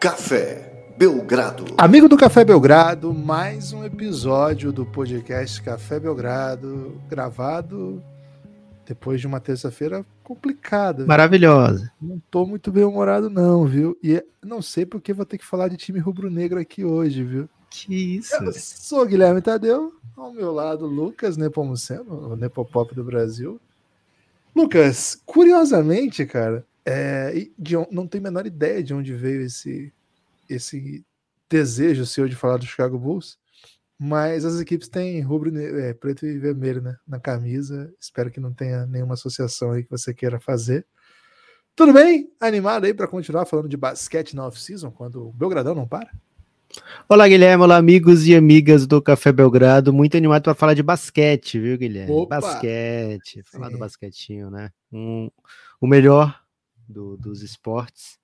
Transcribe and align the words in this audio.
Café 0.00 0.94
Belgrado. 0.96 1.66
Amigo 1.76 2.08
do 2.08 2.16
Café 2.16 2.42
Belgrado, 2.42 3.12
mais 3.12 3.74
um 3.74 3.84
episódio 3.84 4.72
do 4.72 4.86
podcast 4.86 5.60
Café 5.60 6.00
Belgrado, 6.00 6.98
gravado 7.06 8.02
depois 8.86 9.20
de 9.20 9.26
uma 9.26 9.40
terça-feira 9.40 10.02
complicada. 10.24 11.04
Maravilhosa. 11.04 11.92
Não 12.00 12.18
tô 12.30 12.46
muito 12.46 12.72
bem 12.72 12.82
humorado 12.82 13.28
não, 13.28 13.66
viu? 13.66 13.94
E 14.02 14.24
não 14.42 14.62
sei 14.62 14.86
porque 14.86 15.12
vou 15.12 15.26
ter 15.26 15.36
que 15.36 15.44
falar 15.44 15.68
de 15.68 15.76
time 15.76 16.00
rubro-negro 16.00 16.58
aqui 16.58 16.82
hoje, 16.82 17.22
viu? 17.22 17.46
Que 17.68 18.16
isso? 18.16 18.42
Eu 18.42 18.54
sou 18.54 19.04
Guilherme 19.04 19.42
Tadeu, 19.42 19.92
ao 20.16 20.32
meu 20.32 20.50
lado 20.50 20.86
Lucas 20.86 21.36
Nepomuceno, 21.36 22.32
o 22.32 22.36
Nepopop 22.36 22.94
do 22.94 23.04
Brasil. 23.04 23.60
Lucas, 24.56 25.20
curiosamente, 25.26 26.24
cara, 26.24 26.64
é, 26.90 27.48
de, 27.58 27.74
não 27.90 28.06
tenho 28.06 28.24
a 28.24 28.30
menor 28.30 28.46
ideia 28.46 28.82
de 28.82 28.92
onde 28.92 29.14
veio 29.14 29.42
esse, 29.42 29.92
esse 30.48 31.04
desejo 31.48 32.06
seu 32.06 32.28
de 32.28 32.36
falar 32.36 32.56
do 32.56 32.66
Chicago 32.66 32.98
Bulls, 32.98 33.38
mas 33.98 34.44
as 34.44 34.60
equipes 34.60 34.88
têm 34.88 35.20
rubro, 35.20 35.56
é, 35.58 35.92
preto 35.92 36.24
e 36.24 36.38
vermelho 36.38 36.80
né, 36.80 36.96
na 37.06 37.20
camisa. 37.20 37.92
Espero 38.00 38.30
que 38.30 38.40
não 38.40 38.52
tenha 38.52 38.86
nenhuma 38.86 39.14
associação 39.14 39.72
aí 39.72 39.82
que 39.82 39.90
você 39.90 40.14
queira 40.14 40.40
fazer. 40.40 40.86
Tudo 41.76 41.92
bem? 41.92 42.32
Animado 42.40 42.84
aí 42.84 42.94
para 42.94 43.06
continuar 43.06 43.46
falando 43.46 43.68
de 43.68 43.76
basquete 43.76 44.34
na 44.34 44.46
off-season, 44.46 44.90
quando 44.90 45.28
o 45.28 45.32
Belgradão 45.32 45.74
não 45.74 45.86
para? 45.86 46.10
Olá, 47.08 47.26
Guilherme. 47.26 47.64
Olá, 47.64 47.76
amigos 47.76 48.26
e 48.26 48.34
amigas 48.34 48.86
do 48.86 49.02
Café 49.02 49.32
Belgrado. 49.32 49.92
Muito 49.92 50.16
animado 50.16 50.44
para 50.44 50.54
falar 50.54 50.74
de 50.74 50.82
basquete, 50.82 51.58
viu, 51.58 51.76
Guilherme? 51.76 52.12
Opa! 52.12 52.40
Basquete. 52.40 53.42
Falar 53.44 53.66
Sim. 53.66 53.72
do 53.72 53.78
basquetinho, 53.78 54.50
né? 54.50 54.70
Um, 54.92 55.30
o 55.80 55.86
melhor 55.86 56.39
do, 56.90 57.16
dos 57.16 57.42
esportes. 57.42 58.18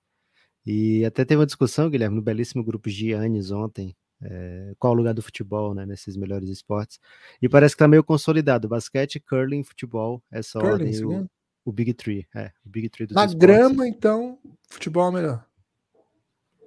E 0.65 1.05
até 1.05 1.23
teve 1.23 1.39
uma 1.39 1.45
discussão, 1.45 1.89
Guilherme, 1.89 2.17
no 2.17 2.21
belíssimo 2.21 2.63
grupo 2.63 2.89
Giannis 2.89 3.51
ontem, 3.51 3.95
é, 4.21 4.73
qual 4.77 4.93
o 4.93 4.95
lugar 4.95 5.13
do 5.13 5.21
futebol, 5.21 5.73
né, 5.73 5.85
nesses 5.85 6.17
melhores 6.17 6.49
esportes. 6.49 6.99
E 7.41 7.47
parece 7.47 7.75
que 7.75 7.79
tá 7.79 7.87
meio 7.87 8.03
consolidado, 8.03 8.67
basquete, 8.67 9.19
curling, 9.19 9.63
futebol, 9.63 10.21
essa 10.31 10.59
curling, 10.59 11.03
ordem, 11.03 11.05
o, 11.05 11.29
o, 11.65 11.71
Big 11.71 11.93
Three, 11.93 12.27
é, 12.35 12.51
o 12.65 12.69
Big 12.69 12.89
Three 12.89 13.07
dos 13.07 13.15
Na 13.15 13.25
esportes. 13.25 13.39
grama, 13.39 13.87
então, 13.87 14.37
futebol 14.69 15.07
é 15.09 15.11
melhor. 15.13 15.45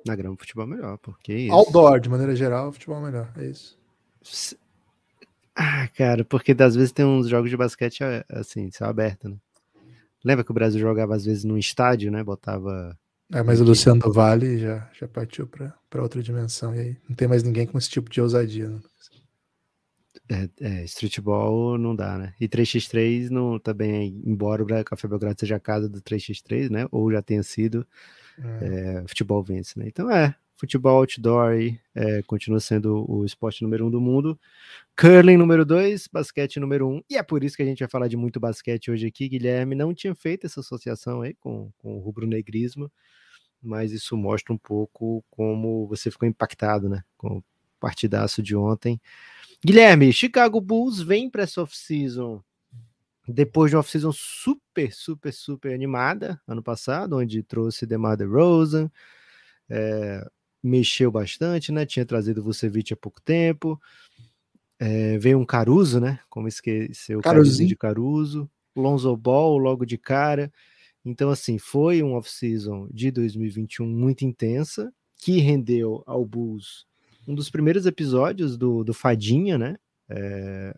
Na 0.07 0.17
grama, 0.17 0.37
futebol 0.37 0.65
é 0.65 0.69
melhor, 0.69 0.99
porque 0.99 1.35
isso. 1.35 1.53
Outdoor, 1.53 2.01
de 2.01 2.09
maneira 2.09 2.35
geral, 2.35 2.73
futebol 2.73 2.99
é 2.99 3.11
melhor, 3.11 3.33
é 3.37 3.45
isso. 3.45 3.79
Ah, 5.55 5.89
cara, 5.89 6.25
porque 6.25 6.53
às 6.59 6.75
vezes 6.75 6.93
tem 6.93 7.05
uns 7.05 7.29
jogos 7.29 7.51
de 7.51 7.57
basquete 7.57 8.03
assim, 8.31 8.71
céu 8.71 8.89
aberto, 8.89 9.29
né? 9.29 9.37
Lembra 10.25 10.45
que 10.45 10.51
o 10.51 10.55
Brasil 10.55 10.81
jogava 10.81 11.15
às 11.15 11.25
vezes 11.25 11.45
num 11.45 11.57
estádio, 11.57 12.11
né? 12.11 12.23
Botava. 12.23 12.97
É, 13.33 13.43
mas 13.43 13.61
o 13.61 13.65
Luciano 13.65 14.01
do 14.01 14.13
Vale 14.13 14.59
já, 14.59 14.91
já 14.99 15.07
partiu 15.07 15.47
para 15.47 16.03
outra 16.03 16.23
dimensão. 16.23 16.75
E 16.75 16.81
aí 16.81 16.97
não 17.09 17.15
tem 17.15 17.29
mais 17.29 17.43
ninguém 17.43 17.67
com 17.67 17.79
esse 17.79 17.89
tipo 17.89 18.11
de 18.11 18.21
ousadia. 18.21 18.69
Né? 18.69 18.81
É, 20.29 20.49
é, 20.61 20.85
streetball 20.85 21.79
não 21.79 21.95
dá, 21.95 22.19
né? 22.19 22.35
E 22.41 22.49
3x3 22.49 23.31
não 23.31 23.59
também, 23.59 24.21
embora 24.25 24.63
o 24.63 24.85
Café 24.85 25.09
Belgrado 25.09 25.41
seja 25.41 25.57
a 25.57 25.61
casa 25.61 25.89
do 25.89 26.01
3x3, 26.01 26.71
né? 26.71 26.87
Ou 26.91 27.11
já 27.11 27.23
tenha 27.23 27.43
sido, 27.43 27.87
é. 28.39 29.01
É, 29.01 29.09
futebol 29.09 29.43
vence, 29.43 29.79
né? 29.79 29.87
Então 29.87 30.11
é, 30.11 30.35
futebol 30.61 30.99
outdoor 30.99 31.53
aí, 31.53 31.81
é, 31.95 32.21
continua 32.23 32.61
sendo 32.61 33.11
o 33.11 33.25
esporte 33.25 33.63
número 33.63 33.87
um 33.87 33.91
do 33.91 33.99
mundo. 33.99 34.39
Curling 34.95 35.39
número 35.39 35.65
dois, 35.65 36.07
basquete 36.07 36.61
número 36.61 36.87
um. 36.87 37.03
E 37.09 37.17
é 37.17 37.23
por 37.23 37.43
isso 37.43 37.57
que 37.57 37.63
a 37.63 37.67
gente 37.67 37.79
vai 37.79 37.89
falar 37.89 38.09
de 38.09 38.17
muito 38.17 38.39
basquete 38.39 38.91
hoje 38.91 39.07
aqui. 39.07 39.27
Guilherme 39.27 39.75
não 39.75 39.95
tinha 39.95 40.15
feito 40.15 40.47
essa 40.47 40.61
associação 40.61 41.23
aí 41.23 41.33
com, 41.33 41.73
com 41.79 41.97
o 41.97 42.01
rubro-negrismo, 42.01 42.93
mas 43.63 43.91
isso 43.91 44.15
mostra 44.19 44.53
um 44.53 44.59
pouco 44.59 45.25
como 45.31 45.87
você 45.87 46.11
ficou 46.11 46.29
impactado, 46.29 46.91
né? 46.91 47.03
Com 47.17 47.39
o 47.39 47.45
partidaço 47.81 48.43
de 48.43 48.55
ontem. 48.55 49.01
Guilherme, 49.65 50.13
Chicago 50.13 50.61
Bulls 50.61 51.01
vem 51.01 51.31
para 51.31 51.45
essa 51.45 51.63
off-season 51.63 52.43
depois 53.27 53.71
de 53.71 53.77
uma 53.77 53.81
off-season 53.81 54.13
super, 54.13 54.93
super, 54.93 55.33
super 55.33 55.73
animada 55.73 56.41
ano 56.47 56.63
passado, 56.63 57.17
onde 57.17 57.43
trouxe 57.43 57.87
DeMar 57.87 58.17
DeRozan, 58.17 58.91
é, 59.69 60.29
mexeu 60.63 61.11
bastante, 61.11 61.73
né? 61.73 61.87
Tinha 61.87 62.05
trazido 62.05 62.41
o 62.41 62.45
Vucevic 62.45 62.93
há 62.93 62.97
pouco 62.97 63.21
tempo. 63.21 63.81
É, 64.79 65.19
veio 65.19 65.39
um 65.39 65.45
Caruso, 65.45 66.01
né? 66.01 66.21
Como 66.29 66.49
esqueceu 66.49 67.19
o 67.19 67.23
Caruso 67.23 67.67
de 67.67 67.77
Caruso. 67.77 68.51
Lonzo 68.75 69.17
Ball 69.17 69.59
logo 69.59 69.85
de 69.85 69.99
cara. 69.99 70.53
Então, 71.05 71.31
assim, 71.31 71.59
foi 71.59 72.03
um 72.03 72.15
off-season 72.15 72.89
de 72.93 73.11
2021 73.11 73.87
muito 73.87 74.25
intensa, 74.25 74.93
que 75.17 75.39
rendeu 75.39 76.03
ao 76.07 76.25
Bulls 76.25 76.87
um 77.27 77.35
dos 77.35 77.51
primeiros 77.51 77.87
episódios 77.87 78.57
do, 78.57 78.83
do 78.83 78.93
Fadinha, 78.93 79.57
né? 79.57 79.77
É, 80.09 80.77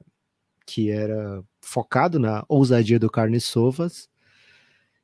que 0.66 0.90
era 0.90 1.42
focado 1.60 2.18
na 2.18 2.44
ousadia 2.48 2.98
do 2.98 3.10
Carne 3.10 3.40
Sovas. 3.40 4.08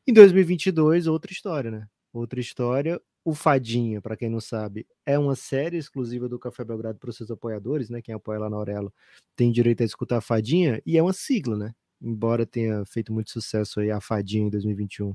Em 0.06 0.12
2022, 0.12 1.06
outra 1.06 1.32
história, 1.32 1.70
né? 1.70 1.88
Outra 2.12 2.40
história, 2.40 3.00
o 3.24 3.34
Fadinha, 3.34 4.00
para 4.00 4.16
quem 4.16 4.30
não 4.30 4.40
sabe, 4.40 4.86
é 5.06 5.18
uma 5.18 5.36
série 5.36 5.76
exclusiva 5.76 6.28
do 6.28 6.38
Café 6.38 6.64
Belgrado 6.64 6.98
para 6.98 7.10
os 7.10 7.16
seus 7.16 7.30
apoiadores, 7.30 7.90
né? 7.90 8.00
Quem 8.02 8.14
apoia 8.14 8.38
lá 8.40 8.48
na 8.50 8.56
Aurelo 8.56 8.92
tem 9.36 9.52
direito 9.52 9.82
a 9.82 9.86
escutar 9.86 10.18
a 10.18 10.20
Fadinha, 10.20 10.80
e 10.86 10.96
é 10.98 11.02
uma 11.02 11.12
sigla, 11.12 11.56
né? 11.56 11.72
Embora 12.00 12.46
tenha 12.46 12.84
feito 12.86 13.12
muito 13.12 13.30
sucesso 13.30 13.80
aí 13.80 13.90
a 13.90 14.00
Fadinha 14.00 14.46
em 14.46 14.50
2021 14.50 15.14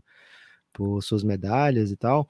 por 0.74 1.02
suas 1.04 1.24
medalhas 1.24 1.92
e 1.92 1.98
tal, 1.98 2.28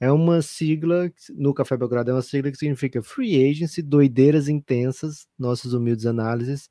é 0.00 0.12
uma 0.12 0.42
sigla, 0.42 1.10
no 1.34 1.54
Café 1.54 1.76
Belgrado 1.76 2.10
é 2.10 2.14
uma 2.14 2.22
sigla 2.22 2.50
que 2.50 2.58
significa 2.58 3.02
Free 3.02 3.50
Agency, 3.50 3.82
doideiras 3.82 4.48
intensas, 4.48 5.26
nossas 5.38 5.72
humildes 5.72 6.06
análises, 6.06 6.70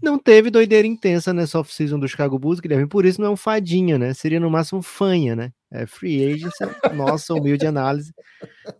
não 0.00 0.18
teve 0.18 0.50
doideira 0.50 0.86
intensa 0.86 1.32
nessa 1.32 1.58
off-season 1.58 1.98
do 1.98 2.08
Chicago 2.08 2.38
Bulls, 2.38 2.60
Guilherme, 2.60 2.86
por 2.86 3.04
isso 3.04 3.20
não 3.20 3.28
é 3.28 3.30
um 3.30 3.36
fadinha, 3.36 3.98
né? 3.98 4.14
Seria 4.14 4.38
no 4.38 4.50
máximo 4.50 4.80
fanha, 4.80 5.34
né? 5.34 5.52
É 5.70 5.86
free 5.86 6.32
agent, 6.32 6.52
nossa 6.94 7.34
humilde 7.34 7.66
análise 7.66 8.14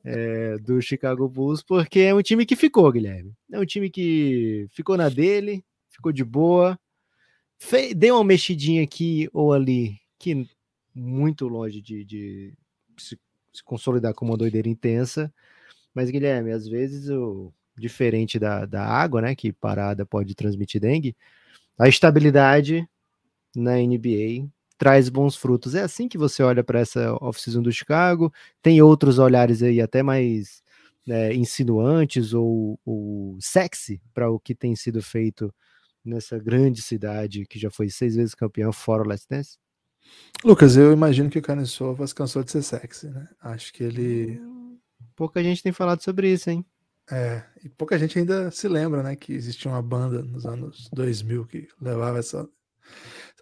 é, 0.04 0.56
do 0.58 0.80
Chicago 0.80 1.28
Bulls, 1.28 1.62
porque 1.62 2.00
é 2.00 2.14
um 2.14 2.22
time 2.22 2.46
que 2.46 2.56
ficou, 2.56 2.90
Guilherme. 2.90 3.34
É 3.52 3.58
um 3.58 3.66
time 3.66 3.90
que 3.90 4.66
ficou 4.70 4.96
na 4.96 5.08
dele, 5.08 5.64
ficou 5.90 6.12
de 6.12 6.24
boa, 6.24 6.78
fez, 7.58 7.94
deu 7.94 8.14
uma 8.14 8.24
mexidinha 8.24 8.82
aqui 8.84 9.28
ou 9.32 9.52
ali, 9.52 9.98
que 10.18 10.48
muito 10.94 11.48
longe 11.48 11.82
de, 11.82 12.04
de 12.04 12.54
se, 12.96 13.18
se 13.52 13.62
consolidar 13.64 14.14
como 14.14 14.30
uma 14.32 14.38
doideira 14.38 14.68
intensa. 14.68 15.32
Mas, 15.92 16.10
Guilherme, 16.10 16.52
às 16.52 16.68
vezes 16.68 17.10
o 17.10 17.52
diferente 17.80 18.38
da, 18.38 18.66
da 18.66 18.84
água, 18.84 19.22
né, 19.22 19.34
que 19.34 19.52
parada 19.52 20.04
pode 20.06 20.34
transmitir 20.34 20.80
dengue, 20.80 21.16
a 21.78 21.88
estabilidade 21.88 22.88
na 23.54 23.76
NBA 23.76 24.48
traz 24.76 25.08
bons 25.08 25.36
frutos. 25.36 25.74
É 25.74 25.82
assim 25.82 26.08
que 26.08 26.16
você 26.16 26.42
olha 26.42 26.62
para 26.62 26.80
essa 26.80 27.12
off-season 27.20 27.62
do 27.62 27.72
Chicago. 27.72 28.32
Tem 28.62 28.80
outros 28.80 29.18
olhares 29.18 29.62
aí 29.62 29.80
até 29.80 30.02
mais 30.02 30.62
né, 31.06 31.34
insinuantes 31.34 32.32
ou, 32.32 32.78
ou 32.84 33.36
sexy 33.40 34.00
para 34.14 34.30
o 34.30 34.38
que 34.38 34.54
tem 34.54 34.76
sido 34.76 35.02
feito 35.02 35.52
nessa 36.04 36.38
grande 36.38 36.80
cidade 36.80 37.46
que 37.46 37.58
já 37.58 37.70
foi 37.70 37.90
seis 37.90 38.14
vezes 38.14 38.34
campeão 38.34 38.72
fora 38.72 39.02
o 39.02 39.06
Let's 39.06 39.26
Dance? 39.28 39.58
Lucas, 40.44 40.76
eu 40.76 40.92
imagino 40.92 41.28
que 41.28 41.38
o 41.38 41.42
Carne 41.42 41.66
Sovas 41.66 42.12
cansou 42.12 42.42
de 42.42 42.50
ser 42.50 42.62
sexy, 42.62 43.08
né? 43.08 43.28
Acho 43.40 43.72
que 43.72 43.82
ele. 43.82 44.40
Pouca 45.14 45.42
gente 45.42 45.62
tem 45.62 45.72
falado 45.72 46.02
sobre 46.02 46.32
isso, 46.32 46.48
hein? 46.48 46.64
É, 47.10 47.42
e 47.64 47.68
pouca 47.68 47.98
gente 47.98 48.18
ainda 48.18 48.50
se 48.50 48.68
lembra, 48.68 49.02
né, 49.02 49.16
que 49.16 49.32
existia 49.32 49.70
uma 49.70 49.80
banda 49.82 50.22
nos 50.22 50.44
anos 50.44 50.88
2000 50.92 51.46
que 51.46 51.68
levava 51.80 52.18
essa. 52.18 52.48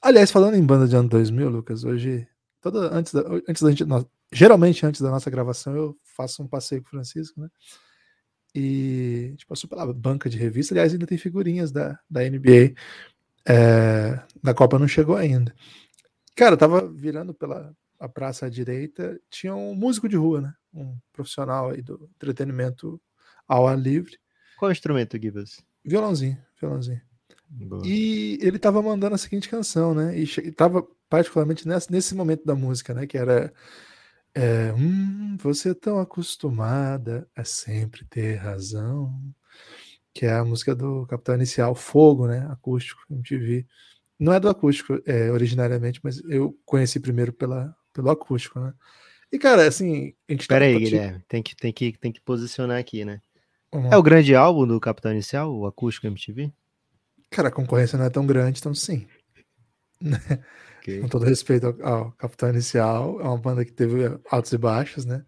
Aliás, 0.00 0.30
falando 0.30 0.54
em 0.54 0.64
banda 0.64 0.86
de 0.86 0.94
ano 0.94 1.08
2000, 1.08 1.48
Lucas, 1.48 1.84
hoje, 1.84 2.26
toda, 2.60 2.94
antes, 2.94 3.12
da, 3.12 3.22
antes 3.48 3.62
da 3.62 3.70
gente. 3.70 3.84
geralmente, 4.32 4.86
antes 4.86 5.00
da 5.00 5.10
nossa 5.10 5.30
gravação, 5.30 5.74
eu 5.74 5.96
faço 6.16 6.42
um 6.42 6.48
passeio 6.48 6.82
com 6.82 6.88
o 6.88 6.90
Francisco, 6.90 7.40
né? 7.40 7.48
E 8.54 9.26
a 9.26 9.30
gente 9.30 9.46
passou 9.46 9.68
pela 9.68 9.92
banca 9.92 10.30
de 10.30 10.38
revista. 10.38 10.72
Aliás, 10.72 10.92
ainda 10.92 11.06
tem 11.06 11.18
figurinhas 11.18 11.70
da, 11.70 11.98
da 12.08 12.22
NBA. 12.22 12.74
É, 13.46 14.20
da 14.42 14.54
Copa 14.54 14.78
não 14.78 14.88
chegou 14.88 15.16
ainda. 15.16 15.54
Cara, 16.34 16.54
eu 16.54 16.58
tava 16.58 16.88
virando 16.88 17.34
pela 17.34 17.74
a 17.98 18.08
praça 18.08 18.46
à 18.46 18.48
direita, 18.48 19.18
tinha 19.30 19.54
um 19.54 19.74
músico 19.74 20.08
de 20.08 20.16
rua, 20.16 20.40
né? 20.40 20.54
Um 20.72 20.98
profissional 21.12 21.70
aí 21.70 21.82
do 21.82 22.10
entretenimento 22.14 23.00
ao 23.46 23.66
ar 23.66 23.78
livre. 23.78 24.19
Qual 24.58 24.70
instrumento, 24.70 25.20
Gibas? 25.20 25.62
Violãozinho, 25.84 26.38
violãozinho. 26.60 27.00
Boa. 27.48 27.82
E 27.87 28.38
ele 28.43 28.58
tava 28.58 28.82
mandando 28.82 29.14
a 29.14 29.19
seguinte 29.19 29.48
canção, 29.48 29.94
né? 29.94 30.19
E 30.19 30.52
tava 30.52 30.87
particularmente 31.08 31.66
nesse, 31.66 31.93
nesse 31.93 32.14
momento 32.14 32.44
da 32.44 32.54
música, 32.54 32.93
né? 32.93 33.06
Que 33.06 33.16
era 33.16 33.52
é, 34.34 34.72
hum, 34.72 35.37
você 35.40 35.70
é 35.70 35.75
tão 35.75 35.98
acostumada 35.98 37.28
a 37.34 37.44
sempre 37.44 38.04
ter 38.04 38.37
razão. 38.37 39.12
Que 40.12 40.26
é 40.26 40.32
a 40.32 40.44
música 40.44 40.75
do 40.75 41.06
Capitão 41.06 41.34
Inicial, 41.34 41.75
Fogo, 41.75 42.26
né? 42.26 42.46
Acústico, 42.50 43.02
MTV. 43.10 43.66
Não 44.19 44.32
é 44.32 44.40
do 44.40 44.49
acústico 44.49 45.00
é, 45.04 45.31
originariamente, 45.31 46.00
mas 46.02 46.22
eu 46.25 46.58
conheci 46.64 46.99
primeiro 46.99 47.32
pela, 47.32 47.75
pelo 47.92 48.10
acústico, 48.10 48.58
né? 48.58 48.72
E, 49.31 49.38
cara, 49.38 49.66
assim. 49.66 50.14
A 50.28 50.32
gente 50.32 50.46
Pera 50.46 50.64
tá 50.64 50.70
aí, 50.70 50.78
Guilherme. 50.78 51.22
Tem 51.28 51.42
que, 51.42 51.56
tem, 51.56 51.72
que, 51.72 51.92
tem 51.99 52.12
que 52.12 52.20
posicionar 52.20 52.78
aqui, 52.78 53.04
né? 53.04 53.20
Uhum. 53.76 53.93
É 53.93 53.96
o 53.96 54.02
grande 54.02 54.34
álbum 54.34 54.67
do 54.67 54.81
Capitão 54.81 55.12
Inicial, 55.12 55.55
o 55.55 55.67
Acústico 55.67 56.06
MTV? 56.06 56.50
Cara, 57.31 57.49
a 57.49 57.52
concorrência 57.52 57.99
não 57.99 58.06
é 58.06 58.11
tão 58.11 58.26
grande, 58.26 58.61
então 58.61 58.75
sim. 58.75 59.06
Okay. 60.81 61.00
Com 61.02 61.08
todo 61.08 61.26
respeito 61.26 61.67
ao, 61.67 61.87
ao, 61.87 62.12
Capitão 62.12 62.49
Inicial, 62.49 63.20
é 63.20 63.25
uma 63.25 63.37
banda 63.37 63.64
que 63.64 63.73
teve 63.73 64.19
altos 64.31 64.52
e 64.52 64.58
baixos, 64.58 65.05
né? 65.05 65.25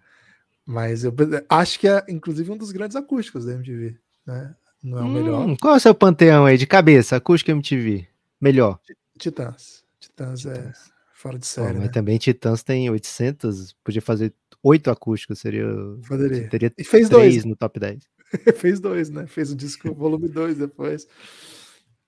Mas 0.64 1.04
eu 1.04 1.14
acho 1.48 1.78
que 1.78 1.88
é, 1.88 2.04
inclusive, 2.08 2.50
um 2.50 2.56
dos 2.56 2.72
grandes 2.72 2.96
acústicos 2.96 3.44
da 3.44 3.52
MTV, 3.52 3.96
né? 4.26 4.54
Não 4.82 4.98
é 4.98 5.02
o 5.02 5.04
hum, 5.04 5.12
melhor. 5.12 5.56
Qual 5.60 5.74
é 5.74 5.76
o 5.76 5.80
seu 5.80 5.94
panteão 5.94 6.46
aí 6.46 6.56
de 6.56 6.66
cabeça? 6.66 7.16
Acústico 7.16 7.50
MTV? 7.50 8.06
Melhor? 8.40 8.78
Titãs. 9.18 9.82
Titãs, 9.98 10.40
Titãs. 10.40 10.56
é 10.56 10.72
fora 11.12 11.38
de 11.38 11.46
série. 11.46 11.74
Mas 11.74 11.82
né? 11.86 11.88
também 11.88 12.16
Titãs 12.18 12.62
tem 12.62 12.88
800, 12.88 13.74
podia 13.82 14.00
fazer 14.00 14.32
oito 14.62 14.90
acústicos, 14.90 15.40
seria. 15.40 15.66
Poderia. 16.06 16.48
Teria 16.48 16.72
e 16.78 16.84
fez 16.84 17.08
três 17.08 17.10
dois 17.10 17.44
no 17.44 17.56
top 17.56 17.80
10. 17.80 18.08
fez 18.56 18.80
dois, 18.80 19.10
né? 19.10 19.26
Fez 19.26 19.50
o 19.50 19.56
disco 19.56 19.92
volume 19.94 20.28
2 20.28 20.58
depois. 20.58 21.06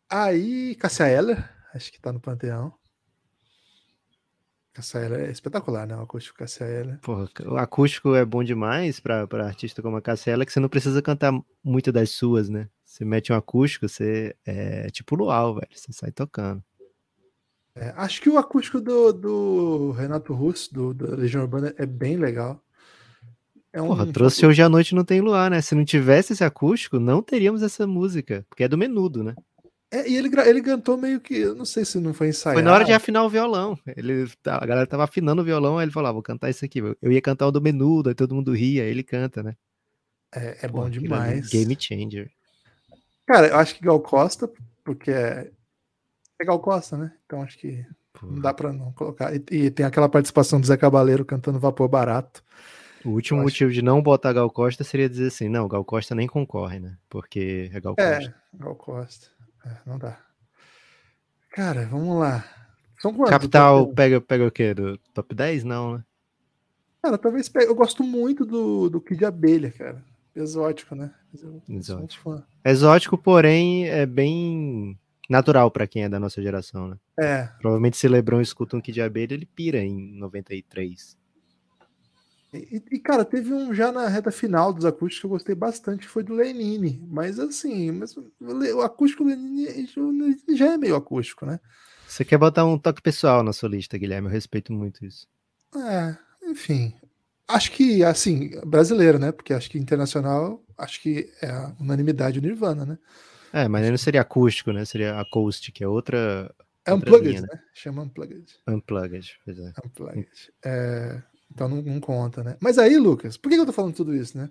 Aí, 0.08 0.74
Cassia 0.74 1.08
Eller, 1.08 1.48
acho 1.74 1.92
que 1.92 2.00
tá 2.00 2.12
no 2.12 2.20
Panteão. 2.20 2.72
Cassia 4.72 5.00
Eller 5.00 5.28
é 5.28 5.30
espetacular, 5.30 5.86
né? 5.86 5.96
O 5.96 6.02
acústico 6.02 6.38
Cassia 6.38 6.66
Eller. 6.66 6.98
Porra, 7.00 7.28
o 7.46 7.56
acústico 7.56 8.14
é 8.14 8.24
bom 8.24 8.42
demais 8.42 9.00
pra, 9.00 9.26
pra 9.26 9.46
artista 9.46 9.82
como 9.82 9.96
a 9.96 10.02
Cassia 10.02 10.32
Eller, 10.32 10.46
que 10.46 10.52
você 10.52 10.60
não 10.60 10.68
precisa 10.68 11.02
cantar 11.02 11.32
muito 11.62 11.92
das 11.92 12.10
suas, 12.10 12.48
né? 12.48 12.68
Você 12.84 13.04
mete 13.04 13.32
um 13.32 13.36
acústico, 13.36 13.88
você 13.88 14.34
é 14.44 14.90
tipo 14.90 15.14
luau, 15.14 15.54
velho. 15.54 15.68
Você 15.72 15.92
sai 15.92 16.10
tocando. 16.10 16.62
É, 17.74 17.94
acho 17.96 18.20
que 18.20 18.28
o 18.28 18.36
acústico 18.36 18.80
do, 18.80 19.12
do 19.12 19.90
Renato 19.92 20.34
Russo, 20.34 20.74
do, 20.74 20.92
do 20.92 21.16
Legião 21.16 21.42
Urbana, 21.42 21.72
é 21.78 21.86
bem 21.86 22.16
legal. 22.16 22.60
É 23.72 23.80
um 23.80 23.88
Porra, 23.88 24.06
trouxe 24.06 24.44
Hoje 24.44 24.62
à 24.62 24.68
Noite 24.68 24.94
Não 24.94 25.04
Tem 25.04 25.20
Luar, 25.20 25.50
né? 25.50 25.60
Se 25.60 25.74
não 25.74 25.84
tivesse 25.84 26.32
esse 26.32 26.42
acústico, 26.42 26.98
não 26.98 27.22
teríamos 27.22 27.62
essa 27.62 27.86
música, 27.86 28.44
porque 28.48 28.64
é 28.64 28.68
do 28.68 28.76
menudo, 28.76 29.22
né? 29.22 29.34
É, 29.92 30.08
e 30.08 30.16
ele, 30.16 30.30
ele 30.46 30.62
cantou 30.62 30.96
meio 30.96 31.20
que, 31.20 31.34
eu 31.34 31.54
não 31.54 31.64
sei 31.64 31.84
se 31.84 31.98
não 31.98 32.14
foi 32.14 32.28
ensaiado. 32.28 32.56
Foi 32.56 32.62
na 32.62 32.72
hora 32.72 32.84
de 32.84 32.92
afinar 32.92 33.24
o 33.24 33.28
violão. 33.28 33.76
Ele, 33.96 34.30
a 34.44 34.66
galera 34.66 34.86
tava 34.86 35.04
afinando 35.04 35.42
o 35.42 35.44
violão, 35.44 35.78
aí 35.78 35.84
ele 35.84 35.92
falou, 35.92 36.08
ah, 36.08 36.12
vou 36.12 36.22
cantar 36.22 36.48
isso 36.48 36.64
aqui. 36.64 36.78
Eu 36.78 37.12
ia 37.12 37.20
cantar 37.20 37.48
o 37.48 37.52
do 37.52 37.60
menudo, 37.60 38.08
aí 38.08 38.14
todo 38.14 38.34
mundo 38.34 38.52
ria, 38.52 38.84
aí 38.84 38.88
ele 38.88 39.02
canta, 39.02 39.42
né? 39.42 39.56
É, 40.32 40.58
é 40.62 40.68
bom 40.68 40.88
demais. 40.88 41.48
Game 41.48 41.76
changer. 41.78 42.30
Cara, 43.26 43.48
eu 43.48 43.56
acho 43.56 43.74
que 43.74 43.84
Gal 43.84 44.00
Costa, 44.00 44.50
porque 44.84 45.10
é, 45.10 45.50
é 46.40 46.44
Gal 46.44 46.60
Costa, 46.60 46.96
né? 46.96 47.12
Então 47.26 47.42
acho 47.42 47.58
que 47.58 47.84
não 48.22 48.40
dá 48.40 48.54
pra 48.54 48.72
não 48.72 48.92
colocar. 48.92 49.34
E, 49.34 49.42
e, 49.50 49.70
tem 49.70 49.84
aquela 49.84 50.08
participação 50.08 50.60
do 50.60 50.66
Zé 50.66 50.76
Cabaleiro 50.76 51.24
cantando 51.24 51.58
Vapor 51.58 51.88
Barato. 51.88 52.44
O 53.04 53.10
último 53.10 53.42
motivo 53.42 53.70
de 53.70 53.82
não 53.82 54.02
botar 54.02 54.32
Gal 54.32 54.50
Costa 54.50 54.84
seria 54.84 55.08
dizer 55.08 55.28
assim, 55.28 55.48
não, 55.48 55.66
Gal 55.66 55.84
Costa 55.84 56.14
nem 56.14 56.26
concorre, 56.26 56.78
né? 56.78 56.96
Porque 57.08 57.70
é 57.72 57.80
Gal 57.80 57.94
é, 57.98 58.16
Costa. 58.16 58.30
É, 58.30 58.58
Gal 58.58 58.74
Costa. 58.76 59.26
É, 59.64 59.76
não 59.86 59.98
dá. 59.98 60.18
Cara, 61.50 61.86
vamos 61.86 62.18
lá. 62.18 62.44
São 63.00 63.12
quantos? 63.12 63.30
Capital 63.30 63.88
pega, 63.88 64.20
pega 64.20 64.46
o 64.46 64.50
quê? 64.50 64.74
Do 64.74 64.98
top 65.14 65.34
10? 65.34 65.64
Não, 65.64 65.96
né? 65.96 66.04
Cara, 67.02 67.16
talvez 67.16 67.48
pegue. 67.48 67.66
Eu 67.66 67.74
gosto 67.74 68.04
muito 68.04 68.44
do, 68.44 68.90
do 68.90 69.00
Kid 69.00 69.24
Abelha, 69.24 69.70
cara. 69.70 70.04
Exótico, 70.36 70.94
né? 70.94 71.10
Exótico. 71.68 72.42
Exótico, 72.64 73.18
porém, 73.18 73.88
é 73.88 74.04
bem 74.06 74.98
natural 75.28 75.70
para 75.70 75.86
quem 75.86 76.04
é 76.04 76.08
da 76.08 76.20
nossa 76.20 76.42
geração, 76.42 76.88
né? 76.88 76.96
É. 77.18 77.48
Provavelmente 77.60 77.96
se 77.96 78.08
Lebron 78.08 78.40
escuta 78.40 78.76
um 78.76 78.80
Kid 78.80 78.94
de 78.94 79.02
abelha, 79.02 79.34
ele 79.34 79.46
pira 79.46 79.78
em 79.78 80.18
93. 80.18 81.16
E, 82.52 82.82
e, 82.90 82.98
cara, 82.98 83.24
teve 83.24 83.52
um 83.52 83.72
já 83.72 83.92
na 83.92 84.08
reta 84.08 84.30
final 84.30 84.72
dos 84.72 84.84
acústicos 84.84 85.20
que 85.20 85.26
eu 85.26 85.30
gostei 85.30 85.54
bastante, 85.54 86.08
foi 86.08 86.22
do 86.22 86.34
Lenine. 86.34 87.00
Mas 87.08 87.38
assim, 87.38 87.92
mas 87.92 88.16
o 88.16 88.80
acústico 88.80 89.24
do 89.24 89.30
Lenine 89.30 89.96
já 90.56 90.72
é 90.72 90.76
meio 90.76 90.96
acústico, 90.96 91.46
né? 91.46 91.60
Você 92.08 92.24
quer 92.24 92.38
botar 92.38 92.64
um 92.64 92.76
toque 92.76 93.00
pessoal 93.00 93.42
na 93.44 93.52
sua 93.52 93.68
lista, 93.68 93.96
Guilherme? 93.96 94.26
Eu 94.26 94.32
respeito 94.32 94.72
muito 94.72 95.04
isso. 95.04 95.28
É, 95.76 96.16
enfim. 96.42 96.92
Acho 97.46 97.70
que, 97.72 98.02
assim, 98.04 98.60
brasileiro, 98.66 99.18
né? 99.18 99.30
Porque 99.30 99.52
acho 99.52 99.70
que 99.70 99.78
internacional, 99.78 100.64
acho 100.76 101.00
que 101.00 101.32
é 101.40 101.48
a 101.48 101.74
unanimidade 101.80 102.40
Nirvana, 102.40 102.84
né? 102.84 102.98
É, 103.52 103.68
mas 103.68 103.88
não 103.88 103.96
seria 103.96 104.20
acústico, 104.20 104.72
né? 104.72 104.84
Seria 104.84 105.20
acoustic, 105.20 105.80
é 105.80 105.86
outra. 105.86 106.52
É 106.84 106.94
unplugged, 106.94 107.28
linha, 107.28 107.42
né? 107.42 107.48
né? 107.52 107.60
Chama 107.74 108.02
unplugged. 108.02 108.44
Unplugged, 108.66 109.38
pois 109.44 109.58
é. 109.58 109.72
Unplugged. 109.84 110.52
É, 110.64 111.22
então 111.50 111.68
não, 111.68 111.82
não, 111.82 112.00
conta, 112.00 112.42
né? 112.42 112.56
Mas 112.60 112.78
aí, 112.78 112.96
Lucas, 112.96 113.36
por 113.36 113.48
que 113.48 113.56
eu 113.56 113.66
tô 113.66 113.72
falando 113.72 113.94
tudo 113.94 114.14
isso, 114.14 114.36
né? 114.36 114.50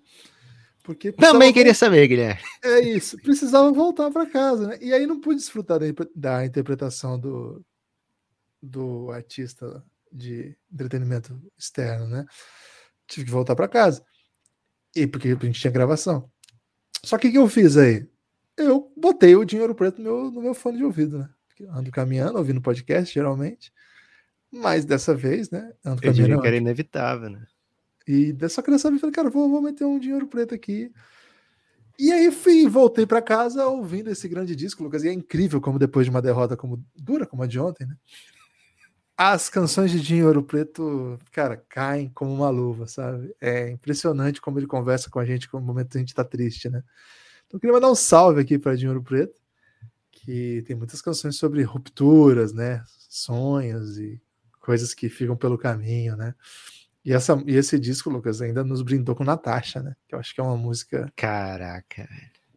Porque 0.84 1.12
Também 1.12 1.54
queria 1.54 1.74
saber, 1.74 2.08
Guilherme. 2.08 2.42
É 2.64 2.80
isso, 2.80 3.18
precisava 3.18 3.72
voltar 3.72 4.10
para 4.12 4.26
casa, 4.26 4.68
né? 4.68 4.78
E 4.82 4.94
aí 4.94 5.06
não 5.06 5.20
pude 5.20 5.38
desfrutar 5.38 5.80
da, 5.80 5.86
da 6.16 6.46
interpretação 6.46 7.20
do, 7.20 7.64
do 8.62 9.12
artista 9.12 9.84
de 10.12 10.56
entretenimento 10.72 11.40
externo, 11.58 12.08
né? 12.08 12.26
Tive 13.08 13.26
que 13.26 13.32
voltar 13.32 13.56
para 13.56 13.68
casa. 13.68 14.04
E 14.96 15.06
porque 15.06 15.30
a 15.30 15.46
gente 15.46 15.60
tinha 15.60 15.72
gravação. 15.72 16.30
Só 17.04 17.18
que 17.18 17.28
o 17.28 17.32
que 17.32 17.38
eu 17.38 17.48
fiz 17.48 17.78
aí? 17.78 18.08
eu 18.60 18.92
botei 18.96 19.36
o 19.36 19.46
dinheiro 19.46 19.74
preto 19.74 20.02
no 20.02 20.04
meu, 20.04 20.32
no 20.32 20.42
meu 20.42 20.54
fone 20.54 20.78
de 20.78 20.84
ouvido, 20.84 21.18
né? 21.20 21.30
ando 21.70 21.92
caminhando, 21.92 22.38
ouvindo 22.38 22.62
podcast, 22.62 23.14
geralmente. 23.14 23.72
Mas 24.52 24.86
dessa 24.86 25.14
vez, 25.14 25.50
né? 25.50 25.72
Ando 25.86 26.02
eu 26.04 26.14
caminhando. 26.14 26.42
que 26.42 26.48
era 26.48 26.58
inevitável, 26.58 27.30
né? 27.30 27.46
E 28.08 28.34
dessa 28.34 28.64
criança 28.64 28.90
eu 28.90 29.00
falei, 29.00 29.14
cara, 29.14 29.30
vou, 29.30 29.50
vou 29.50 29.62
meter 29.62 29.86
um 29.86 30.00
dinheiro 30.00 30.28
preto 30.28 30.56
aqui. 30.56 30.92
E 32.00 32.12
aí 32.12 32.32
fui, 32.32 32.68
voltei 32.68 33.06
para 33.06 33.22
casa 33.22 33.68
ouvindo 33.68 34.10
esse 34.10 34.28
grande 34.28 34.56
disco, 34.56 34.84
Lucas. 34.84 35.04
E 35.04 35.10
é 35.10 35.14
incrível 35.14 35.60
como 35.62 35.78
depois 35.78 36.06
de 36.06 36.10
uma 36.10 36.22
derrota 36.22 36.58
como 36.58 36.84
dura 36.96 37.26
como 37.26 37.44
a 37.44 37.48
de 37.48 37.60
ontem, 37.60 37.86
né? 37.86 37.96
As 39.16 39.50
canções 39.50 39.92
de 39.92 40.00
Dinheiro 40.00 40.42
Preto, 40.42 41.20
cara, 41.32 41.58
caem 41.68 42.10
como 42.10 42.34
uma 42.34 42.50
luva, 42.50 42.88
sabe? 42.88 43.36
É 43.42 43.70
impressionante 43.70 44.40
como 44.40 44.58
ele 44.58 44.66
conversa 44.66 45.10
com 45.10 45.20
a 45.20 45.26
gente 45.26 45.50
no 45.52 45.60
momento 45.60 45.90
que 45.90 45.98
a 45.98 46.00
gente 46.00 46.16
tá 46.16 46.24
triste, 46.24 46.70
né? 46.70 46.82
Então 47.46 47.58
eu 47.58 47.60
queria 47.60 47.74
mandar 47.74 47.92
um 47.92 47.96
salve 47.96 48.40
aqui 48.40 48.58
para 48.58 48.78
Dinheiro 48.78 49.04
Preto, 49.04 49.38
que 50.10 50.64
tem 50.66 50.76
muitas 50.76 51.02
canções 51.02 51.36
sobre 51.36 51.62
rupturas, 51.64 52.54
né? 52.54 52.82
Sonhos 53.10 53.98
e 54.00 54.22
coisas 54.60 54.94
que 54.94 55.10
ficam 55.10 55.36
pelo 55.36 55.58
caminho, 55.58 56.16
né? 56.16 56.34
E, 57.04 57.14
essa, 57.14 57.42
e 57.46 57.56
esse 57.56 57.80
disco, 57.80 58.10
Lucas, 58.10 58.42
ainda 58.42 58.64
nos 58.64 58.82
brindou 58.82 59.16
com 59.16 59.24
Natasha, 59.24 59.82
né? 59.82 59.96
Que 60.08 60.16
eu 60.16 60.20
acho 60.20 60.34
que 60.34 60.42
é 60.42 60.44
uma 60.44 60.58
música. 60.58 61.12
Caraca, 61.16 62.08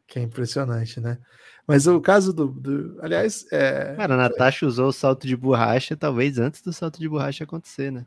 Que 0.06 0.18
é 0.18 0.22
impressionante, 0.22 1.00
né? 1.00 1.18
Mas 1.66 1.86
o 1.86 2.00
caso 2.00 2.32
do. 2.32 2.48
do 2.48 2.98
aliás. 3.00 3.46
É... 3.52 3.94
Cara, 3.96 4.14
a 4.14 4.16
Natasha 4.16 4.66
usou 4.66 4.88
o 4.88 4.92
salto 4.92 5.26
de 5.26 5.36
borracha, 5.36 5.96
talvez 5.96 6.38
antes 6.38 6.60
do 6.60 6.72
salto 6.72 6.98
de 6.98 7.08
borracha 7.08 7.44
acontecer, 7.44 7.92
né? 7.92 8.04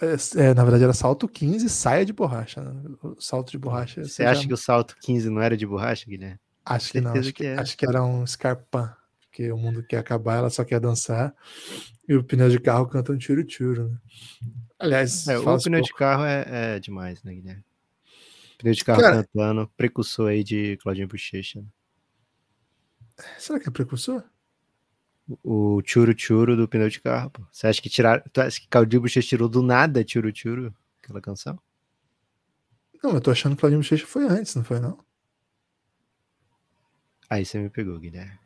É, 0.00 0.42
é, 0.42 0.54
na 0.54 0.62
verdade, 0.62 0.84
era 0.84 0.92
salto 0.92 1.26
15 1.26 1.68
saia 1.68 2.04
de 2.04 2.12
borracha. 2.12 2.62
Né? 2.62 2.94
O 3.02 3.20
salto 3.20 3.50
de 3.50 3.58
borracha. 3.58 4.04
Você 4.04 4.22
acha 4.22 4.42
já... 4.42 4.46
que 4.46 4.54
o 4.54 4.56
salto 4.56 4.96
15 5.00 5.28
não 5.30 5.42
era 5.42 5.56
de 5.56 5.66
borracha, 5.66 6.06
Guilherme? 6.06 6.38
Acho 6.64 6.92
que 6.92 7.00
não. 7.00 7.12
Acho 7.12 7.32
que, 7.32 7.42
que 7.42 7.46
acho 7.48 7.76
que, 7.76 7.86
era 7.86 8.02
um 8.02 8.26
Scarpan. 8.26 8.94
Porque 9.34 9.50
o 9.50 9.56
mundo 9.56 9.82
quer 9.82 9.96
acabar, 9.96 10.36
ela 10.36 10.48
só 10.48 10.64
quer 10.64 10.78
dançar. 10.78 11.34
E 12.08 12.14
o 12.14 12.22
pneu 12.22 12.48
de 12.48 12.60
carro 12.60 12.86
canta 12.86 13.10
um 13.10 13.18
tiro-tiro, 13.18 13.88
né? 13.88 13.98
Aliás, 14.78 15.26
é, 15.26 15.36
o 15.36 15.58
pneu 15.58 15.80
de 15.80 15.92
carro 15.92 16.24
é, 16.24 16.44
é, 16.46 16.78
demais, 16.78 17.20
né, 17.24 17.34
Guilherme? 17.34 17.64
Pneu 18.58 18.72
de 18.72 18.84
carro 18.84 19.00
Cara, 19.00 19.24
cantando, 19.24 19.68
precursor 19.76 20.28
aí 20.30 20.44
de 20.44 20.76
Claudinho 20.76 21.08
Bochecha. 21.08 21.60
Né? 21.60 21.66
Será 23.36 23.58
que 23.58 23.68
é 23.68 23.72
precursor? 23.72 24.22
o 25.42 25.82
churu 25.84 26.54
do 26.54 26.68
pneu 26.68 26.88
de 26.88 27.00
carro. 27.00 27.30
Pô. 27.30 27.42
Você 27.50 27.66
acha 27.66 27.82
que 27.82 27.90
tirar, 27.90 28.22
tu 28.30 28.40
acha 28.40 28.60
que 28.60 28.68
Claudinho 28.68 29.02
Bochecha 29.02 29.26
tirou 29.26 29.48
do 29.48 29.62
nada 29.62 30.04
churu 30.06 30.72
aquela 31.02 31.20
canção? 31.20 31.58
Não, 33.02 33.14
eu 33.14 33.20
tô 33.20 33.32
achando 33.32 33.56
que 33.56 33.60
Claudinho 33.60 33.82
Bochecha 33.82 34.06
foi 34.06 34.28
antes, 34.28 34.54
não 34.54 34.62
foi 34.62 34.78
não? 34.78 34.96
Aí 37.28 37.44
você 37.44 37.58
me 37.58 37.68
pegou, 37.68 37.98
Guilherme. 37.98 38.43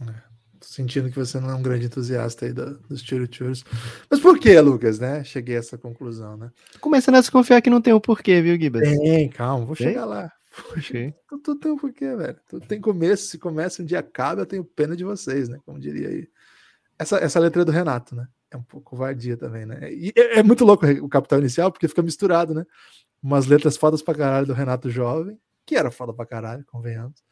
É, 0.00 0.12
tô 0.58 0.66
sentindo 0.66 1.10
que 1.10 1.18
você 1.18 1.40
não 1.40 1.50
é 1.50 1.54
um 1.54 1.62
grande 1.62 1.86
entusiasta 1.86 2.46
aí 2.46 2.52
da, 2.52 2.64
dos 2.88 3.02
churus. 3.02 3.64
Mas 4.10 4.20
por 4.20 4.38
que, 4.38 4.60
Lucas, 4.60 4.98
né? 4.98 5.24
Cheguei 5.24 5.56
a 5.56 5.60
essa 5.60 5.78
conclusão, 5.78 6.36
né? 6.36 6.50
Começando 6.80 7.16
a 7.16 7.20
desconfiar 7.20 7.60
que 7.60 7.70
não 7.70 7.80
tem 7.80 7.92
o 7.92 7.96
um 7.96 8.00
porquê, 8.00 8.40
viu, 8.40 8.58
Gibas? 8.58 8.82
Tem, 8.82 9.28
calma, 9.28 9.64
vou 9.64 9.74
chegar 9.74 10.04
lá. 10.04 10.32
Poxa, 10.62 11.14
tudo 11.28 11.56
tem 11.56 11.70
um 11.70 11.76
porquê, 11.76 12.16
velho. 12.16 12.36
Tudo 12.48 12.66
tem 12.66 12.80
começo. 12.80 13.26
Se 13.26 13.38
começa 13.38 13.82
um 13.82 13.84
dia 13.84 14.00
acaba, 14.00 14.42
eu 14.42 14.46
tenho 14.46 14.64
pena 14.64 14.96
de 14.96 15.04
vocês, 15.04 15.48
né? 15.48 15.58
Como 15.64 15.78
diria 15.78 16.08
aí. 16.08 16.28
Essa, 16.98 17.18
essa 17.18 17.38
letra 17.38 17.62
é 17.62 17.64
do 17.64 17.70
Renato, 17.70 18.16
né? 18.16 18.26
É 18.50 18.56
um 18.56 18.62
pouco 18.62 18.90
covardia 18.90 19.36
também, 19.36 19.66
né? 19.66 19.92
E 19.92 20.12
é, 20.16 20.38
é, 20.38 20.42
muito 20.42 20.64
louco 20.64 20.86
o 20.86 21.08
capital 21.08 21.38
inicial, 21.38 21.70
porque 21.70 21.86
fica 21.86 22.02
misturado, 22.02 22.54
né? 22.54 22.64
Umas 23.22 23.46
letras 23.46 23.76
fodas 23.76 24.02
pra 24.02 24.14
caralho 24.14 24.46
do 24.46 24.52
Renato 24.52 24.90
jovem, 24.90 25.38
que 25.64 25.76
era 25.76 25.90
foda 25.90 26.12
pra 26.12 26.26
caralho, 26.26 26.64
convenhamos. 26.66 27.22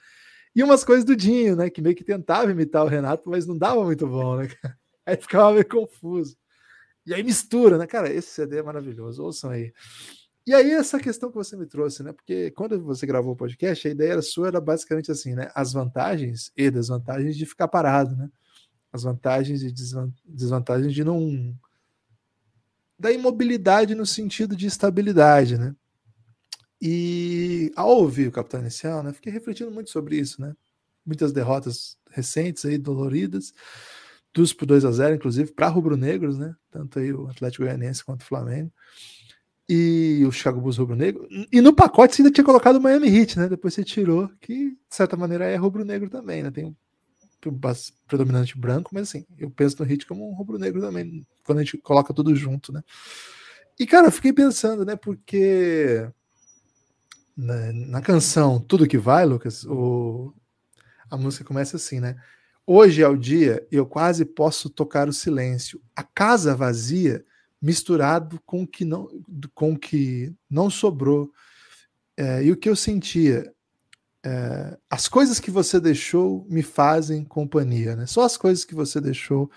E 0.56 0.62
umas 0.62 0.82
coisas 0.82 1.04
do 1.04 1.14
Dinho, 1.14 1.54
né? 1.54 1.68
Que 1.68 1.82
meio 1.82 1.94
que 1.94 2.02
tentava 2.02 2.50
imitar 2.50 2.82
o 2.82 2.88
Renato, 2.88 3.28
mas 3.28 3.46
não 3.46 3.58
dava 3.58 3.84
muito 3.84 4.06
bom, 4.06 4.38
né? 4.38 4.48
Aí 5.04 5.14
ficava 5.14 5.52
meio 5.52 5.68
confuso. 5.68 6.34
E 7.04 7.14
aí 7.14 7.22
mistura, 7.22 7.78
né? 7.78 7.86
Cara, 7.86 8.12
esse 8.12 8.30
CD 8.30 8.58
é 8.58 8.62
maravilhoso, 8.62 9.22
ouçam 9.22 9.50
aí. 9.50 9.72
E 10.44 10.52
aí, 10.52 10.72
essa 10.72 10.98
questão 10.98 11.28
que 11.28 11.36
você 11.36 11.56
me 11.56 11.66
trouxe, 11.66 12.02
né? 12.02 12.12
Porque 12.12 12.50
quando 12.50 12.82
você 12.82 13.06
gravou 13.06 13.34
o 13.34 13.36
podcast, 13.36 13.86
a 13.86 13.90
ideia 13.90 14.20
sua 14.20 14.48
era 14.48 14.60
basicamente 14.60 15.12
assim, 15.12 15.34
né? 15.34 15.48
As 15.54 15.72
vantagens 15.72 16.50
e 16.56 16.68
desvantagens 16.68 17.36
de 17.36 17.46
ficar 17.46 17.68
parado, 17.68 18.16
né? 18.16 18.28
As 18.92 19.04
vantagens 19.04 19.62
e 19.62 19.72
desvantagens 20.24 20.92
de 20.92 21.04
não. 21.04 21.56
da 22.98 23.12
imobilidade 23.12 23.94
no 23.94 24.06
sentido 24.06 24.56
de 24.56 24.66
estabilidade, 24.66 25.56
né? 25.56 25.76
E 26.80 27.72
ao 27.74 27.88
ouvir 27.88 28.28
o 28.28 28.32
Capitão 28.32 28.60
Inicial, 28.60 29.02
né? 29.02 29.12
Fiquei 29.12 29.32
refletindo 29.32 29.70
muito 29.70 29.90
sobre 29.90 30.18
isso, 30.18 30.40
né? 30.40 30.54
Muitas 31.04 31.32
derrotas 31.32 31.96
recentes 32.10 32.64
aí, 32.64 32.76
doloridas 32.78 33.52
dos 34.34 34.52
por 34.52 34.66
2 34.66 34.84
a 34.84 34.92
0 34.92 35.14
inclusive, 35.14 35.50
para 35.52 35.68
rubro-negros, 35.68 36.36
né? 36.36 36.54
Tanto 36.70 36.98
aí 36.98 37.10
o 37.12 37.26
Atlético 37.28 37.64
Goianiense 37.64 38.04
quanto 38.04 38.20
o 38.20 38.26
Flamengo. 38.26 38.70
E 39.68 40.22
o 40.26 40.30
Chicago 40.30 40.60
Bulls 40.60 40.76
rubro-negro. 40.76 41.26
E 41.50 41.60
no 41.60 41.72
pacote 41.74 42.14
você 42.14 42.22
ainda 42.22 42.32
tinha 42.32 42.44
colocado 42.44 42.76
o 42.76 42.80
Miami 42.80 43.08
Heat, 43.08 43.38
né? 43.38 43.48
Depois 43.48 43.72
você 43.72 43.82
tirou, 43.82 44.30
que 44.40 44.72
de 44.72 44.78
certa 44.90 45.16
maneira 45.16 45.46
é 45.46 45.56
rubro-negro 45.56 46.10
também, 46.10 46.42
né? 46.42 46.50
Tem 46.50 46.66
um 46.66 46.74
predominante 48.06 48.58
branco, 48.58 48.90
mas 48.92 49.08
assim, 49.08 49.24
eu 49.38 49.50
penso 49.50 49.82
no 49.82 49.90
Heat 49.90 50.06
como 50.06 50.28
um 50.28 50.34
rubro-negro 50.34 50.80
também, 50.80 51.26
quando 51.44 51.58
a 51.58 51.64
gente 51.64 51.78
coloca 51.78 52.12
tudo 52.12 52.34
junto, 52.34 52.72
né? 52.72 52.82
E 53.78 53.86
cara, 53.86 54.08
eu 54.08 54.12
fiquei 54.12 54.32
pensando, 54.32 54.84
né? 54.84 54.96
Porque 54.96 56.08
na, 57.36 57.72
na 57.72 58.00
canção 58.00 58.58
Tudo 58.58 58.86
Que 58.86 58.96
Vai, 58.96 59.26
Lucas, 59.26 59.64
o, 59.64 60.32
a 61.10 61.16
música 61.16 61.44
começa 61.44 61.76
assim, 61.76 62.00
né? 62.00 62.16
Hoje 62.66 63.02
é 63.02 63.08
o 63.08 63.16
dia 63.16 63.66
eu 63.70 63.86
quase 63.86 64.24
posso 64.24 64.68
tocar 64.68 65.08
o 65.08 65.12
silêncio. 65.12 65.80
A 65.94 66.02
casa 66.02 66.56
vazia 66.56 67.24
misturado 67.60 68.40
com 68.44 68.62
o 68.62 68.66
que 68.66 68.84
não, 68.84 69.08
com 69.54 69.72
o 69.72 69.78
que 69.78 70.34
não 70.50 70.68
sobrou. 70.68 71.30
É, 72.16 72.42
e 72.42 72.50
o 72.50 72.56
que 72.56 72.68
eu 72.68 72.74
sentia? 72.74 73.52
É, 74.24 74.76
as 74.90 75.06
coisas 75.06 75.38
que 75.38 75.50
você 75.50 75.78
deixou 75.78 76.44
me 76.48 76.62
fazem 76.62 77.24
companhia, 77.24 77.94
né? 77.94 78.06
Só 78.06 78.22
as 78.22 78.36
coisas 78.36 78.64
que 78.64 78.74
você 78.74 79.00
deixou 79.00 79.48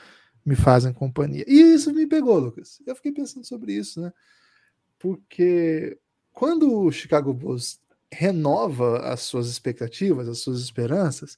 me 0.46 0.56
fazem 0.56 0.94
companhia. 0.94 1.44
E 1.48 1.74
isso 1.74 1.92
me 1.94 2.06
pegou, 2.06 2.38
Lucas. 2.38 2.80
Eu 2.86 2.96
fiquei 2.96 3.12
pensando 3.12 3.46
sobre 3.46 3.74
isso, 3.74 4.02
né? 4.02 4.14
Porque 5.00 5.98
quando 6.40 6.74
o 6.74 6.90
Chicago 6.90 7.34
Bulls 7.34 7.82
renova 8.10 9.00
as 9.00 9.20
suas 9.24 9.50
expectativas, 9.50 10.26
as 10.30 10.40
suas 10.40 10.62
esperanças, 10.62 11.38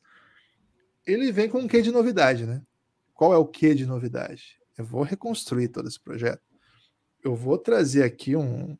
ele 1.07 1.31
vem 1.31 1.49
com 1.49 1.57
um 1.57 1.67
quê 1.67 1.81
de 1.81 1.91
novidade, 1.91 2.45
né? 2.45 2.61
Qual 3.11 3.33
é 3.33 3.37
o 3.37 3.47
quê 3.47 3.73
de 3.73 3.83
novidade? 3.83 4.59
Eu 4.77 4.85
vou 4.85 5.01
reconstruir 5.01 5.69
todo 5.69 5.87
esse 5.87 5.99
projeto. 5.99 6.43
Eu 7.23 7.33
vou 7.33 7.57
trazer 7.57 8.03
aqui 8.03 8.35
um, 8.35 8.77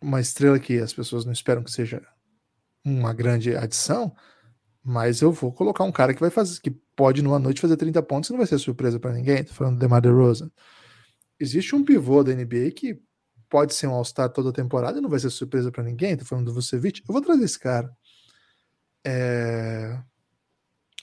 uma 0.00 0.20
estrela 0.20 0.60
que 0.60 0.78
as 0.78 0.92
pessoas 0.92 1.24
não 1.24 1.32
esperam 1.32 1.64
que 1.64 1.72
seja 1.72 2.06
uma 2.84 3.12
grande 3.12 3.56
adição, 3.56 4.14
mas 4.80 5.22
eu 5.22 5.32
vou 5.32 5.52
colocar 5.52 5.82
um 5.82 5.90
cara 5.90 6.14
que 6.14 6.20
vai 6.20 6.30
fazer, 6.30 6.60
que 6.60 6.70
pode 6.94 7.20
numa 7.20 7.40
noite 7.40 7.60
fazer 7.60 7.76
30 7.76 8.00
pontos 8.04 8.30
e 8.30 8.32
não 8.32 8.38
vai 8.38 8.46
ser 8.46 8.60
surpresa 8.60 9.00
para 9.00 9.12
ninguém. 9.12 9.42
Tô 9.42 9.52
falando 9.52 9.74
do 9.74 9.80
DeMar 9.80 10.00
DeRozan. 10.00 10.52
Existe 11.40 11.74
um 11.74 11.84
pivô 11.84 12.22
da 12.22 12.32
NBA 12.32 12.70
que 12.70 13.04
pode 13.48 13.74
ser 13.74 13.86
um 13.86 13.94
All-Star 13.94 14.28
toda 14.30 14.50
a 14.50 14.52
temporada 14.52 14.98
e 14.98 15.00
não 15.00 15.08
vai 15.08 15.18
ser 15.18 15.30
surpresa 15.30 15.70
para 15.70 15.84
ninguém. 15.84 16.16
Tô 16.16 16.24
falando 16.24 16.46
do 16.46 16.54
Vucevic. 16.54 17.02
Eu 17.06 17.12
vou 17.12 17.22
trazer 17.22 17.44
esse 17.44 17.58
cara. 17.58 17.90
É... 19.04 19.98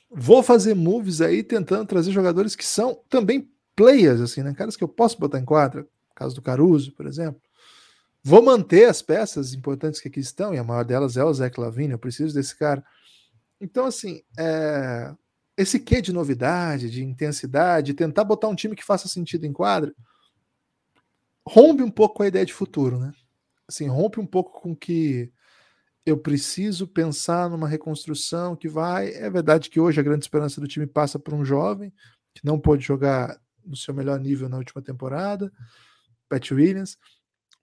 Vou 0.10 0.44
fazer 0.44 0.76
moves 0.76 1.22
aí 1.22 1.42
tentando 1.42 1.88
trazer 1.88 2.12
jogadores 2.12 2.56
que 2.56 2.66
são 2.66 3.02
também 3.10 3.50
players, 3.76 4.22
assim, 4.22 4.44
né? 4.44 4.54
Caras 4.54 4.76
que 4.76 4.84
eu 4.84 4.88
posso 4.88 5.20
botar 5.20 5.40
em 5.40 5.46
quadra, 5.46 5.88
caso 6.14 6.36
do 6.36 6.42
Caruso, 6.42 6.92
por 6.94 7.08
exemplo. 7.08 7.42
Vou 8.24 8.42
manter 8.42 8.86
as 8.86 9.02
peças 9.02 9.54
importantes 9.54 10.00
que 10.00 10.08
aqui 10.08 10.20
estão, 10.20 10.54
e 10.54 10.58
a 10.58 10.64
maior 10.64 10.86
delas 10.86 11.18
é 11.18 11.24
o 11.24 11.34
Zé 11.34 11.50
Clavini, 11.50 11.94
eu 11.94 12.00
preciso 12.00 12.34
desse 12.34 12.56
cara. 12.56 12.84
Então, 13.60 13.86
assim, 13.86 14.22
é... 14.38 15.14
esse 15.58 15.80
quê 15.80 16.02
de 16.02 16.14
novidade, 16.14 16.92
de 16.92 17.04
intensidade, 17.04 17.94
tentar 17.94 18.24
botar 18.24 18.48
um 18.48 18.56
time 18.56 18.76
que 18.76 18.86
faça 18.86 19.08
sentido 19.08 19.46
em 19.46 19.52
quadra, 19.52 19.94
rompe 21.48 21.84
um 21.84 21.92
pouco 21.92 22.16
com 22.16 22.24
a 22.24 22.28
ideia 22.28 22.46
de 22.46 22.54
futuro, 22.54 23.00
né? 23.00 23.14
Assim, 23.68 23.88
rompe 23.88 24.20
um 24.20 24.26
pouco 24.26 24.62
com 24.62 24.76
que 24.76 25.32
eu 26.06 26.18
preciso 26.18 26.88
pensar 26.88 27.50
numa 27.50 27.68
reconstrução 27.68 28.56
que 28.56 28.68
vai. 28.68 29.14
É 29.14 29.30
verdade 29.30 29.70
que 29.70 29.80
hoje 29.80 30.00
a 30.00 30.04
grande 30.04 30.26
esperança 30.26 30.60
do 30.60 30.68
time 30.68 30.86
passa 30.86 31.18
por 31.18 31.34
um 31.34 31.46
jovem 31.46 31.94
que 32.34 32.46
não 32.46 32.60
pôde 32.60 32.84
jogar 32.84 33.40
no 33.66 33.76
seu 33.76 33.94
melhor 33.94 34.20
nível 34.20 34.50
na 34.50 34.58
última 34.58 34.82
temporada, 34.82 35.52
Pat 36.28 36.52
Williams, 36.52 36.98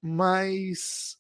mas 0.01 1.19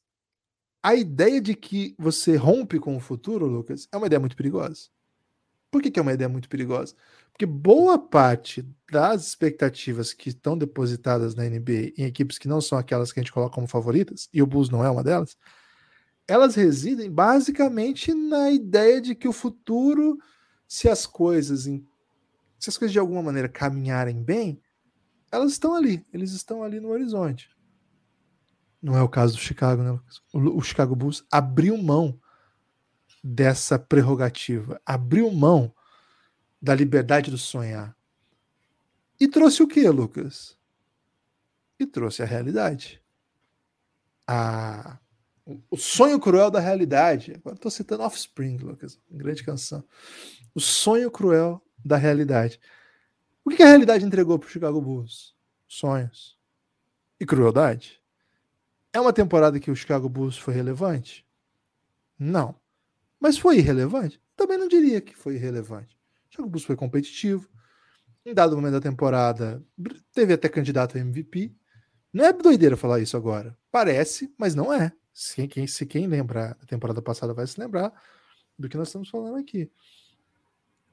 a 0.83 0.95
ideia 0.95 1.41
de 1.41 1.55
que 1.55 1.95
você 1.99 2.37
rompe 2.37 2.79
com 2.79 2.97
o 2.97 3.01
futuro, 3.01 3.47
Lucas, 3.47 3.87
é 3.93 3.97
uma 3.97 4.07
ideia 4.07 4.21
muito 4.21 4.37
perigosa. 4.37 4.89
Por 5.71 5.83
que, 5.83 5.91
que 5.91 5.99
é 5.99 6.03
uma 6.03 6.13
ideia 6.13 6.29
muito 6.29 6.49
perigosa? 6.49 6.95
Porque 7.41 7.47
boa 7.47 7.99
parte 7.99 8.63
das 8.93 9.29
expectativas 9.29 10.13
que 10.13 10.29
estão 10.29 10.59
depositadas 10.59 11.35
na 11.35 11.45
NBA 11.45 11.95
em 11.97 12.05
equipes 12.05 12.37
que 12.37 12.47
não 12.47 12.61
são 12.61 12.77
aquelas 12.77 13.13
que 13.13 13.19
a 13.19 13.23
gente 13.23 13.33
coloca 13.33 13.55
como 13.55 13.67
favoritas, 13.67 14.29
e 14.31 14.43
o 14.43 14.47
Bulls 14.47 14.69
não 14.69 14.85
é 14.85 14.91
uma 14.91 15.03
delas, 15.03 15.39
elas 16.29 16.55
residem 16.55 17.11
basicamente 17.11 18.13
na 18.13 18.51
ideia 18.51 19.01
de 19.01 19.15
que 19.15 19.27
o 19.27 19.33
futuro, 19.33 20.19
se 20.69 20.87
as 20.87 21.07
coisas, 21.07 21.63
se 21.63 22.69
as 22.69 22.77
coisas 22.77 22.93
de 22.93 22.99
alguma 22.99 23.23
maneira 23.23 23.49
caminharem 23.49 24.23
bem, 24.23 24.61
elas 25.33 25.53
estão 25.53 25.75
ali, 25.75 26.05
eles 26.13 26.33
estão 26.33 26.63
ali 26.63 26.79
no 26.79 26.91
horizonte. 26.91 27.49
Não 28.83 28.99
é 28.99 29.03
o 29.03 29.09
caso 29.09 29.33
do 29.33 29.41
Chicago, 29.41 29.83
né? 29.83 29.99
O 30.35 30.61
Chicago 30.61 30.95
Bulls 30.95 31.25
abriu 31.33 31.79
mão 31.79 32.21
dessa 33.25 33.79
prerrogativa, 33.79 34.79
abriu 34.85 35.31
mão 35.31 35.73
da 36.61 36.75
liberdade 36.75 37.31
do 37.31 37.39
sonhar. 37.39 37.97
E 39.19 39.29
trouxe 39.29 39.63
o 39.63 39.69
que, 39.69 39.89
Lucas? 39.89 40.57
E 41.79 41.87
trouxe 41.87 42.23
a 42.23 42.27
realidade. 42.27 43.03
A 44.27 44.99
o 45.71 45.77
sonho 45.77 46.21
cruel 46.21 46.51
da 46.51 46.61
realidade. 46.61 47.33
Agora 47.33 47.57
estou 47.57 47.71
citando 47.71 48.03
Offspring, 48.03 48.59
Lucas, 48.59 48.99
grande 49.11 49.43
canção. 49.43 49.83
O 50.55 50.61
sonho 50.61 51.11
cruel 51.11 51.63
da 51.85 51.97
realidade. 51.97 52.61
O 53.45 53.51
que 53.51 53.63
a 53.63 53.67
realidade 53.67 54.05
entregou 54.05 54.39
para 54.39 54.47
o 54.47 54.51
Chicago 54.51 54.81
Bulls? 54.81 55.35
Sonhos 55.67 56.39
e 57.19 57.27
crueldade. 57.27 58.01
É 58.93 59.01
uma 59.01 59.13
temporada 59.13 59.61
que 59.61 59.71
o 59.71 59.77
Chicago 59.77 60.09
Bulls 60.09 60.37
foi 60.37 60.55
relevante? 60.55 61.27
Não. 62.19 62.55
Mas 63.19 63.39
foi 63.39 63.59
irrelevante? 63.59 64.21
Também 64.37 64.59
não 64.59 64.69
diria 64.69 65.01
que 65.01 65.15
foi 65.15 65.35
irrelevante. 65.35 66.00
O 66.41 66.59
foi 66.59 66.77
competitivo. 66.77 67.49
Em 68.25 68.35
dado 68.35 68.57
momento 68.57 68.75
da 68.75 68.81
temporada, 68.81 69.65
teve 70.13 70.33
até 70.33 70.49
candidato 70.49 70.97
a 70.97 71.01
MVP. 71.01 71.55
Não 72.13 72.25
é 72.25 72.33
doideira 72.33 72.77
falar 72.77 73.01
isso 73.01 73.17
agora. 73.17 73.57
Parece, 73.71 74.33
mas 74.37 74.55
não 74.55 74.73
é. 74.73 74.93
Se 75.13 75.47
quem, 75.49 75.67
se 75.67 75.87
quem 75.87 76.07
lembrar 76.07 76.55
da 76.55 76.67
temporada 76.67 77.01
passada 77.01 77.33
vai 77.33 77.47
se 77.47 77.61
lembrar 77.61 77.93
do 78.59 78.69
que 78.69 78.77
nós 78.77 78.89
estamos 78.89 79.09
falando 79.09 79.37
aqui. 79.37 79.71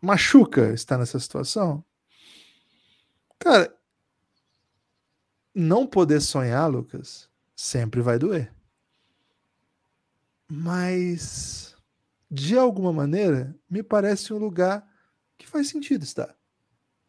Machuca 0.01 0.73
estar 0.73 0.97
nessa 0.97 1.19
situação? 1.19 1.83
Cara, 3.39 3.75
não 5.53 5.87
poder 5.87 6.21
sonhar, 6.21 6.69
Lucas, 6.69 7.29
sempre 7.55 8.01
vai 8.01 8.17
doer. 8.19 8.53
Mas, 10.47 11.75
de 12.29 12.57
alguma 12.57 12.93
maneira, 12.93 13.55
me 13.69 13.83
parece 13.83 14.33
um 14.33 14.37
lugar 14.37 14.87
que 15.38 15.48
faz 15.48 15.70
sentido 15.70 16.03
estar. 16.03 16.36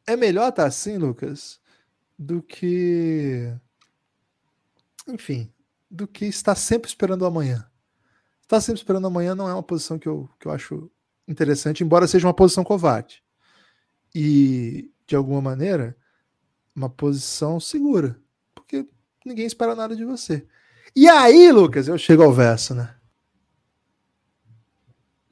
É 0.06 0.16
melhor 0.16 0.48
estar 0.48 0.66
assim, 0.66 0.96
Lucas, 0.96 1.60
do 2.18 2.42
que. 2.42 3.52
Enfim, 5.06 5.52
do 5.90 6.06
que 6.06 6.26
estar 6.26 6.54
sempre 6.54 6.88
esperando 6.88 7.24
amanhã. 7.24 7.68
Estar 8.42 8.60
sempre 8.60 8.78
esperando 8.78 9.06
amanhã 9.06 9.34
não 9.34 9.48
é 9.48 9.52
uma 9.52 9.62
posição 9.62 9.98
que 9.98 10.08
eu, 10.08 10.28
que 10.38 10.48
eu 10.48 10.52
acho 10.52 10.90
interessante, 11.26 11.84
embora 11.84 12.06
seja 12.06 12.26
uma 12.26 12.34
posição 12.34 12.64
covarde. 12.64 13.22
E, 14.14 14.90
de 15.06 15.14
alguma 15.14 15.40
maneira, 15.40 15.96
uma 16.74 16.88
posição 16.88 17.60
segura, 17.60 18.18
porque 18.54 18.88
ninguém 19.24 19.46
espera 19.46 19.74
nada 19.74 19.94
de 19.94 20.04
você. 20.04 20.46
E 20.96 21.06
aí, 21.06 21.52
Lucas, 21.52 21.88
eu 21.88 21.98
chego 21.98 22.22
ao 22.22 22.32
verso, 22.32 22.74
né? 22.74 22.94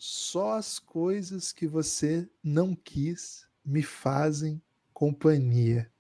Só 0.09 0.53
as 0.53 0.79
coisas 0.79 1.53
que 1.53 1.67
você 1.67 2.29
não 2.43 2.75
quis 2.75 3.47
me 3.65 3.83
fazem 3.83 4.63
companhia. 4.93 5.91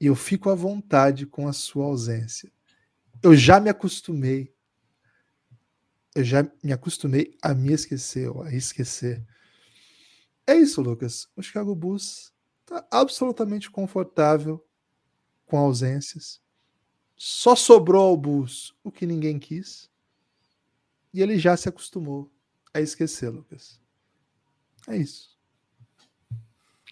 E 0.00 0.06
eu 0.06 0.14
fico 0.14 0.50
à 0.50 0.54
vontade 0.54 1.26
com 1.26 1.48
a 1.48 1.52
sua 1.52 1.86
ausência 1.86 2.52
eu 3.22 3.36
já 3.36 3.60
me 3.60 3.70
acostumei. 3.70 4.52
Eu 6.14 6.24
já 6.24 6.46
me 6.62 6.72
acostumei 6.72 7.36
a 7.40 7.54
me 7.54 7.72
esquecer, 7.72 8.28
ou 8.28 8.42
a 8.42 8.52
esquecer. 8.52 9.24
É 10.46 10.54
isso, 10.54 10.82
Lucas. 10.82 11.28
O 11.36 11.42
Chicago 11.42 11.74
Bulls 11.74 12.32
está 12.60 12.86
absolutamente 12.90 13.70
confortável 13.70 14.64
com 15.46 15.56
ausências. 15.56 16.40
Só 17.16 17.54
sobrou 17.54 18.02
ao 18.02 18.16
Bulls 18.16 18.74
o 18.82 18.90
que 18.90 19.06
ninguém 19.06 19.38
quis. 19.38 19.88
E 21.14 21.22
ele 21.22 21.38
já 21.38 21.56
se 21.56 21.68
acostumou 21.68 22.31
a 22.74 22.80
esquecer, 22.80 23.28
Lucas. 23.30 23.80
É 24.88 24.96
isso. 24.96 25.32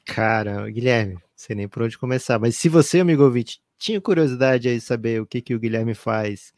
Cara, 0.05 0.69
Guilherme, 0.71 1.19
sei 1.37 1.57
nem 1.57 1.69
por 1.69 1.83
onde 1.83 1.99
começar, 1.99 2.39
mas 2.39 2.57
se 2.57 2.69
você, 2.69 3.01
amigo 3.01 3.23
ouvinte, 3.23 3.63
tinha 3.79 4.01
curiosidade 4.01 4.69
aí 4.69 4.77
de 4.77 4.81
saber 4.81 5.21
o 5.21 5.27
que, 5.27 5.41
que 5.41 5.55
o 5.55 5.59
Guilherme 5.59 5.95
faz 5.95 6.53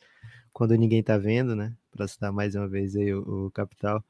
quando 0.53 0.75
ninguém 0.75 1.03
tá 1.03 1.17
vendo, 1.17 1.55
né? 1.55 1.75
Para 1.91 2.09
citar 2.09 2.33
mais 2.33 2.55
uma 2.55 2.69
vez 2.69 2.97
aí 2.97 3.13
o, 3.15 3.47
o 3.47 3.51
Capital. 3.51 4.05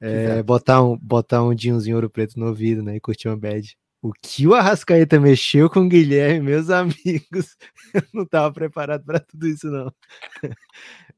É, 0.00 0.42
botar 0.42 0.82
um, 0.82 0.96
botar 0.98 1.42
um 1.42 1.56
jeanzinho 1.56 1.96
ouro 1.96 2.10
preto 2.10 2.38
no 2.38 2.48
ouvido, 2.48 2.82
né? 2.82 2.96
E 2.96 3.00
curtir 3.00 3.28
uma 3.28 3.36
bad. 3.36 3.76
O 4.02 4.12
que 4.12 4.46
o 4.46 4.54
Arrascaeta 4.54 5.18
mexeu 5.18 5.70
com 5.70 5.80
o 5.80 5.88
Guilherme, 5.88 6.40
meus 6.40 6.68
amigos, 6.68 7.56
eu 7.94 8.02
não 8.12 8.24
estava 8.24 8.52
preparado 8.52 9.02
para 9.02 9.18
tudo 9.18 9.48
isso, 9.48 9.66
não. 9.68 9.90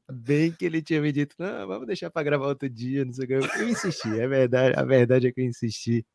Bem 0.09 0.51
que 0.51 0.65
ele 0.65 0.81
tinha 0.81 1.01
me 1.01 1.11
dito, 1.11 1.35
não, 1.37 1.67
vamos 1.67 1.85
deixar 1.85 2.09
para 2.09 2.23
gravar 2.23 2.47
outro 2.47 2.69
dia, 2.69 3.03
não 3.03 3.11
sei 3.11 3.25
o 3.25 3.27
que. 3.27 3.33
Eu 3.33 3.69
insisti, 3.69 4.19
é 4.19 4.27
verdade, 4.27 4.79
a 4.79 4.83
verdade 4.83 5.27
é 5.27 5.31
que 5.31 5.41
eu 5.41 5.45
insisti. 5.45 6.05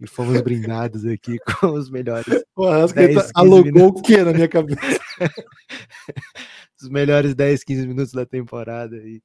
E 0.00 0.06
fomos 0.06 0.40
brindados 0.40 1.04
aqui 1.04 1.36
com 1.60 1.72
os 1.72 1.90
melhores. 1.90 2.42
O 2.56 2.64
Arrascaeta 2.64 3.30
alugou 3.34 3.88
o 3.88 4.02
que 4.02 4.16
na 4.18 4.32
minha 4.32 4.48
cabeça? 4.48 4.80
os 6.80 6.88
melhores 6.88 7.34
10, 7.34 7.64
15 7.64 7.86
minutos 7.86 8.12
da 8.12 8.24
temporada. 8.24 8.96
E 8.96 9.20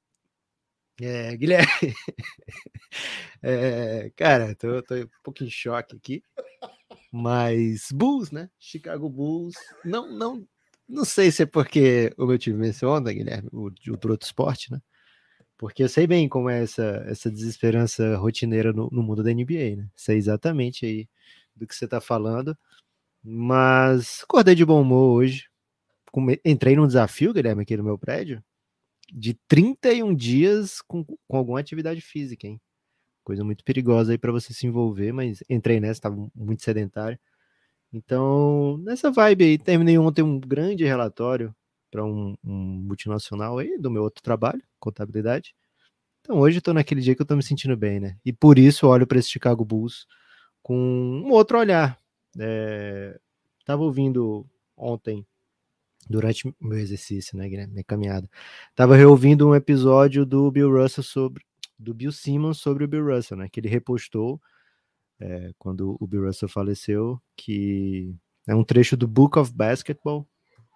é, 1.01 1.35
Guilherme, 1.35 1.67
é, 3.43 4.09
cara, 4.15 4.55
tô, 4.55 4.81
tô, 4.81 4.95
um 4.95 5.09
pouco 5.21 5.43
em 5.43 5.49
choque 5.49 5.93
aqui, 5.93 6.23
mas 7.11 7.89
Bulls, 7.93 8.31
né? 8.31 8.49
Chicago 8.57 9.09
Bulls, 9.09 9.55
não, 9.83 10.09
não, 10.09 10.47
não 10.87 11.05
sei 11.05 11.31
se 11.31 11.43
é 11.43 11.45
porque 11.45 12.13
o 12.17 12.25
meu 12.25 12.37
time 12.37 12.71
ontem, 12.83 13.15
Guilherme, 13.15 13.49
o, 13.51 13.67
o 13.67 14.17
Esporte, 14.21 14.71
né? 14.71 14.81
Porque 15.57 15.83
eu 15.83 15.89
sei 15.89 16.05
bem 16.07 16.27
como 16.29 16.49
é 16.49 16.63
essa, 16.63 17.03
essa 17.07 17.31
desesperança 17.31 18.17
rotineira 18.17 18.73
no, 18.73 18.89
no 18.91 19.03
mundo 19.03 19.23
da 19.23 19.31
NBA, 19.33 19.77
né? 19.77 19.89
Sei 19.95 20.17
exatamente 20.17 20.85
aí 20.85 21.09
do 21.55 21.65
que 21.67 21.75
você 21.75 21.87
tá 21.87 22.01
falando, 22.01 22.57
mas 23.23 24.21
acordei 24.23 24.55
de 24.55 24.65
bom 24.65 24.81
humor 24.81 25.17
hoje, 25.17 25.49
entrei 26.45 26.75
num 26.75 26.87
desafio, 26.87 27.33
Guilherme, 27.33 27.63
aqui 27.63 27.77
no 27.77 27.83
meu 27.83 27.97
prédio, 27.97 28.43
de 29.13 29.33
31 29.47 30.13
dias 30.15 30.81
com, 30.81 31.03
com 31.05 31.37
alguma 31.37 31.59
atividade 31.59 32.01
física, 32.01 32.47
hein? 32.47 32.59
Coisa 33.23 33.43
muito 33.43 33.63
perigosa 33.63 34.11
aí 34.11 34.17
para 34.17 34.31
você 34.31 34.53
se 34.53 34.67
envolver, 34.67 35.11
mas 35.11 35.43
entrei 35.49 35.79
nessa, 35.79 35.93
estava 35.93 36.15
muito 36.35 36.63
sedentário. 36.63 37.19
Então, 37.93 38.77
nessa 38.79 39.11
vibe 39.11 39.45
aí, 39.45 39.57
terminei 39.57 39.97
ontem 39.97 40.21
um 40.21 40.39
grande 40.39 40.83
relatório 40.83 41.55
para 41.89 42.03
um, 42.03 42.35
um, 42.43 42.53
multinacional 42.53 43.57
aí 43.57 43.77
do 43.77 43.89
meu 43.89 44.03
outro 44.03 44.21
trabalho, 44.21 44.61
contabilidade. 44.79 45.55
Então, 46.21 46.39
hoje 46.39 46.57
estou 46.57 46.73
naquele 46.73 47.01
dia 47.01 47.15
que 47.15 47.21
eu 47.21 47.23
estou 47.23 47.37
me 47.37 47.43
sentindo 47.43 47.77
bem, 47.77 47.99
né? 47.99 48.17
E 48.25 48.33
por 48.33 48.59
isso 48.59 48.87
olho 48.87 49.07
para 49.07 49.19
esse 49.19 49.29
Chicago 49.29 49.63
Bulls 49.63 50.05
com 50.61 50.75
um 50.75 51.31
outro 51.31 51.59
olhar. 51.59 51.99
É, 52.39 53.19
tava 53.65 53.83
ouvindo 53.83 54.45
ontem 54.75 55.25
durante 56.09 56.53
meu 56.59 56.77
exercício, 56.79 57.37
né, 57.37 57.47
minha 57.47 57.83
caminhada. 57.83 58.29
Tava 58.75 58.95
reouvindo 58.95 59.47
um 59.47 59.55
episódio 59.55 60.25
do 60.25 60.51
Bill 60.51 60.71
Russell 60.71 61.03
sobre 61.03 61.43
do 61.77 61.93
Bill 61.93 62.11
Simmons 62.11 62.57
sobre 62.59 62.85
o 62.85 62.87
Bill 62.87 63.05
Russell, 63.05 63.37
né, 63.37 63.49
que 63.49 63.59
ele 63.59 63.67
repostou 63.67 64.41
é, 65.19 65.51
quando 65.57 65.97
o 65.99 66.07
Bill 66.07 66.25
Russell 66.25 66.49
faleceu, 66.49 67.21
que 67.35 68.15
é 68.47 68.55
um 68.55 68.63
trecho 68.63 68.95
do 68.97 69.07
Book 69.07 69.37
of 69.39 69.53
Basketball, 69.53 70.27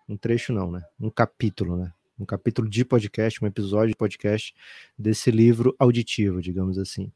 um 0.08 0.17
trecho 0.17 0.54
não, 0.54 0.71
né, 0.71 0.84
um 0.99 1.10
capítulo, 1.10 1.78
né, 1.78 1.93
um 2.19 2.25
capítulo 2.25 2.69
de 2.69 2.84
podcast, 2.84 3.43
um 3.43 3.47
episódio 3.47 3.89
de 3.89 3.95
podcast 3.95 4.54
desse 4.97 5.32
livro 5.32 5.75
auditivo, 5.80 6.41
digamos 6.41 6.78
assim. 6.78 7.12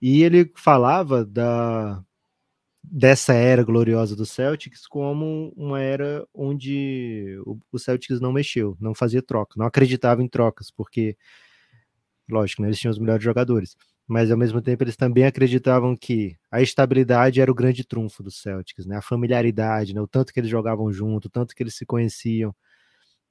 E 0.00 0.22
ele 0.22 0.52
falava 0.54 1.24
da 1.24 2.04
dessa 2.90 3.34
era 3.34 3.62
gloriosa 3.62 4.16
do 4.16 4.24
Celtics 4.24 4.86
como 4.86 5.52
uma 5.56 5.80
era 5.80 6.26
onde 6.32 7.38
o, 7.44 7.78
Celtics 7.78 8.20
não 8.20 8.32
mexeu, 8.32 8.76
não 8.80 8.94
fazia 8.94 9.20
troca, 9.20 9.54
não 9.56 9.66
acreditava 9.66 10.22
em 10.22 10.28
trocas, 10.28 10.70
porque, 10.70 11.16
lógico, 12.28 12.62
né, 12.62 12.68
eles 12.68 12.78
tinham 12.78 12.90
os 12.90 12.98
melhores 12.98 13.22
jogadores, 13.22 13.76
mas 14.08 14.30
ao 14.30 14.38
mesmo 14.38 14.62
tempo 14.62 14.82
eles 14.82 14.96
também 14.96 15.24
acreditavam 15.24 15.94
que 15.94 16.36
a 16.50 16.62
estabilidade 16.62 17.40
era 17.40 17.52
o 17.52 17.54
grande 17.54 17.84
trunfo 17.84 18.22
do 18.22 18.30
Celtics, 18.30 18.86
né, 18.86 18.96
a 18.96 19.02
familiaridade, 19.02 19.94
né, 19.94 20.00
o 20.00 20.08
tanto 20.08 20.32
que 20.32 20.40
eles 20.40 20.50
jogavam 20.50 20.90
junto, 20.92 21.26
o 21.26 21.30
tanto 21.30 21.54
que 21.54 21.62
eles 21.62 21.74
se 21.76 21.84
conheciam. 21.86 22.54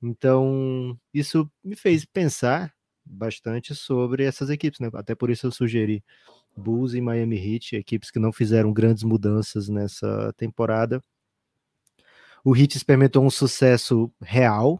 Então, 0.02 0.98
isso 1.14 1.50
me 1.64 1.76
fez 1.76 2.06
pensar 2.06 2.72
bastante 3.04 3.74
sobre 3.74 4.24
essas 4.24 4.50
equipes, 4.50 4.80
né? 4.80 4.90
Até 4.94 5.16
por 5.16 5.30
isso 5.30 5.48
eu 5.48 5.52
sugeri 5.52 6.04
Bulls 6.56 6.94
e 6.94 7.02
Miami 7.02 7.38
Heat, 7.38 7.76
equipes 7.76 8.12
que 8.12 8.20
não 8.20 8.32
fizeram 8.32 8.74
grandes 8.74 9.04
mudanças 9.04 9.70
nessa 9.70 10.34
temporada. 10.38 11.02
O 12.44 12.56
Heat 12.56 12.76
experimentou 12.78 13.24
um 13.24 13.30
sucesso 13.30 14.12
real. 14.22 14.80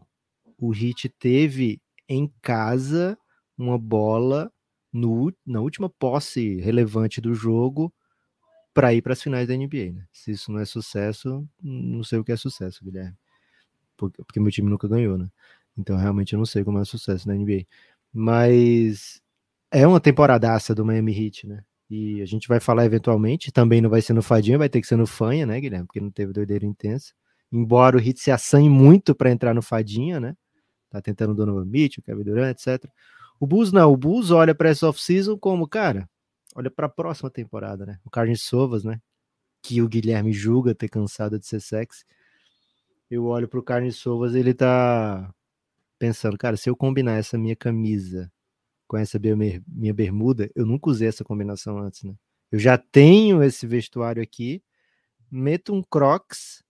O 0.58 0.74
Heat 0.74 1.10
teve 1.20 1.82
em 2.08 2.32
casa 2.42 3.18
uma 3.58 3.78
bola 3.78 4.52
no, 4.98 5.32
na 5.46 5.62
última 5.62 5.90
posse 5.90 6.56
relevante 6.56 7.22
do 7.22 7.34
jogo 7.34 7.94
para 8.74 8.94
ir 8.94 9.02
para 9.02 9.14
as 9.14 9.22
finais 9.22 9.48
da 9.48 9.56
NBA. 9.56 9.94
Né? 9.94 10.06
Se 10.12 10.32
isso 10.32 10.52
não 10.52 10.60
é 10.60 10.66
sucesso, 10.66 11.48
não 11.62 12.04
sei 12.04 12.20
o 12.20 12.24
que 12.24 12.32
é 12.32 12.36
sucesso, 12.36 12.84
Guilherme. 12.84 13.16
Porque, 13.96 14.24
porque 14.24 14.40
meu 14.40 14.52
time 14.52 14.70
nunca 14.70 14.88
ganhou, 14.88 15.18
né? 15.18 15.28
Então 15.78 15.98
realmente 15.98 16.34
eu 16.34 16.38
não 16.38 16.46
sei 16.46 16.64
como 16.64 16.80
é 16.80 16.86
sucesso 16.86 17.28
na 17.28 17.36
NBA. 17.36 17.66
Mas 18.14 19.22
é 19.72 19.86
uma 19.88 20.00
temporadaça 20.00 20.74
do 20.74 20.86
Miami 20.86 21.26
Heat, 21.26 21.48
né? 21.48 21.64
E 21.90 22.22
a 22.22 22.26
gente 22.26 22.48
vai 22.48 22.60
falar 22.60 22.86
eventualmente, 22.86 23.52
também 23.52 23.82
não 23.82 23.90
vai 23.90 24.02
ser 24.02 24.14
no 24.14 24.22
Fadinha, 24.22 24.58
vai 24.58 24.70
ter 24.70 24.82
que 24.82 24.88
ser 24.88 24.98
no 24.98 25.08
Fanha, 25.08 25.46
né, 25.46 25.60
Guilherme? 25.60 25.86
Porque 25.88 26.02
não 26.02 26.12
teve 26.12 26.34
doideira 26.34 26.66
intensa. 26.66 27.14
Embora 27.52 27.98
o 27.98 28.00
Heat 28.00 28.20
se 28.20 28.30
assanhe 28.30 28.70
muito 28.70 29.16
para 29.16 29.32
entrar 29.32 29.54
no 29.54 29.62
Fadinha, 29.62 30.20
né? 30.20 30.36
Tá 30.90 31.02
tentando 31.02 31.32
o 31.32 31.36
Donovan 31.36 31.66
Mitchell, 31.66 32.04
Kevin 32.04 32.24
Durant, 32.24 32.52
etc. 32.52 32.90
O 33.40 33.46
Bulls 33.46 33.72
não, 33.72 33.92
o 33.92 33.98
Bulls 33.98 34.32
olha 34.32 34.56
para 34.56 34.70
essa 34.70 34.88
off-season 34.88 35.38
como, 35.38 35.68
cara, 35.68 36.10
olha 36.56 36.72
para 36.72 36.88
a 36.88 36.90
próxima 36.90 37.30
temporada, 37.30 37.86
né? 37.86 38.00
O 38.04 38.10
Carlos 38.10 38.42
Sovas, 38.42 38.84
né? 38.84 39.00
Que 39.62 39.82
o 39.82 39.88
Guilherme 39.88 40.34
julga 40.34 40.74
ter 40.74 40.90
cansado 40.90 41.38
de 41.38 41.46
ser 41.46 41.60
sexy. 41.62 42.04
Eu 43.10 43.26
olho 43.26 43.48
pro 43.48 43.64
Carlos 43.64 43.96
Sovas, 43.98 44.36
ele 44.36 44.54
tá 44.54 45.34
pensando, 46.00 46.38
cara, 46.38 46.58
se 46.58 46.70
eu 46.70 46.76
combinar 46.76 47.14
essa 47.14 47.38
minha 47.38 47.56
camisa 47.56 48.32
com 48.88 48.98
essa 48.98 49.20
minha 49.20 49.94
bermuda, 49.94 50.50
eu 50.56 50.66
nunca 50.66 50.90
usei 50.90 51.08
essa 51.08 51.24
combinação 51.24 51.78
antes, 51.78 52.04
né? 52.04 52.16
Eu 52.52 52.60
já 52.60 52.78
tenho 52.78 53.44
esse 53.44 53.68
vestuário 53.68 54.24
aqui, 54.24 54.64
meto 55.30 55.74
um 55.74 55.84
Crocs, 55.84 56.64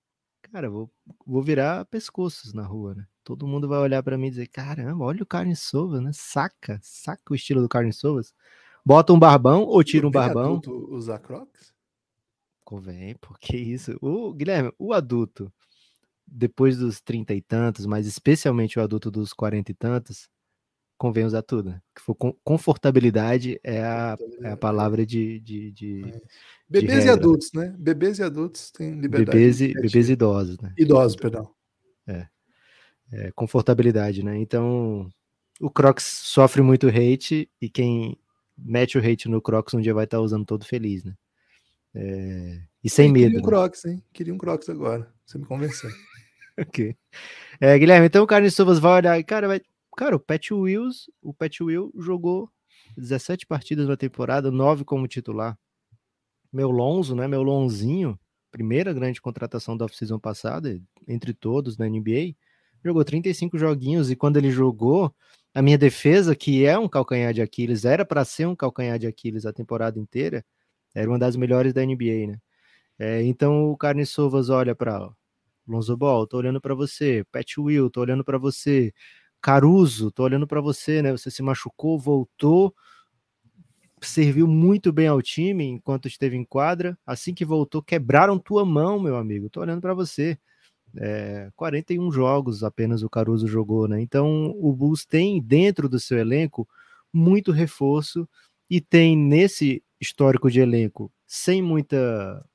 cara, 0.51 0.69
vou, 0.69 0.91
vou 1.25 1.41
virar 1.41 1.86
pescoços 1.86 2.53
na 2.53 2.63
rua, 2.63 2.95
né? 2.95 3.05
Todo 3.23 3.47
mundo 3.47 3.67
vai 3.67 3.79
olhar 3.79 4.01
para 4.01 4.17
mim 4.17 4.27
e 4.27 4.31
dizer: 4.31 4.47
caramba, 4.47 5.03
olha 5.03 5.23
o 5.23 5.25
Carne 5.25 5.55
Sovas, 5.55 6.01
né? 6.01 6.12
Saca, 6.13 6.79
saca 6.81 7.31
o 7.31 7.36
estilo 7.36 7.62
do 7.62 7.69
Carne 7.69 7.91
Sovas. 7.93 8.33
Bota 8.86 9.12
um 9.12 9.19
barbão 9.19 9.63
ou 9.63 9.83
tira 9.83 10.07
um 10.07 10.12
barbão. 10.12 10.45
adulto 10.45 10.71
usar 10.93 11.19
Crocs? 11.19 11.73
Convém, 12.63 13.15
porque 13.21 13.57
isso. 13.57 13.97
O 14.01 14.33
Guilherme, 14.33 14.71
o 14.77 14.93
adulto, 14.93 15.51
depois 16.25 16.77
dos 16.77 16.99
trinta 16.99 17.33
e 17.33 17.41
tantos, 17.41 17.86
mas 17.86 18.05
especialmente 18.07 18.79
o 18.79 18.81
adulto 18.81 19.10
dos 19.10 19.33
quarenta 19.33 19.71
e 19.71 19.73
tantos, 19.73 20.29
convém 20.97 21.25
usar 21.25 21.41
tudo. 21.41 21.69
Né? 21.69 21.81
Que 21.95 22.01
for 22.01 22.15
confortabilidade 22.43 23.60
é 23.63 23.81
a, 23.81 24.17
é 24.41 24.51
a 24.51 24.57
palavra 24.57 25.05
de. 25.05 25.39
de, 25.39 25.71
de 25.71 26.01
é. 26.05 26.21
Bebês 26.69 27.03
de 27.03 27.07
e 27.07 27.12
adultos, 27.12 27.53
né? 27.53 27.73
Bebês 27.77 28.19
e 28.19 28.23
adultos 28.23 28.71
têm 28.71 28.99
liberdade. 28.99 29.38
Bebês 29.38 29.62
e, 29.62 29.73
bebês 29.73 30.10
e 30.10 30.13
idosos, 30.13 30.57
né? 30.60 30.73
Idosos, 30.77 31.15
perdão. 31.15 31.49
É. 32.05 32.27
é. 33.13 33.31
Confortabilidade, 33.31 34.23
né? 34.23 34.38
Então, 34.38 35.10
o 35.62 35.69
Crocs 35.69 36.03
sofre 36.03 36.62
muito 36.62 36.88
hate 36.88 37.49
e 37.62 37.69
quem 37.69 38.17
mete 38.57 38.97
o 38.97 39.01
hate 39.01 39.29
no 39.29 39.41
Crocs 39.41 39.73
um 39.73 39.81
dia 39.81 39.93
vai 39.93 40.03
estar 40.03 40.19
usando 40.19 40.45
todo 40.45 40.65
feliz, 40.65 41.03
né? 41.03 41.13
É... 41.95 42.62
E 42.83 42.89
sem 42.89 43.12
medo. 43.12 43.25
Queria 43.25 43.39
um 43.39 43.41
né? 43.41 43.47
Crocs, 43.47 43.86
hein? 43.86 44.03
Queria 44.13 44.33
um 44.33 44.38
Crocs 44.38 44.69
agora. 44.69 45.12
Você 45.25 45.38
me 45.38 45.45
convenceu. 45.45 45.89
ok. 46.57 46.95
É, 47.60 47.77
Guilherme, 47.77 48.07
então 48.07 48.23
o 48.23 48.27
Carlos 48.27 48.53
Silvas 48.53 48.79
vai 48.79 48.93
olhar, 48.93 49.23
cara, 49.23 49.47
vai, 49.47 49.62
Cara, 49.97 50.15
o 50.15 50.19
Pat 50.19 50.51
Wills, 50.51 51.12
o 51.23 51.33
Pat 51.33 51.60
Will 51.60 51.91
jogou 51.97 52.51
17 52.95 53.47
partidas 53.47 53.88
na 53.88 53.97
temporada, 53.97 54.51
9 54.51 54.86
como 54.86 55.07
titular. 55.07 55.57
Meu 56.53 56.69
Lonzo, 56.69 57.15
né? 57.15 57.27
Meu 57.27 57.41
Lonzinho, 57.41 58.17
primeira 58.51 58.93
grande 58.93 59.19
contratação 59.19 59.75
da 59.75 59.86
off-season 59.86 60.19
passada, 60.19 60.79
entre 61.07 61.33
todos 61.33 61.79
na 61.79 61.89
NBA, 61.89 62.36
jogou 62.86 63.03
35 63.03 63.57
joguinhos 63.57 64.12
e 64.12 64.15
quando 64.15 64.38
ele 64.38 64.51
jogou, 64.51 65.12
a 65.51 65.63
minha 65.63 65.79
defesa, 65.79 66.36
que 66.36 66.63
é 66.63 66.77
um 66.77 66.88
calcanhar 66.88 67.33
de 67.33 67.41
Aquiles, 67.41 67.83
era 67.83 68.05
para 68.05 68.23
ser 68.23 68.45
um 68.45 68.55
calcanhar 68.55 68.99
de 68.99 69.07
Aquiles 69.07 69.47
a 69.47 69.51
temporada 69.51 69.99
inteira, 69.99 70.45
era 70.93 71.10
uma 71.10 71.17
das 71.17 71.36
melhores 71.36 71.73
da 71.73 71.81
NBA, 71.83 72.27
né? 72.27 72.39
É, 72.99 73.23
então 73.23 73.71
o 73.71 73.77
Carne 73.77 74.05
Sovas 74.05 74.49
olha 74.49 74.75
para 74.75 75.10
Lonzo 75.67 75.97
Ball, 75.97 76.27
tô 76.27 76.38
olhando 76.38 76.62
para 76.62 76.75
você. 76.75 77.25
Pat 77.31 77.57
Will, 77.57 77.89
tô 77.89 78.01
olhando 78.01 78.23
para 78.23 78.38
você. 78.38 78.93
Caruso, 79.47 80.12
tô 80.12 80.23
olhando 80.23 80.45
para 80.45 80.60
você, 80.60 81.01
né? 81.01 81.10
Você 81.13 81.31
se 81.31 81.41
machucou, 81.41 81.97
voltou, 81.97 82.75
serviu 84.01 84.45
muito 84.45 84.91
bem 84.91 85.07
ao 85.07 85.21
time 85.21 85.63
enquanto 85.63 86.05
esteve 86.05 86.36
em 86.36 86.43
quadra. 86.43 86.97
Assim 87.05 87.33
que 87.33 87.45
voltou, 87.45 87.81
quebraram 87.81 88.38
tua 88.38 88.65
mão, 88.65 88.99
meu 88.99 89.15
amigo. 89.15 89.49
Tô 89.49 89.62
olhando 89.62 89.79
para 89.79 89.93
você. 89.93 90.38
É, 90.97 91.49
41 91.55 92.12
jogos 92.12 92.62
apenas 92.62 93.03
o 93.03 93.10
Caruso 93.10 93.47
jogou, 93.47 93.88
né? 93.88 94.01
Então 94.01 94.53
o 94.60 94.73
Bulls 94.73 95.05
tem 95.05 95.41
dentro 95.41 95.88
do 95.88 95.97
seu 95.97 96.17
elenco 96.17 96.67
muito 97.13 97.53
reforço 97.53 98.27
e 98.69 98.81
tem 98.81 99.15
nesse 99.17 99.81
histórico 99.97 100.51
de 100.51 100.60
elenco 100.60 101.10
sem 101.25 101.62
muita 101.62 102.45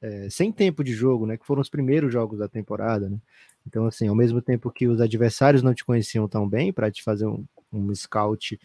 é, 0.00 0.30
sem 0.30 0.52
tempo 0.52 0.84
de 0.84 0.92
jogo, 0.92 1.26
né? 1.26 1.36
Que 1.36 1.44
foram 1.44 1.60
os 1.60 1.68
primeiros 1.68 2.12
jogos 2.12 2.38
da 2.38 2.48
temporada, 2.48 3.08
né? 3.08 3.18
Então, 3.66 3.86
assim, 3.86 4.08
ao 4.08 4.14
mesmo 4.14 4.40
tempo 4.40 4.70
que 4.70 4.86
os 4.86 5.00
adversários 5.00 5.62
não 5.62 5.74
te 5.74 5.84
conheciam 5.84 6.26
tão 6.28 6.48
bem 6.48 6.72
para 6.72 6.90
te 6.90 7.02
fazer 7.02 7.26
um, 7.26 7.44
um 7.72 7.94
scout 7.94 8.58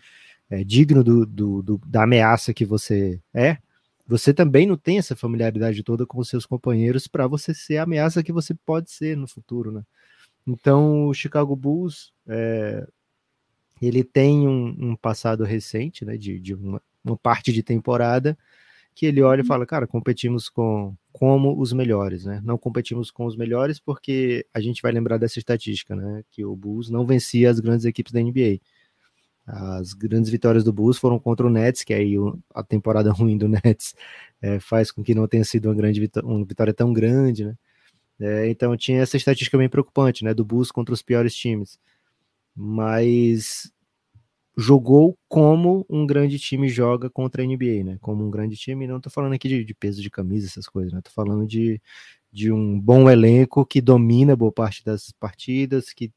é, 0.49 0.63
digno 0.63 1.03
do, 1.03 1.25
do, 1.25 1.61
do, 1.61 1.81
da 1.85 2.03
ameaça 2.03 2.53
que 2.53 2.65
você 2.65 3.19
é, 3.33 3.57
você 4.07 4.33
também 4.33 4.67
não 4.67 4.77
tem 4.77 4.99
essa 4.99 5.15
familiaridade 5.15 5.81
toda 5.83 6.05
com 6.05 6.19
os 6.19 6.29
seus 6.29 6.45
companheiros 6.45 7.07
para 7.07 7.25
você 7.27 7.53
ser 7.53 7.77
a 7.77 7.83
ameaça 7.83 8.23
que 8.23 8.31
você 8.31 8.53
pode 8.53 8.91
ser 8.91 9.17
no 9.17 9.27
futuro, 9.27 9.71
né? 9.71 9.83
Então, 10.45 11.07
o 11.07 11.13
Chicago 11.13 11.55
Bulls, 11.55 12.13
é, 12.27 12.87
ele 13.81 14.03
tem 14.03 14.47
um, 14.47 14.91
um, 14.91 14.95
passado 14.95 15.43
recente, 15.43 16.05
né, 16.05 16.17
de, 16.17 16.39
de 16.39 16.53
uma, 16.53 16.79
uma, 17.03 17.17
parte 17.17 17.51
de 17.51 17.63
temporada, 17.63 18.37
que 18.95 19.05
ele 19.05 19.21
olha 19.21 19.41
e 19.41 19.41
uhum. 19.41 19.47
fala, 19.47 19.65
cara, 19.65 19.85
competimos 19.85 20.47
com 20.49 20.95
como 21.11 21.59
os 21.59 21.73
melhores, 21.73 22.25
né? 22.25 22.41
Não 22.43 22.57
competimos 22.57 23.11
com 23.11 23.25
os 23.25 23.35
melhores 23.35 23.79
porque 23.79 24.45
a 24.53 24.59
gente 24.61 24.81
vai 24.81 24.91
lembrar 24.91 25.17
dessa 25.17 25.37
estatística, 25.39 25.95
né, 25.95 26.23
que 26.31 26.43
o 26.43 26.55
Bulls 26.55 26.89
não 26.89 27.05
vencia 27.05 27.49
as 27.49 27.59
grandes 27.59 27.85
equipes 27.85 28.11
da 28.11 28.21
NBA. 28.21 28.59
As 29.45 29.93
grandes 29.93 30.29
vitórias 30.31 30.63
do 30.63 30.73
Bulls 30.73 30.97
foram 30.97 31.19
contra 31.19 31.45
o 31.45 31.49
Nets, 31.49 31.83
que 31.83 31.93
aí 31.93 32.15
a 32.53 32.63
temporada 32.63 33.11
ruim 33.13 33.37
do 33.37 33.47
Nets 33.47 33.93
é, 34.41 34.59
faz 34.59 34.91
com 34.91 35.03
que 35.03 35.13
não 35.13 35.27
tenha 35.27 35.43
sido 35.43 35.67
uma 35.67 35.75
grande 35.75 35.99
vitória, 35.99 36.27
uma 36.27 36.43
vitória 36.45 36.73
tão 36.73 36.91
grande, 36.91 37.45
né? 37.45 37.55
É, 38.19 38.49
então 38.49 38.75
tinha 38.77 39.01
essa 39.01 39.17
estatística 39.17 39.57
bem 39.57 39.69
preocupante, 39.69 40.23
né? 40.23 40.33
Do 40.33 40.45
Bulls 40.45 40.71
contra 40.71 40.93
os 40.93 41.01
piores 41.01 41.35
times. 41.35 41.77
Mas 42.55 43.71
jogou 44.57 45.17
como 45.27 45.85
um 45.89 46.05
grande 46.05 46.39
time 46.39 46.69
joga 46.69 47.09
contra 47.09 47.43
a 47.43 47.45
NBA, 47.45 47.83
né? 47.83 47.97
Como 48.01 48.25
um 48.25 48.31
grande 48.31 48.55
time, 48.55 48.87
não 48.87 49.01
tô 49.01 49.09
falando 49.09 49.33
aqui 49.33 49.49
de, 49.49 49.63
de 49.65 49.73
peso 49.73 50.01
de 50.01 50.09
camisa, 50.09 50.47
essas 50.47 50.67
coisas, 50.67 50.93
né? 50.93 51.01
Tô 51.01 51.11
falando 51.11 51.45
de, 51.45 51.81
de 52.31 52.51
um 52.51 52.79
bom 52.79 53.09
elenco 53.09 53.65
que 53.65 53.81
domina 53.81 54.35
boa 54.35 54.51
parte 54.51 54.83
das 54.83 55.11
partidas, 55.11 55.91
que 55.93 56.11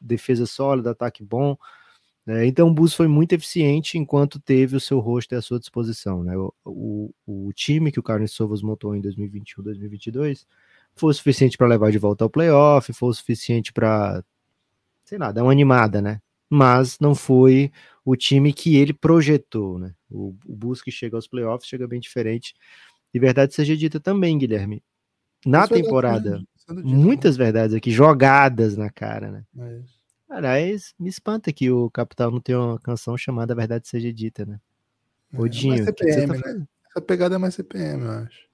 defesa 0.00 0.46
sólida, 0.46 0.90
ataque 0.92 1.24
bom, 1.24 1.56
né? 2.26 2.46
Então 2.46 2.68
o 2.68 2.74
Bus 2.74 2.94
foi 2.94 3.08
muito 3.08 3.32
eficiente 3.34 3.98
enquanto 3.98 4.40
teve 4.40 4.76
o 4.76 4.80
seu 4.80 4.98
rosto 4.98 5.34
à 5.34 5.42
sua 5.42 5.58
disposição. 5.58 6.22
Né? 6.22 6.36
O, 6.36 6.54
o, 6.64 7.14
o 7.26 7.52
time 7.52 7.92
que 7.92 8.00
o 8.00 8.02
Carlos 8.02 8.32
Sovas 8.32 8.62
montou 8.62 8.94
em 8.96 9.00
2021, 9.00 9.62
2022 9.64 10.46
foi 10.96 11.10
o 11.10 11.14
suficiente 11.14 11.58
para 11.58 11.66
levar 11.66 11.90
de 11.90 11.98
volta 11.98 12.24
ao 12.24 12.30
playoff, 12.30 12.92
foi 12.92 13.08
o 13.08 13.14
suficiente 13.14 13.72
para, 13.72 14.24
sei 15.04 15.18
lá, 15.18 15.32
dar 15.32 15.42
uma 15.42 15.52
animada, 15.52 16.00
né? 16.00 16.20
Mas 16.48 16.98
não 16.98 17.14
foi 17.14 17.72
o 18.04 18.14
time 18.14 18.52
que 18.52 18.76
ele 18.76 18.92
projetou, 18.92 19.78
né? 19.78 19.94
O, 20.10 20.34
o 20.46 20.54
Bus 20.54 20.82
que 20.82 20.90
chega 20.90 21.16
aos 21.16 21.26
playoffs 21.26 21.68
chega 21.68 21.88
bem 21.88 22.00
diferente. 22.00 22.54
E 23.12 23.18
verdade 23.18 23.54
seja 23.54 23.76
dita 23.76 23.98
também, 23.98 24.36
Guilherme. 24.36 24.82
Na 25.46 25.64
Isso 25.64 25.74
temporada, 25.74 26.42
é 26.68 26.72
muitas 26.72 27.36
verdades 27.36 27.74
aqui 27.74 27.90
jogadas 27.90 28.76
na 28.76 28.90
cara, 28.90 29.30
né? 29.30 29.44
É 29.58 29.94
Aliás, 30.28 30.94
me 30.98 31.08
espanta 31.08 31.52
que 31.52 31.70
o 31.70 31.88
Capital 31.90 32.30
não 32.30 32.40
tem 32.40 32.56
uma 32.56 32.78
canção 32.80 33.16
chamada 33.16 33.54
Verdade 33.54 33.86
Seja 33.86 34.12
Dita, 34.12 34.44
né? 34.44 34.60
É, 35.32 35.40
Odinho, 35.40 35.74
é 35.74 35.84
CPM, 35.84 36.40
tá 36.40 36.52
né? 36.54 36.66
Essa 36.90 37.00
pegada 37.00 37.34
é 37.36 37.38
mais 37.38 37.54
CPM, 37.54 38.02
eu 38.02 38.10
acho. 38.10 38.48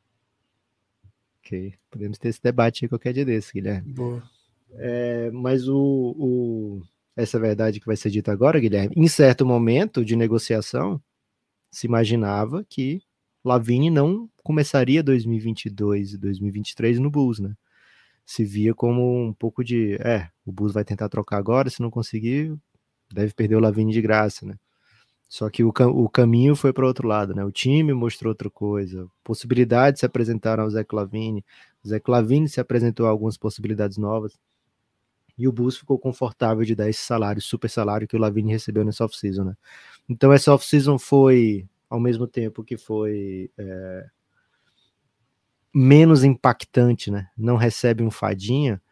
Ok, 1.38 1.74
podemos 1.90 2.18
ter 2.18 2.28
esse 2.28 2.42
debate 2.42 2.84
aí 2.84 2.88
qualquer 2.88 3.14
dia 3.14 3.24
desse, 3.24 3.52
Guilherme. 3.52 3.92
Boa. 3.92 4.22
É, 4.74 5.30
mas 5.30 5.68
o, 5.68 6.14
o, 6.18 6.82
essa 7.22 7.38
verdade 7.38 7.80
que 7.80 7.86
vai 7.86 7.96
ser 7.96 8.10
dita 8.10 8.32
agora, 8.32 8.60
Guilherme, 8.60 8.94
em 8.96 9.08
certo 9.08 9.44
momento 9.46 10.04
de 10.04 10.16
negociação, 10.16 11.00
se 11.70 11.86
imaginava 11.86 12.64
que 12.68 13.00
Lavigne 13.44 13.90
não 13.90 14.28
começaria 14.42 15.02
2022 15.02 16.14
e 16.14 16.18
2023 16.18 16.98
no 16.98 17.10
Bulls, 17.10 17.38
né? 17.38 17.54
se 18.30 18.44
via 18.44 18.72
como 18.72 19.26
um 19.26 19.32
pouco 19.32 19.64
de, 19.64 19.94
é, 19.96 20.28
o 20.46 20.52
Bus 20.52 20.72
vai 20.72 20.84
tentar 20.84 21.08
trocar 21.08 21.36
agora, 21.36 21.68
se 21.68 21.82
não 21.82 21.90
conseguir, 21.90 22.56
deve 23.12 23.34
perder 23.34 23.56
o 23.56 23.60
Lavini 23.60 23.92
de 23.92 24.00
graça, 24.00 24.46
né? 24.46 24.54
Só 25.28 25.50
que 25.50 25.64
o, 25.64 25.72
o 25.88 26.08
caminho 26.08 26.54
foi 26.54 26.72
para 26.72 26.86
outro 26.86 27.08
lado, 27.08 27.34
né? 27.34 27.44
O 27.44 27.50
time 27.50 27.92
mostrou 27.92 28.30
outra 28.30 28.48
coisa, 28.48 29.08
possibilidades 29.24 29.98
se 29.98 30.06
apresentaram 30.06 30.62
ao 30.62 30.70
Zé 30.70 30.84
Clavini, 30.84 31.44
o 31.84 31.88
Zé 31.88 31.98
Clavini 31.98 32.48
se 32.48 32.60
apresentou 32.60 33.06
algumas 33.06 33.36
possibilidades 33.36 33.98
novas, 33.98 34.38
e 35.40 35.48
o 35.48 35.52
Bus 35.52 35.78
ficou 35.78 35.98
confortável 35.98 36.62
de 36.66 36.74
dar 36.74 36.90
esse 36.90 37.02
salário, 37.02 37.40
super 37.40 37.70
salário 37.70 38.06
que 38.06 38.14
o 38.14 38.18
Lavini 38.18 38.52
recebeu 38.52 38.84
nessa 38.84 39.06
off-season, 39.06 39.44
né? 39.44 39.56
Então 40.06 40.30
essa 40.30 40.52
off-season 40.52 40.98
foi, 40.98 41.66
ao 41.88 41.98
mesmo 41.98 42.26
tempo 42.26 42.62
que 42.62 42.76
foi 42.76 43.50
é, 43.56 44.06
menos 45.74 46.24
impactante, 46.24 47.10
né? 47.10 47.30
Não 47.34 47.56
recebe 47.56 48.02
um 48.02 48.10
fadinha. 48.10 48.82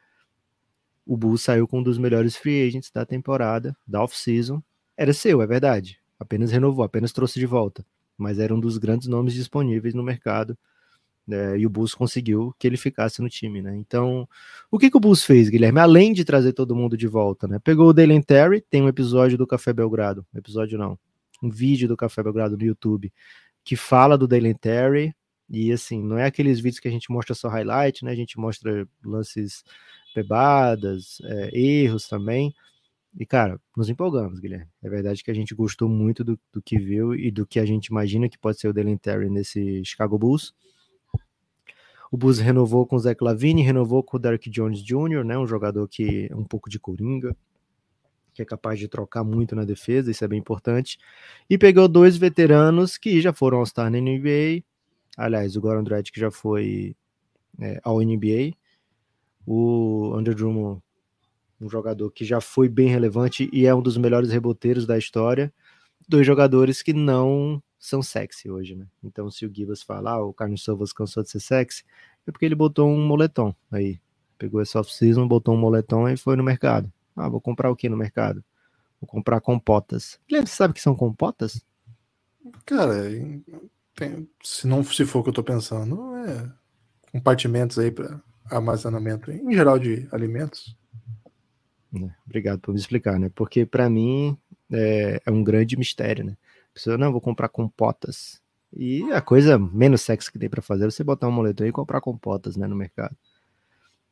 O 1.04 1.18
Bulls 1.18 1.42
saiu 1.42 1.68
com 1.68 1.80
um 1.80 1.82
dos 1.82 1.98
melhores 1.98 2.34
free 2.34 2.66
agents 2.66 2.90
da 2.90 3.04
temporada, 3.04 3.76
da 3.86 4.02
off-season. 4.02 4.62
Era 4.96 5.12
seu, 5.12 5.42
é 5.42 5.46
verdade. 5.46 6.00
Apenas 6.18 6.50
renovou, 6.50 6.82
apenas 6.82 7.12
trouxe 7.12 7.38
de 7.38 7.44
volta. 7.44 7.84
Mas 8.16 8.38
era 8.38 8.54
um 8.54 8.58
dos 8.58 8.78
grandes 8.78 9.06
nomes 9.06 9.34
disponíveis 9.34 9.92
no 9.92 10.02
mercado. 10.02 10.56
Né? 11.28 11.58
E 11.58 11.66
o 11.66 11.70
Bulls 11.70 11.94
conseguiu 11.94 12.54
que 12.58 12.66
ele 12.66 12.78
ficasse 12.78 13.20
no 13.20 13.28
time, 13.28 13.60
né? 13.60 13.76
Então, 13.76 14.26
o 14.70 14.78
que, 14.78 14.90
que 14.90 14.96
o 14.96 15.00
Bulls 15.00 15.22
fez, 15.22 15.50
Guilherme? 15.50 15.78
Além 15.78 16.12
de 16.14 16.24
trazer 16.24 16.54
todo 16.54 16.74
mundo 16.74 16.96
de 16.96 17.06
volta, 17.06 17.46
né? 17.46 17.58
Pegou 17.62 17.88
o 17.88 17.92
Dalen 17.92 18.22
Terry, 18.22 18.62
tem 18.62 18.82
um 18.82 18.88
episódio 18.88 19.36
do 19.36 19.46
Café 19.46 19.72
Belgrado. 19.72 20.26
Um 20.34 20.38
episódio 20.38 20.78
não. 20.78 20.98
Um 21.42 21.50
vídeo 21.50 21.86
do 21.86 21.96
Café 21.96 22.22
Belgrado 22.22 22.56
no 22.56 22.64
YouTube 22.64 23.12
que 23.68 23.76
fala 23.76 24.16
do 24.16 24.26
Dalen 24.26 24.54
Terry, 24.54 25.14
e 25.46 25.70
assim, 25.70 26.02
não 26.02 26.16
é 26.16 26.24
aqueles 26.24 26.58
vídeos 26.58 26.80
que 26.80 26.88
a 26.88 26.90
gente 26.90 27.10
mostra 27.10 27.34
só 27.34 27.48
highlight, 27.48 28.02
né? 28.02 28.12
A 28.12 28.14
gente 28.14 28.38
mostra 28.38 28.88
lances 29.04 29.62
bebadas, 30.14 31.18
é, 31.22 31.50
erros 31.58 32.08
também. 32.08 32.54
E, 33.18 33.26
cara, 33.26 33.60
nos 33.76 33.90
empolgamos, 33.90 34.40
Guilherme. 34.40 34.68
É 34.82 34.88
verdade 34.88 35.22
que 35.22 35.30
a 35.30 35.34
gente 35.34 35.54
gostou 35.54 35.88
muito 35.88 36.24
do, 36.24 36.38
do 36.52 36.62
que 36.62 36.78
viu 36.78 37.14
e 37.14 37.30
do 37.30 37.46
que 37.46 37.58
a 37.58 37.66
gente 37.66 37.86
imagina 37.86 38.28
que 38.28 38.38
pode 38.38 38.58
ser 38.58 38.68
o 38.68 38.72
Dylan 38.72 38.96
Terry 38.96 39.28
nesse 39.28 39.84
Chicago 39.84 40.18
Bulls. 40.18 40.54
O 42.10 42.16
Bulls 42.16 42.38
renovou 42.38 42.86
com 42.86 42.96
o 42.96 42.98
Zach 42.98 43.22
Lavine, 43.22 43.62
renovou 43.62 44.02
com 44.02 44.16
o 44.16 44.20
Derek 44.20 44.48
Jones 44.50 44.82
Jr., 44.82 45.24
né? 45.24 45.38
Um 45.38 45.46
jogador 45.46 45.86
que 45.88 46.28
é 46.30 46.36
um 46.36 46.44
pouco 46.44 46.70
de 46.70 46.78
coringa, 46.78 47.36
que 48.32 48.42
é 48.42 48.44
capaz 48.44 48.78
de 48.78 48.88
trocar 48.88 49.24
muito 49.24 49.54
na 49.54 49.64
defesa, 49.64 50.10
isso 50.10 50.24
é 50.24 50.28
bem 50.28 50.38
importante. 50.38 50.98
E 51.50 51.58
pegou 51.58 51.88
dois 51.88 52.16
veteranos 52.16 52.96
que 52.96 53.20
já 53.20 53.32
foram 53.32 53.58
ao 53.58 53.66
Star 53.66 53.90
na 53.90 54.00
NBA, 54.00 54.62
Aliás, 55.18 55.56
o 55.56 55.60
Goran 55.60 55.82
Dragic 55.82 56.18
já 56.18 56.30
foi 56.30 56.94
é, 57.60 57.80
ao 57.82 57.98
NBA. 57.98 58.52
O 59.44 60.14
Andrew 60.14 60.36
Drummond, 60.36 60.80
um 61.60 61.68
jogador 61.68 62.12
que 62.12 62.24
já 62.24 62.40
foi 62.40 62.68
bem 62.68 62.86
relevante 62.86 63.50
e 63.52 63.66
é 63.66 63.74
um 63.74 63.82
dos 63.82 63.96
melhores 63.96 64.30
reboteiros 64.30 64.86
da 64.86 64.96
história. 64.96 65.52
Dois 66.08 66.24
jogadores 66.24 66.82
que 66.82 66.92
não 66.92 67.60
são 67.78 68.02
sexy 68.02 68.50
hoje, 68.50 68.74
né? 68.74 68.86
Então, 69.02 69.30
se 69.30 69.46
o 69.46 69.54
Gibas 69.54 69.82
falar, 69.82 70.14
ah, 70.14 70.24
o 70.24 70.32
Carlos 70.32 70.64
Silvas 70.64 70.92
cansou 70.92 71.22
de 71.22 71.30
ser 71.30 71.40
sexy, 71.40 71.84
é 72.26 72.32
porque 72.32 72.44
ele 72.44 72.54
botou 72.54 72.88
um 72.88 73.06
moletom 73.06 73.54
aí. 73.70 74.00
Pegou 74.36 74.60
esse 74.60 74.76
off-season, 74.76 75.26
botou 75.26 75.54
um 75.54 75.58
moletom 75.58 76.08
e 76.08 76.16
foi 76.16 76.36
no 76.36 76.44
mercado. 76.44 76.92
Ah, 77.16 77.28
vou 77.28 77.40
comprar 77.40 77.70
o 77.70 77.76
que 77.76 77.88
no 77.88 77.96
mercado? 77.96 78.42
Vou 79.00 79.08
comprar 79.08 79.40
compotas. 79.40 80.18
Você 80.28 80.46
sabe 80.46 80.72
o 80.72 80.74
que 80.74 80.80
são 80.80 80.94
compotas? 80.94 81.64
Cara, 82.64 82.94
tem, 83.94 84.28
se 84.42 84.66
não 84.66 84.82
se 84.84 85.04
for 85.04 85.20
o 85.20 85.22
que 85.22 85.30
eu 85.30 85.34
tô 85.34 85.42
pensando, 85.42 86.16
é 86.16 86.50
compartimentos 87.12 87.78
aí 87.78 87.90
para 87.90 88.20
armazenamento 88.50 89.30
em 89.30 89.52
geral 89.52 89.78
de 89.78 90.08
alimentos. 90.12 90.76
É, 91.94 92.10
obrigado 92.26 92.60
por 92.60 92.72
me 92.72 92.80
explicar, 92.80 93.18
né? 93.18 93.30
Porque 93.34 93.64
para 93.64 93.88
mim 93.88 94.36
é, 94.70 95.20
é, 95.24 95.30
um 95.30 95.42
grande 95.42 95.76
mistério, 95.76 96.24
né? 96.24 96.36
Pessoa, 96.78 96.96
não, 96.96 97.12
vou 97.12 97.20
comprar 97.20 97.48
compotas. 97.48 98.40
E 98.72 99.02
a 99.12 99.20
coisa 99.20 99.58
menos 99.58 100.02
sexy 100.02 100.30
que 100.30 100.38
tem 100.38 100.48
para 100.48 100.62
fazer 100.62 100.84
é 100.86 100.90
você 100.90 101.02
botar 101.02 101.26
um 101.26 101.32
moletom 101.32 101.64
e 101.64 101.72
comprar 101.72 102.00
compotas, 102.00 102.56
né, 102.56 102.66
no 102.66 102.76
mercado. 102.76 103.16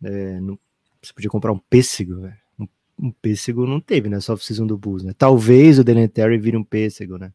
É, 0.02 0.40
não, 0.40 0.58
você 1.00 1.12
podia 1.12 1.30
comprar 1.30 1.52
um 1.52 1.58
pêssego, 1.58 2.22
velho. 2.22 2.36
Um, 2.58 2.66
um, 2.98 3.12
pêssego 3.12 3.66
não 3.66 3.80
teve, 3.80 4.08
né? 4.08 4.20
Só 4.20 4.34
off-season 4.34 4.66
do 4.66 4.76
Bulls, 4.76 5.04
né? 5.04 5.14
Talvez 5.16 5.78
o 5.78 5.84
Delanterry 5.84 6.38
vire 6.38 6.56
um 6.56 6.64
pêssego, 6.64 7.18
né? 7.18 7.32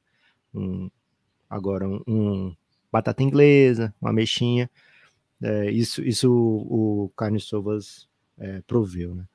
Um, 0.54 0.90
Agora, 1.52 1.86
um, 1.86 2.02
um 2.08 2.56
batata 2.90 3.22
inglesa, 3.22 3.94
uma 4.02 4.14
mexinha. 4.14 4.70
É, 5.42 5.70
isso 5.70 6.02
isso 6.02 6.32
o, 6.32 7.06
o 7.06 7.10
Carnes 7.10 7.44
Sovas 7.44 8.08
é, 8.38 8.62
proveu, 8.66 9.14
né? 9.14 9.26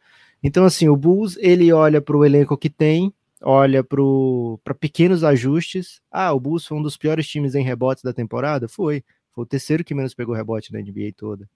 Então, 0.43 0.65
assim, 0.65 0.89
o 0.89 0.97
Bulls, 0.97 1.37
ele 1.39 1.71
olha 1.73 2.01
para 2.01 2.17
o 2.17 2.25
elenco 2.25 2.57
que 2.57 2.71
tem, 2.71 3.13
olha 3.49 3.85
para 3.85 4.75
pequenos 4.75 5.23
ajustes. 5.23 6.03
Ah, 6.11 6.33
o 6.33 6.41
Bulls 6.41 6.67
foi 6.67 6.77
um 6.77 6.83
dos 6.83 6.97
piores 6.97 7.29
times 7.29 7.55
em 7.55 7.63
rebotes 7.63 8.03
da 8.03 8.13
temporada? 8.13 8.69
Foi. 8.69 9.05
Foi 9.31 9.45
o 9.45 9.47
terceiro 9.47 9.85
que 9.85 9.95
menos 9.95 10.15
pegou 10.15 10.35
rebote 10.35 10.73
na 10.73 10.81
NBA 10.81 11.13
toda. 11.17 11.49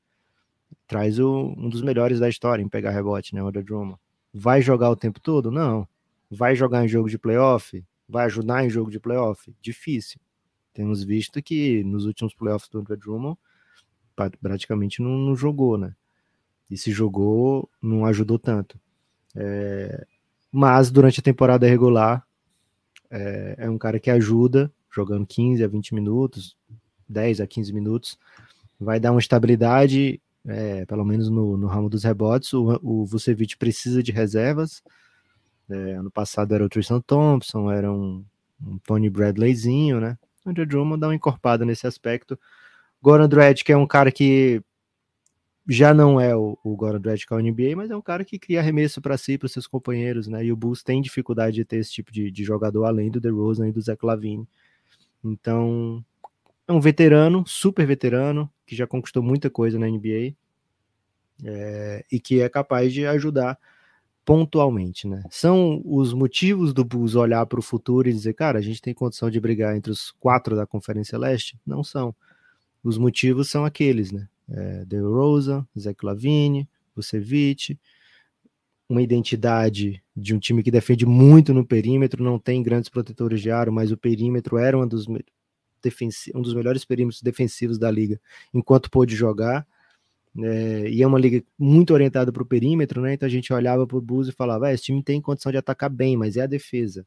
Traz 0.86 1.18
o, 1.18 1.52
um 1.58 1.68
dos 1.68 1.82
melhores 1.82 2.20
da 2.20 2.28
história 2.28 2.62
em 2.62 2.68
pegar 2.68 2.92
rebote, 2.92 3.34
né, 3.34 3.42
o 3.42 3.50
Drummond. 3.50 3.98
Vai 4.32 4.62
jogar 4.62 4.88
o 4.88 4.94
tempo 4.94 5.18
todo? 5.18 5.50
Não. 5.50 5.86
Vai 6.30 6.54
jogar 6.54 6.84
em 6.84 6.88
jogo 6.88 7.10
de 7.10 7.18
playoff? 7.18 7.84
Vai 8.08 8.26
ajudar 8.26 8.64
em 8.64 8.70
jogo 8.70 8.88
de 8.88 9.00
playoff? 9.00 9.52
Difícil. 9.60 10.20
Temos 10.72 11.02
visto 11.02 11.42
que 11.42 11.82
nos 11.82 12.06
últimos 12.06 12.32
playoffs 12.34 12.68
do 12.68 12.78
Andre 12.78 12.96
Drummond 12.96 13.36
praticamente 14.40 15.02
não, 15.02 15.10
não 15.10 15.34
jogou, 15.34 15.76
né? 15.76 15.96
E 16.70 16.76
se 16.76 16.92
jogou, 16.92 17.68
não 17.82 18.04
ajudou 18.04 18.38
tanto. 18.38 18.78
É, 19.34 20.06
mas 20.52 20.90
durante 20.90 21.20
a 21.20 21.22
temporada 21.22 21.66
regular, 21.66 22.24
é, 23.10 23.54
é, 23.58 23.70
um 23.70 23.78
cara 23.78 23.98
que 23.98 24.10
ajuda, 24.10 24.72
jogando 24.90 25.26
15 25.26 25.62
a 25.62 25.68
20 25.68 25.94
minutos, 25.94 26.56
10 27.08 27.40
a 27.40 27.46
15 27.46 27.72
minutos, 27.72 28.18
vai 28.78 28.98
dar 28.98 29.10
uma 29.10 29.20
estabilidade, 29.20 30.20
é, 30.46 30.86
pelo 30.86 31.04
menos 31.04 31.28
no, 31.28 31.56
no, 31.56 31.66
ramo 31.66 31.88
dos 31.88 32.04
rebotes. 32.04 32.52
O, 32.52 32.78
o 32.82 33.04
Vucevic 33.04 33.56
precisa 33.56 34.02
de 34.02 34.12
reservas. 34.12 34.82
É, 35.68 35.94
ano 35.94 36.10
passado 36.10 36.54
era 36.54 36.64
o 36.64 36.68
Tristan 36.68 37.00
Thompson, 37.00 37.70
era 37.70 37.92
um, 37.92 38.24
um 38.64 38.78
Tony 38.78 39.10
Bradleyzinho, 39.10 40.00
né? 40.00 40.18
O 40.44 40.50
Andrew 40.50 40.66
Drummond 40.66 41.00
dá 41.00 41.08
uma 41.08 41.14
encorpada 41.14 41.64
nesse 41.64 41.86
aspecto. 41.86 42.38
Goran 43.02 43.28
Dragic 43.28 43.70
é 43.70 43.76
um 43.76 43.86
cara 43.86 44.10
que 44.10 44.62
já 45.68 45.94
não 45.94 46.20
é 46.20 46.34
o, 46.34 46.58
o 46.64 46.74
Goran 46.74 47.00
Dragic 47.00 47.32
ao 47.32 47.40
NBA, 47.40 47.76
mas 47.76 47.90
é 47.90 47.96
um 47.96 48.02
cara 48.02 48.24
que 48.24 48.38
cria 48.38 48.60
arremesso 48.60 49.00
para 49.00 49.16
si, 49.16 49.38
para 49.38 49.48
seus 49.48 49.66
companheiros, 49.66 50.26
né? 50.26 50.44
E 50.44 50.52
o 50.52 50.56
Bulls 50.56 50.82
tem 50.82 51.00
dificuldade 51.00 51.56
de 51.56 51.64
ter 51.64 51.76
esse 51.76 51.92
tipo 51.92 52.12
de, 52.12 52.30
de 52.30 52.44
jogador 52.44 52.84
além 52.84 53.10
do 53.10 53.20
DeRozan 53.20 53.68
e 53.68 53.72
do 53.72 53.80
Zach 53.80 54.04
Lavine. 54.04 54.48
Então, 55.22 56.04
é 56.66 56.72
um 56.72 56.80
veterano, 56.80 57.44
super 57.46 57.86
veterano, 57.86 58.50
que 58.66 58.74
já 58.74 58.86
conquistou 58.86 59.22
muita 59.22 59.50
coisa 59.50 59.78
na 59.78 59.86
NBA 59.86 60.34
é, 61.44 62.04
e 62.10 62.20
que 62.20 62.40
é 62.40 62.48
capaz 62.48 62.92
de 62.92 63.06
ajudar 63.06 63.58
pontualmente, 64.24 65.08
né? 65.08 65.22
São 65.30 65.82
os 65.84 66.12
motivos 66.12 66.72
do 66.72 66.84
Bulls 66.84 67.14
olhar 67.14 67.44
para 67.46 67.58
o 67.58 67.62
futuro 67.62 68.08
e 68.08 68.12
dizer, 68.12 68.34
cara, 68.34 68.58
a 68.58 68.62
gente 68.62 68.80
tem 68.80 68.94
condição 68.94 69.30
de 69.30 69.40
brigar 69.40 69.76
entre 69.76 69.90
os 69.90 70.12
quatro 70.12 70.54
da 70.54 70.66
Conferência 70.66 71.18
Leste? 71.18 71.58
Não 71.66 71.82
são. 71.82 72.14
Os 72.82 72.96
motivos 72.96 73.50
são 73.50 73.64
aqueles, 73.64 74.12
né? 74.12 74.28
É, 74.50 74.84
Rosa, 75.00 75.66
Zach 75.78 76.04
Lavine, 76.04 76.68
Vucevic, 76.94 77.78
uma 78.88 79.00
identidade 79.00 80.02
de 80.16 80.34
um 80.34 80.38
time 80.38 80.62
que 80.62 80.70
defende 80.70 81.06
muito 81.06 81.54
no 81.54 81.64
perímetro, 81.64 82.24
não 82.24 82.38
tem 82.38 82.62
grandes 82.62 82.88
protetores 82.88 83.40
de 83.40 83.50
aro, 83.50 83.72
mas 83.72 83.92
o 83.92 83.96
perímetro 83.96 84.58
era 84.58 84.76
um 84.76 84.86
dos, 84.86 85.06
um 85.06 86.42
dos 86.42 86.54
melhores 86.54 86.84
perímetros 86.84 87.22
defensivos 87.22 87.78
da 87.78 87.90
liga, 87.90 88.20
enquanto 88.52 88.90
pôde 88.90 89.14
jogar. 89.14 89.66
É, 90.38 90.88
e 90.88 91.02
é 91.02 91.06
uma 91.06 91.18
liga 91.18 91.42
muito 91.58 91.92
orientada 91.92 92.32
para 92.32 92.42
o 92.42 92.46
perímetro, 92.46 93.00
né? 93.00 93.14
Então 93.14 93.26
a 93.26 93.30
gente 93.30 93.52
olhava 93.52 93.86
para 93.86 93.96
o 93.96 94.00
Bus 94.00 94.28
e 94.28 94.32
falava: 94.32 94.66
ah, 94.66 94.72
esse 94.72 94.84
time 94.84 95.02
tem 95.02 95.20
condição 95.20 95.50
de 95.50 95.58
atacar 95.58 95.90
bem, 95.90 96.16
mas 96.16 96.36
é 96.36 96.42
a 96.42 96.46
defesa. 96.46 97.06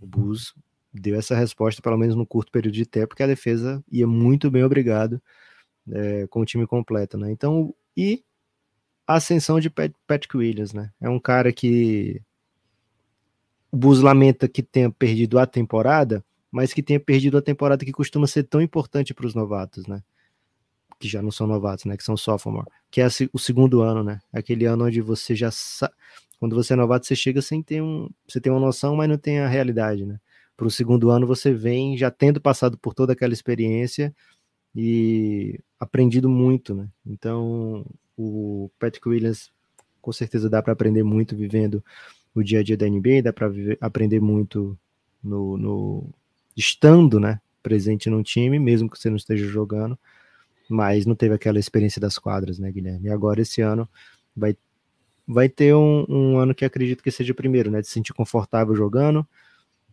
O 0.00 0.06
Bus 0.06 0.54
deu 0.92 1.16
essa 1.18 1.34
resposta, 1.34 1.80
pelo 1.80 1.96
menos 1.96 2.14
no 2.16 2.26
curto 2.26 2.50
período 2.50 2.74
de 2.74 2.86
tempo, 2.86 3.08
porque 3.08 3.22
a 3.22 3.26
defesa 3.26 3.82
ia 3.90 4.06
muito 4.06 4.50
bem, 4.50 4.64
obrigado, 4.64 5.20
é, 5.92 6.26
com 6.26 6.40
o 6.40 6.44
time 6.44 6.66
completo, 6.66 7.16
né? 7.16 7.30
Então, 7.30 7.74
e 7.96 8.22
a 9.06 9.14
ascensão 9.14 9.60
de 9.60 9.70
Pat, 9.70 9.92
Patrick 10.06 10.36
Williams, 10.36 10.72
né? 10.72 10.90
É 11.00 11.08
um 11.08 11.18
cara 11.18 11.52
que 11.52 12.20
o 13.70 13.76
Bus 13.76 14.00
lamenta 14.00 14.48
que 14.48 14.62
tenha 14.62 14.90
perdido 14.90 15.38
a 15.38 15.46
temporada, 15.46 16.24
mas 16.50 16.72
que 16.72 16.82
tenha 16.82 16.98
perdido 16.98 17.38
a 17.38 17.42
temporada 17.42 17.84
que 17.84 17.92
costuma 17.92 18.26
ser 18.26 18.44
tão 18.44 18.60
importante 18.60 19.14
para 19.14 19.26
os 19.26 19.34
novatos, 19.34 19.86
né? 19.86 20.02
Que 20.98 21.08
já 21.08 21.22
não 21.22 21.30
são 21.30 21.46
novatos, 21.46 21.84
né? 21.84 21.96
Que 21.96 22.04
são 22.04 22.16
sophomore, 22.16 22.68
que 22.90 23.00
é 23.00 23.06
o 23.32 23.38
segundo 23.38 23.82
ano, 23.82 24.02
né? 24.02 24.20
Aquele 24.32 24.64
ano 24.64 24.86
onde 24.86 25.00
você 25.00 25.34
já. 25.34 25.50
Quando 26.38 26.54
você 26.54 26.74
é 26.74 26.76
novato, 26.76 27.06
você 27.06 27.16
chega 27.16 27.40
sem 27.40 27.62
ter 27.62 27.82
um. 27.82 28.08
Você 28.28 28.40
tem 28.40 28.52
uma 28.52 28.60
noção, 28.60 28.96
mas 28.96 29.08
não 29.08 29.18
tem 29.18 29.40
a 29.40 29.48
realidade, 29.48 30.04
né? 30.04 30.18
para 30.56 30.66
o 30.66 30.70
segundo 30.70 31.10
ano 31.10 31.26
você 31.26 31.52
vem 31.52 31.96
já 31.96 32.10
tendo 32.10 32.40
passado 32.40 32.78
por 32.78 32.94
toda 32.94 33.12
aquela 33.12 33.34
experiência 33.34 34.14
e 34.76 35.58
aprendido 35.80 36.28
muito, 36.28 36.74
né? 36.74 36.86
Então, 37.06 37.86
o 38.16 38.70
Patrick 38.78 39.08
Williams 39.08 39.50
com 40.02 40.12
certeza 40.12 40.48
dá 40.48 40.62
para 40.62 40.72
aprender 40.72 41.02
muito 41.02 41.34
vivendo 41.34 41.82
o 42.34 42.42
dia 42.42 42.60
a 42.60 42.62
dia 42.62 42.76
da 42.76 42.86
NBA, 42.86 43.22
dá 43.24 43.32
para 43.32 43.50
aprender 43.80 44.20
muito 44.20 44.78
no, 45.24 45.56
no, 45.56 46.14
estando, 46.56 47.18
né, 47.18 47.40
presente 47.62 48.08
num 48.08 48.22
time, 48.22 48.58
mesmo 48.58 48.88
que 48.88 48.98
você 48.98 49.08
não 49.08 49.16
esteja 49.16 49.46
jogando, 49.46 49.98
mas 50.68 51.06
não 51.06 51.14
teve 51.16 51.34
aquela 51.34 51.58
experiência 51.58 52.00
das 52.00 52.18
quadras, 52.18 52.58
né, 52.58 52.70
Guilherme? 52.70 53.08
E 53.08 53.10
agora 53.10 53.40
esse 53.40 53.62
ano 53.62 53.88
vai 54.36 54.56
vai 55.28 55.48
ter 55.48 55.74
um, 55.74 56.06
um 56.08 56.38
ano 56.38 56.54
que 56.54 56.64
acredito 56.64 57.02
que 57.02 57.10
seja 57.10 57.32
o 57.32 57.36
primeiro, 57.36 57.68
né, 57.68 57.80
de 57.80 57.88
se 57.88 57.94
sentir 57.94 58.12
confortável 58.12 58.76
jogando, 58.76 59.26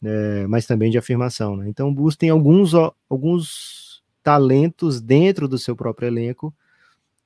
é, 0.04 0.46
mas 0.46 0.68
também 0.68 0.92
de 0.92 0.98
afirmação. 0.98 1.56
Né? 1.56 1.70
Então 1.70 1.90
o 1.90 1.94
Bulls 1.94 2.16
tem 2.16 2.30
alguns, 2.30 2.74
alguns 3.10 3.83
talentos 4.24 5.02
dentro 5.02 5.48
do 5.48 5.58
seu 5.58 5.76
próprio 5.76 6.08
elenco 6.08 6.54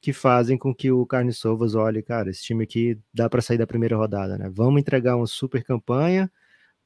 que 0.01 0.13
fazem 0.13 0.57
com 0.57 0.73
que 0.73 0.91
o 0.91 1.05
Carne 1.05 1.33
Sovas 1.33 1.75
olhe, 1.75 2.01
cara, 2.01 2.29
esse 2.29 2.43
time 2.43 2.63
aqui 2.63 2.97
dá 3.13 3.29
para 3.29 3.41
sair 3.41 3.57
da 3.57 3.67
primeira 3.67 3.95
rodada, 3.95 4.37
né? 4.37 4.49
Vamos 4.49 4.79
entregar 4.79 5.15
uma 5.15 5.27
super 5.27 5.63
campanha 5.63 6.31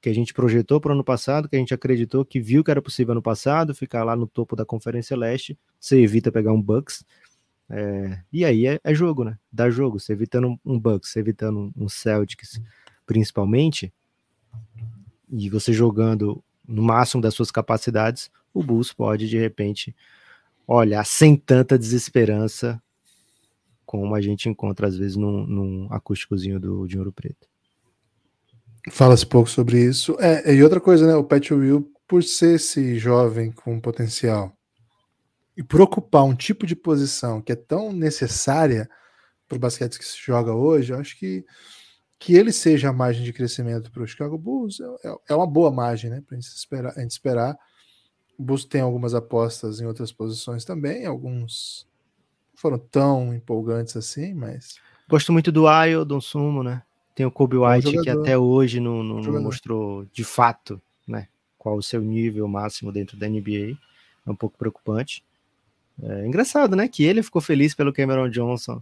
que 0.01 0.09
a 0.09 0.13
gente 0.13 0.33
projetou 0.33 0.81
para 0.81 0.89
o 0.89 0.93
ano 0.93 1.03
passado, 1.03 1.47
que 1.47 1.55
a 1.55 1.59
gente 1.59 1.73
acreditou 1.73 2.25
que 2.25 2.39
viu 2.39 2.63
que 2.63 2.71
era 2.71 2.81
possível 2.81 3.11
ano 3.11 3.21
passado, 3.21 3.75
ficar 3.75 4.03
lá 4.03 4.15
no 4.15 4.25
topo 4.25 4.55
da 4.55 4.65
Conferência 4.65 5.15
Leste, 5.15 5.57
você 5.79 6.01
evita 6.01 6.31
pegar 6.31 6.51
um 6.51 6.61
Bucks, 6.61 7.05
é, 7.69 8.19
e 8.33 8.43
aí 8.43 8.67
é, 8.67 8.79
é, 8.83 8.93
jogo, 8.93 9.23
né? 9.23 9.37
Dá 9.51 9.69
jogo, 9.69 9.99
você 9.99 10.11
evitando 10.11 10.59
um 10.65 10.77
Bucks, 10.77 11.11
você 11.11 11.19
evitando 11.19 11.71
um 11.75 11.87
Celtics, 11.87 12.59
principalmente, 13.05 13.93
e 15.29 15.49
você 15.49 15.71
jogando 15.71 16.43
no 16.67 16.81
máximo 16.81 17.21
das 17.21 17.33
suas 17.33 17.51
capacidades, 17.51 18.29
o 18.53 18.63
Bulls 18.63 18.93
pode 18.93 19.27
de 19.27 19.37
repente 19.37 19.95
olhar 20.67 21.05
sem 21.05 21.35
tanta 21.35 21.77
desesperança 21.77 22.81
como 23.85 24.15
a 24.15 24.21
gente 24.21 24.47
encontra 24.47 24.87
às 24.87 24.95
vezes 24.95 25.17
num, 25.17 25.45
num 25.45 25.87
acústicozinho 25.91 26.59
do 26.59 26.87
de 26.87 26.97
Ouro 26.97 27.11
Preto. 27.11 27.49
Fala-se 28.89 29.25
pouco 29.25 29.49
sobre 29.49 29.83
isso. 29.83 30.15
É, 30.19 30.55
e 30.55 30.63
outra 30.63 30.79
coisa, 30.79 31.05
né? 31.05 31.13
O 31.13 31.23
Pat 31.23 31.51
Will, 31.51 31.91
por 32.07 32.23
ser 32.23 32.55
esse 32.55 32.97
jovem 32.97 33.51
com 33.51 33.79
potencial 33.79 34.55
e 35.55 35.61
por 35.61 35.81
ocupar 35.81 36.23
um 36.23 36.33
tipo 36.33 36.65
de 36.65 36.75
posição 36.75 37.41
que 37.41 37.51
é 37.51 37.55
tão 37.55 37.91
necessária 37.91 38.89
para 39.47 39.57
o 39.57 39.59
basquete 39.59 39.99
que 39.99 40.05
se 40.05 40.17
joga 40.17 40.53
hoje, 40.53 40.93
eu 40.93 40.99
acho 40.99 41.19
que 41.19 41.45
que 42.17 42.35
ele 42.35 42.51
seja 42.51 42.89
a 42.89 42.93
margem 42.93 43.23
de 43.23 43.33
crescimento 43.33 43.91
para 43.91 44.03
o 44.03 44.07
Chicago 44.07 44.37
Bulls 44.37 44.79
é, 44.79 45.09
é, 45.09 45.15
é 45.29 45.35
uma 45.35 45.47
boa 45.47 45.71
margem, 45.71 46.07
né? 46.07 46.21
Para 46.21 46.37
a 46.37 46.39
gente 46.39 46.55
esperar. 46.55 46.93
A 46.95 47.01
gente 47.01 47.11
esperar. 47.11 47.57
Bulls 48.41 48.65
tem 48.65 48.81
algumas 48.81 49.13
apostas 49.13 49.79
em 49.79 49.85
outras 49.85 50.11
posições 50.11 50.65
também, 50.65 51.05
alguns 51.05 51.87
foram 52.55 52.77
tão 52.77 53.33
empolgantes 53.33 53.95
assim, 53.95 54.33
mas. 54.33 54.75
Gosto 55.09 55.33
muito 55.33 55.51
do 55.51 55.67
Ayo, 55.67 56.05
do 56.05 56.21
Sumo, 56.21 56.63
né? 56.63 56.83
Tem 57.15 57.25
o 57.25 57.31
Kobe 57.31 57.57
White 57.57 58.01
que 58.01 58.09
até 58.09 58.37
hoje 58.37 58.79
não, 58.79 59.03
não, 59.03 59.19
não, 59.19 59.41
mostrou 59.41 60.05
de 60.13 60.23
fato, 60.23 60.81
né? 61.07 61.27
Qual 61.57 61.75
o 61.75 61.83
seu 61.83 62.01
nível 62.01 62.47
máximo 62.47 62.91
dentro 62.91 63.17
da 63.17 63.27
NBA. 63.27 63.77
É 64.25 64.29
um 64.29 64.35
pouco 64.35 64.57
preocupante. 64.57 65.23
É 66.01 66.25
engraçado, 66.25 66.75
né? 66.75 66.87
Que 66.87 67.03
ele 67.03 67.23
ficou 67.23 67.41
feliz 67.41 67.73
pelo 67.73 67.91
Cameron 67.91 68.29
Johnson 68.29 68.81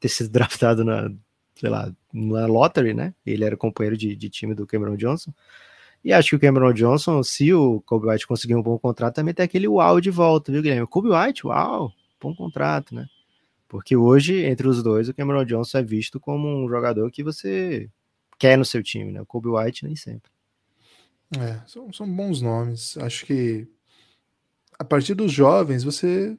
ter 0.00 0.08
sido 0.08 0.30
draftado 0.30 0.84
na 0.84 1.10
sei 1.56 1.70
lá, 1.70 1.90
na 2.12 2.46
lottery, 2.46 2.94
né? 2.94 3.14
Ele 3.24 3.44
era 3.44 3.56
companheiro 3.56 3.96
de, 3.96 4.14
de 4.14 4.28
time 4.28 4.54
do 4.54 4.66
Cameron 4.66 4.96
Johnson. 4.96 5.32
E 6.06 6.12
acho 6.12 6.30
que 6.30 6.36
o 6.36 6.38
Cameron 6.38 6.72
Johnson, 6.72 7.20
se 7.24 7.52
o 7.52 7.80
Kobe 7.80 8.06
White 8.06 8.28
conseguir 8.28 8.54
um 8.54 8.62
bom 8.62 8.78
contrato, 8.78 9.16
também 9.16 9.34
tem 9.34 9.44
aquele 9.44 9.66
uau 9.66 10.00
de 10.00 10.08
volta, 10.08 10.52
viu, 10.52 10.62
Guilherme? 10.62 10.84
O 10.84 10.86
Kobe 10.86 11.08
White, 11.08 11.44
uau, 11.44 11.92
bom 12.20 12.32
contrato, 12.32 12.94
né? 12.94 13.08
Porque 13.66 13.96
hoje, 13.96 14.44
entre 14.44 14.68
os 14.68 14.84
dois, 14.84 15.08
o 15.08 15.14
Cameron 15.14 15.44
Johnson 15.44 15.78
é 15.78 15.82
visto 15.82 16.20
como 16.20 16.46
um 16.46 16.68
jogador 16.68 17.10
que 17.10 17.24
você 17.24 17.90
quer 18.38 18.56
no 18.56 18.64
seu 18.64 18.84
time, 18.84 19.10
né? 19.10 19.20
O 19.20 19.26
Kobe 19.26 19.48
White 19.48 19.84
nem 19.84 19.96
sempre. 19.96 20.30
É, 21.40 21.60
são, 21.66 21.92
são 21.92 22.08
bons 22.08 22.40
nomes. 22.40 22.96
Acho 22.98 23.26
que 23.26 23.66
a 24.78 24.84
partir 24.84 25.14
dos 25.14 25.32
jovens, 25.32 25.82
você 25.82 26.38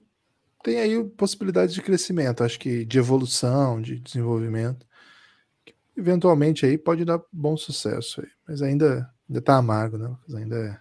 tem 0.63 0.79
aí 0.79 1.03
possibilidade 1.03 1.73
de 1.73 1.81
crescimento, 1.81 2.41
acho 2.41 2.57
que 2.57 2.85
de 2.85 2.99
evolução, 2.99 3.81
de 3.81 3.99
desenvolvimento 3.99 4.87
eventualmente 5.97 6.65
aí 6.65 6.77
pode 6.77 7.03
dar 7.03 7.19
bom 7.33 7.57
sucesso 7.57 8.21
aí. 8.21 8.27
Mas 8.47 8.61
ainda, 8.61 9.11
ainda 9.29 9.41
tá 9.41 9.57
amargo, 9.57 9.97
né? 9.97 10.15
Ainda 10.35 10.57
é... 10.57 10.77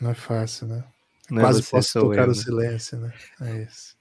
Não 0.00 0.10
é 0.10 0.14
fácil, 0.14 0.66
né? 0.66 0.84
Não 1.30 1.40
Quase 1.40 1.62
você, 1.62 1.70
posso 1.70 2.00
tocar 2.00 2.22
eu, 2.22 2.24
o 2.24 2.28
né? 2.28 2.34
silêncio, 2.34 2.98
né? 2.98 3.14
É 3.40 3.62
isso. 3.62 3.96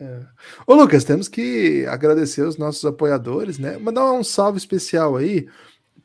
É. 0.00 0.26
Ô, 0.66 0.74
Lucas, 0.74 1.04
temos 1.04 1.28
que 1.28 1.86
agradecer 1.86 2.42
os 2.42 2.56
nossos 2.56 2.84
apoiadores, 2.84 3.58
né? 3.58 3.76
Mandar 3.78 4.10
um 4.12 4.24
salve 4.24 4.58
especial 4.58 5.16
aí 5.16 5.46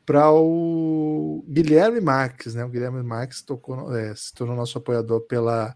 para 0.04 0.30
o 0.30 1.44
Guilherme 1.48 2.00
Marques, 2.00 2.54
né? 2.54 2.64
O 2.64 2.68
Guilherme 2.68 3.02
Marques 3.02 3.42
tocou, 3.42 3.94
é, 3.94 4.14
se 4.14 4.32
tornou 4.34 4.54
nosso 4.54 4.78
apoiador 4.78 5.22
pela 5.22 5.74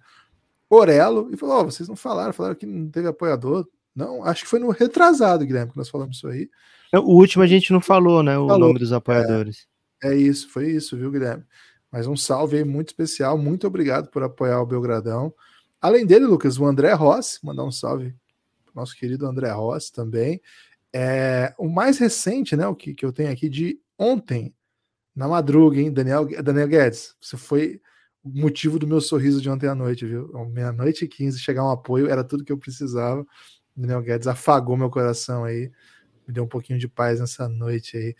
Orelo 0.68 1.30
e 1.32 1.36
falou: 1.36 1.56
"Ó, 1.56 1.64
vocês 1.64 1.88
não 1.88 1.96
falaram, 1.96 2.32
falaram 2.32 2.54
que 2.54 2.66
não 2.66 2.90
teve 2.90 3.08
apoiador. 3.08 3.66
Não, 3.94 4.22
acho 4.24 4.44
que 4.44 4.48
foi 4.48 4.60
no 4.60 4.70
retrasado, 4.70 5.44
Guilherme, 5.44 5.72
que 5.72 5.76
nós 5.76 5.88
falamos 5.88 6.16
isso 6.16 6.28
aí. 6.28 6.48
O 6.94 7.14
último 7.14 7.42
a 7.42 7.46
gente 7.46 7.72
não 7.72 7.80
falou, 7.80 8.22
né? 8.22 8.38
O 8.38 8.46
Falou, 8.46 8.68
nome 8.68 8.78
dos 8.78 8.92
apoiadores. 8.92 9.66
É 10.02 10.14
isso, 10.14 10.48
foi 10.48 10.70
isso, 10.70 10.96
viu, 10.96 11.10
Guilherme? 11.10 11.44
Mas 11.90 12.06
um 12.06 12.16
salve 12.16 12.56
aí 12.56 12.64
muito 12.64 12.88
especial. 12.88 13.36
Muito 13.36 13.66
obrigado 13.66 14.08
por 14.10 14.22
apoiar 14.22 14.60
o 14.60 14.66
Belgradão. 14.66 15.34
Além 15.80 16.06
dele, 16.06 16.26
Lucas, 16.26 16.58
o 16.58 16.64
André 16.64 16.92
Rossi, 16.92 17.44
mandar 17.44 17.64
um 17.64 17.72
salve 17.72 18.14
pro 18.64 18.74
nosso 18.74 18.96
querido 18.96 19.26
André 19.26 19.50
Rossi 19.50 19.92
também. 19.92 20.40
É, 20.92 21.54
o 21.58 21.68
mais 21.68 21.98
recente, 21.98 22.56
né, 22.56 22.66
o 22.66 22.74
que, 22.74 22.94
que 22.94 23.04
eu 23.04 23.12
tenho 23.12 23.30
aqui 23.30 23.48
de 23.48 23.80
ontem, 23.98 24.54
na 25.14 25.28
madruga, 25.28 25.80
hein, 25.80 25.92
Daniel, 25.92 26.26
Daniel 26.42 26.68
Guedes, 26.68 27.14
você 27.20 27.36
foi 27.36 27.80
o 28.22 28.28
motivo 28.28 28.78
do 28.78 28.86
meu 28.86 29.00
sorriso 29.00 29.40
de 29.40 29.48
ontem 29.48 29.66
à 29.68 29.74
noite, 29.74 30.06
viu? 30.06 30.30
Meia-noite 30.50 31.04
e 31.04 31.08
15, 31.08 31.38
chegar 31.38 31.64
um 31.64 31.70
apoio, 31.70 32.08
era 32.08 32.22
tudo 32.22 32.44
que 32.44 32.52
eu 32.52 32.58
precisava. 32.58 33.26
Daniel 33.74 34.02
Guedes 34.02 34.26
afagou 34.26 34.76
meu 34.76 34.90
coração 34.90 35.44
aí, 35.44 35.70
me 36.26 36.34
deu 36.34 36.44
um 36.44 36.48
pouquinho 36.48 36.78
de 36.78 36.88
paz 36.88 37.20
nessa 37.20 37.48
noite 37.48 37.96
aí 37.96 38.14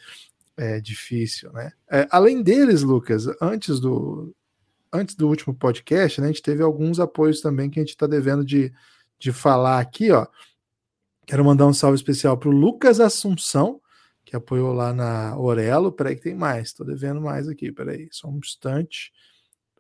é, 0.61 0.79
difícil, 0.79 1.51
né? 1.53 1.73
É, 1.90 2.07
além 2.11 2.42
deles, 2.42 2.83
Lucas, 2.83 3.25
antes 3.40 3.81
do 3.81 4.35
antes 4.92 5.14
do 5.14 5.27
último 5.27 5.55
podcast, 5.55 6.20
né, 6.20 6.27
a 6.27 6.31
gente 6.31 6.42
teve 6.42 6.62
alguns 6.62 6.99
apoios 6.99 7.40
também 7.40 7.70
que 7.70 7.79
a 7.79 7.83
gente 7.83 7.90
está 7.90 8.09
devendo 8.09 8.44
de, 8.44 8.73
de 9.18 9.33
falar 9.33 9.79
aqui, 9.79 10.11
ó. 10.11 10.27
Quero 11.27 11.44
mandar 11.44 11.66
um 11.66 11.73
salve 11.73 11.94
especial 11.94 12.37
para 12.37 12.49
o 12.49 12.53
Lucas 12.53 12.99
Assunção, 12.99 13.81
que 14.25 14.35
apoiou 14.35 14.75
lá 14.75 14.92
na 14.92 15.38
Orelo. 15.38 15.92
Peraí 15.92 16.16
que 16.16 16.23
tem 16.23 16.35
mais, 16.35 16.68
estou 16.68 16.85
devendo 16.85 17.20
mais 17.20 17.49
aqui, 17.49 17.70
peraí, 17.70 18.09
só 18.11 18.29
um 18.29 18.38
instante. 18.38 19.12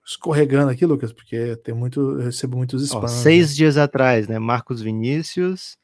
Escorregando 0.06 0.70
aqui, 0.70 0.86
Lucas, 0.86 1.12
porque 1.12 1.56
tem 1.56 1.74
muito, 1.74 2.00
eu 2.00 2.24
recebo 2.24 2.56
muitos 2.56 2.82
Ó, 2.92 2.98
spams. 2.98 3.22
seis 3.22 3.50
né? 3.50 3.56
dias 3.56 3.76
atrás, 3.76 4.28
né? 4.28 4.38
Marcos 4.38 4.80
Vinícius, 4.80 5.76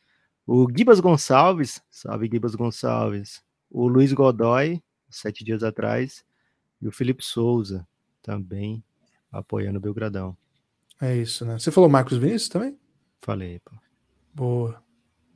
o 0.47 0.69
Gibas 0.75 1.01
Gonçalves, 1.01 1.83
salve 1.91 2.29
Gibas 2.33 2.55
Gonçalves, 2.55 3.43
o 3.69 3.89
Luiz 3.89 4.13
Godoy, 4.13 4.81
sete 5.11 5.45
dias 5.45 5.63
atrás, 5.63 6.25
e 6.81 6.89
o 6.89 6.93
Felipe 6.93 7.25
Souza, 7.25 7.87
também 8.23 8.83
apoiando 9.31 9.79
o 9.79 9.81
Belgradão. 9.81 10.37
É 11.01 11.17
isso, 11.17 11.45
né? 11.45 11.59
Você 11.59 11.71
falou 11.71 11.89
Marcos 11.89 12.19
Vinícius 12.19 12.49
também? 12.49 12.79
Falei, 13.21 13.61
pô. 13.61 13.73
Boa. 14.33 14.83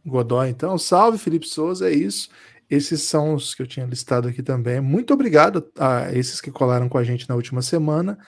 Godoy, 0.04 0.48
então. 0.48 0.76
Salve, 0.78 1.18
Felipe 1.18 1.46
Souza, 1.46 1.90
é 1.90 1.92
isso. 1.92 2.28
Esses 2.68 3.02
são 3.02 3.35
os 3.35 3.54
que 3.54 3.62
eu 3.62 3.66
tinha 3.66 3.85
listado 3.85 4.28
aqui 4.28 4.42
também. 4.42 4.80
Muito 4.80 5.12
obrigado 5.12 5.70
a 5.78 6.12
esses 6.12 6.40
que 6.40 6.50
colaram 6.50 6.88
com 6.88 6.96
a 6.96 7.04
gente 7.04 7.28
na 7.28 7.35
última 7.35 7.62
semana. 7.62 8.18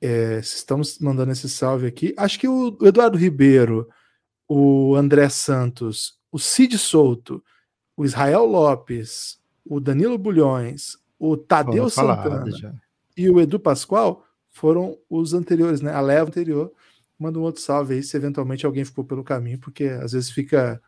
É, 0.00 0.38
estamos 0.38 0.98
mandando 0.98 1.32
esse 1.32 1.48
salve 1.48 1.86
aqui. 1.86 2.14
Acho 2.16 2.38
que 2.38 2.48
o 2.48 2.76
Eduardo 2.82 3.18
Ribeiro, 3.18 3.88
o 4.48 4.96
André 4.96 5.28
Santos, 5.28 6.18
o 6.32 6.38
Cid 6.38 6.78
Souto, 6.78 7.42
o 7.96 8.04
Israel 8.04 8.44
Lopes, 8.44 9.38
o 9.64 9.80
Danilo 9.80 10.18
Bulhões, 10.18 10.98
o 11.18 11.36
Tadeu 11.36 11.88
Santana 11.88 12.50
já. 12.50 12.72
e 13.16 13.28
o 13.30 13.40
Edu 13.40 13.58
Pascoal 13.58 14.24
foram 14.50 14.96
os 15.08 15.34
anteriores, 15.34 15.80
né? 15.80 15.92
A 15.92 16.00
leva 16.00 16.28
anterior. 16.28 16.72
Manda 17.18 17.38
um 17.38 17.42
outro 17.42 17.62
salve 17.62 17.94
aí 17.94 18.02
se 18.02 18.16
eventualmente 18.16 18.66
alguém 18.66 18.84
ficou 18.84 19.04
pelo 19.04 19.24
caminho, 19.24 19.58
porque 19.58 19.84
às 19.84 20.12
vezes 20.12 20.30
fica 20.30 20.80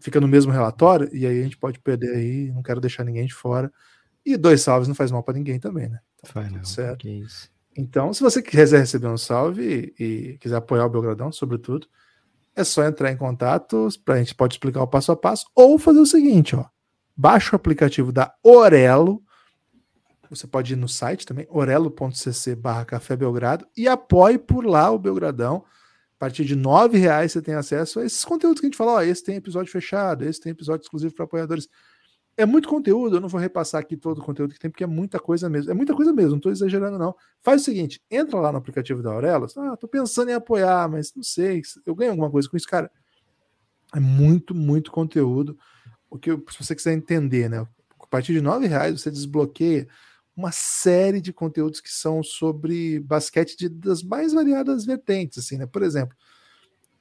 fica 0.00 0.20
no 0.20 0.28
mesmo 0.28 0.52
relatório 0.52 1.08
e 1.12 1.26
aí 1.26 1.40
a 1.40 1.42
gente 1.42 1.56
pode 1.56 1.78
perder 1.80 2.14
aí, 2.14 2.52
não 2.52 2.62
quero 2.62 2.80
deixar 2.80 3.04
ninguém 3.04 3.26
de 3.26 3.34
fora. 3.34 3.72
E 4.24 4.36
dois 4.36 4.60
salves 4.60 4.86
não 4.86 4.94
faz 4.94 5.10
mal 5.10 5.22
para 5.22 5.34
ninguém 5.34 5.58
também, 5.58 5.88
né? 5.88 5.98
Faz 6.24 6.52
não, 6.52 6.64
certo. 6.64 6.98
que 6.98 7.10
isso. 7.10 7.50
Então, 7.76 8.12
se 8.12 8.20
você 8.20 8.42
quiser 8.42 8.80
receber 8.80 9.08
um 9.08 9.16
salve 9.16 9.94
e, 9.98 10.04
e 10.04 10.38
quiser 10.38 10.56
apoiar 10.56 10.86
o 10.86 10.90
Belgradão, 10.90 11.32
sobretudo, 11.32 11.86
é 12.54 12.64
só 12.64 12.84
entrar 12.84 13.12
em 13.12 13.16
contato, 13.16 13.88
para 14.04 14.16
a 14.16 14.18
gente 14.18 14.34
pode 14.34 14.54
explicar 14.54 14.82
o 14.82 14.86
passo 14.86 15.12
a 15.12 15.16
passo, 15.16 15.46
ou 15.54 15.78
fazer 15.78 16.00
o 16.00 16.06
seguinte, 16.06 16.56
ó. 16.56 16.64
Baixa 17.20 17.50
o 17.52 17.56
aplicativo 17.56 18.12
da 18.12 18.32
Orelo, 18.44 19.20
você 20.30 20.46
pode 20.46 20.74
ir 20.74 20.76
no 20.76 20.88
site 20.88 21.26
também, 21.26 21.48
orelo.cc 21.50 22.54
barra 22.54 22.84
Café 22.84 23.16
Belgrado, 23.16 23.66
e 23.76 23.88
apoie 23.88 24.38
por 24.38 24.64
lá 24.64 24.88
o 24.92 24.98
Belgradão. 25.00 25.64
A 26.14 26.18
partir 26.18 26.44
de 26.44 26.54
R$ 26.54 26.96
reais 26.96 27.32
você 27.32 27.42
tem 27.42 27.54
acesso 27.54 27.98
a 27.98 28.04
esses 28.04 28.24
conteúdos 28.24 28.60
que 28.60 28.66
a 28.66 28.68
gente 28.68 28.76
fala, 28.76 28.92
ó, 28.92 29.02
esse 29.02 29.24
tem 29.24 29.34
episódio 29.34 29.72
fechado, 29.72 30.24
esse 30.24 30.40
tem 30.40 30.52
episódio 30.52 30.84
exclusivo 30.84 31.12
para 31.12 31.24
apoiadores. 31.24 31.68
É 32.36 32.46
muito 32.46 32.68
conteúdo, 32.68 33.16
eu 33.16 33.20
não 33.20 33.28
vou 33.28 33.40
repassar 33.40 33.80
aqui 33.80 33.96
todo 33.96 34.18
o 34.18 34.22
conteúdo 34.22 34.54
que 34.54 34.60
tem, 34.60 34.70
porque 34.70 34.84
é 34.84 34.86
muita 34.86 35.18
coisa 35.18 35.50
mesmo. 35.50 35.72
É 35.72 35.74
muita 35.74 35.94
coisa 35.96 36.12
mesmo, 36.12 36.30
não 36.30 36.36
estou 36.36 36.52
exagerando, 36.52 36.98
não. 36.98 37.16
Faz 37.42 37.62
o 37.62 37.64
seguinte: 37.64 38.00
entra 38.08 38.38
lá 38.38 38.52
no 38.52 38.58
aplicativo 38.58 39.02
da 39.02 39.10
Aurelo. 39.10 39.46
Ah, 39.56 39.76
tô 39.76 39.88
pensando 39.88 40.30
em 40.30 40.34
apoiar, 40.34 40.88
mas 40.88 41.12
não 41.16 41.22
sei. 41.24 41.62
Eu 41.84 41.96
ganho 41.96 42.12
alguma 42.12 42.30
coisa 42.30 42.48
com 42.48 42.56
isso, 42.56 42.68
cara. 42.68 42.88
É 43.92 43.98
muito, 43.98 44.54
muito 44.54 44.92
conteúdo. 44.92 45.58
O 46.10 46.18
que 46.18 46.30
se 46.30 46.64
você 46.64 46.74
quiser 46.74 46.92
entender, 46.92 47.48
né? 47.48 47.66
A 48.00 48.06
partir 48.06 48.32
de 48.32 48.40
R$ 48.40 48.66
reais 48.66 49.00
você 49.00 49.10
desbloqueia 49.10 49.86
uma 50.36 50.52
série 50.52 51.20
de 51.20 51.32
conteúdos 51.32 51.80
que 51.80 51.90
são 51.90 52.22
sobre 52.22 53.00
basquete 53.00 53.56
de, 53.56 53.68
das 53.68 54.02
mais 54.02 54.32
variadas 54.32 54.84
vertentes, 54.84 55.38
assim, 55.38 55.58
né? 55.58 55.66
Por 55.66 55.82
exemplo, 55.82 56.16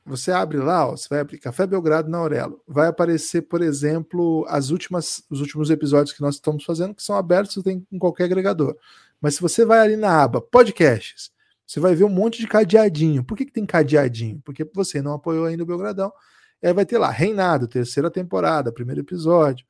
você 0.03 0.31
abre 0.31 0.57
lá, 0.57 0.87
ó, 0.87 0.97
você 0.97 1.07
vai 1.09 1.19
abrir 1.19 1.37
Café 1.37 1.67
Belgrado 1.67 2.09
na 2.09 2.17
Aurelo, 2.17 2.61
vai 2.67 2.87
aparecer, 2.87 3.43
por 3.43 3.61
exemplo, 3.61 4.45
as 4.47 4.69
últimas, 4.69 5.23
os 5.29 5.41
últimos 5.41 5.69
episódios 5.69 6.15
que 6.15 6.21
nós 6.21 6.35
estamos 6.35 6.63
fazendo, 6.63 6.95
que 6.95 7.03
são 7.03 7.15
abertos 7.15 7.61
tem 7.61 7.85
em 7.91 7.99
qualquer 7.99 8.23
agregador. 8.23 8.75
Mas 9.21 9.35
se 9.35 9.41
você 9.41 9.65
vai 9.65 9.79
ali 9.79 9.95
na 9.95 10.23
aba 10.23 10.41
podcasts, 10.41 11.29
você 11.65 11.79
vai 11.79 11.93
ver 11.93 12.05
um 12.05 12.09
monte 12.09 12.39
de 12.39 12.47
cadeadinho. 12.47 13.23
Por 13.23 13.37
que, 13.37 13.45
que 13.45 13.51
tem 13.51 13.65
cadeadinho? 13.65 14.41
Porque 14.45 14.63
você 14.73 15.01
não 15.01 15.13
apoiou 15.13 15.45
ainda 15.45 15.63
o 15.63 15.65
Belgradão. 15.65 16.11
Aí 16.63 16.73
vai 16.73 16.85
ter 16.85 16.97
lá, 16.97 17.09
Reinado, 17.09 17.67
terceira 17.67 18.09
temporada, 18.09 18.71
primeiro 18.71 19.01
episódio. 19.01 19.65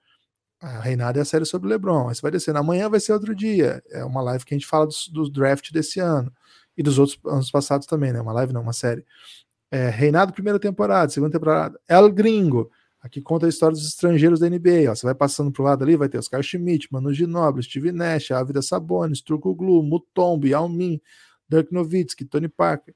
A 0.59 0.79
Reinado 0.79 1.19
é 1.19 1.21
a 1.21 1.25
série 1.25 1.45
sobre 1.45 1.69
LeBron. 1.69 2.09
Aí 2.09 2.15
você 2.15 2.21
vai 2.21 2.31
descendo. 2.31 2.57
Amanhã 2.57 2.89
vai 2.89 2.99
ser 2.99 3.13
outro 3.13 3.35
dia. 3.35 3.83
É 3.91 4.03
uma 4.03 4.21
live 4.21 4.43
que 4.43 4.55
a 4.55 4.57
gente 4.57 4.65
fala 4.67 4.87
dos, 4.87 5.07
dos 5.07 5.31
draft 5.31 5.71
desse 5.71 5.99
ano. 5.99 6.31
E 6.75 6.83
dos 6.83 6.97
outros 6.99 7.19
anos 7.25 7.51
passados 7.51 7.87
também, 7.87 8.11
né? 8.11 8.21
Uma 8.21 8.33
live 8.33 8.53
não, 8.53 8.61
uma 8.61 8.73
série. 8.73 9.05
É, 9.69 9.89
Reinado, 9.89 10.33
primeira 10.33 10.59
temporada, 10.59 11.11
segunda 11.11 11.31
temporada. 11.31 11.79
El 11.87 12.11
Gringo, 12.11 12.71
aqui 13.01 13.21
conta 13.21 13.45
a 13.45 13.49
história 13.49 13.75
dos 13.75 13.87
estrangeiros 13.87 14.39
da 14.39 14.49
NBA. 14.49 14.89
Ó. 14.89 14.95
Você 14.95 15.05
vai 15.05 15.15
passando 15.15 15.51
pro 15.51 15.63
lado 15.63 15.83
ali, 15.83 15.95
vai 15.95 16.09
ter 16.09 16.17
Oscar 16.17 16.41
Schmidt, 16.41 16.87
Manu 16.91 17.13
Ginobili, 17.13 17.63
Steve 17.63 17.91
Nash, 17.91 18.31
Ávida 18.31 18.61
Sabonis, 18.61 19.21
Turco 19.21 19.53
Glu, 19.53 19.83
Mutombo, 19.83 20.47
Yao 20.47 20.69
Ming, 20.69 21.01
Dirk 21.49 21.71
Nowitzki, 21.73 22.25
Tony 22.25 22.47
Parker. 22.47 22.95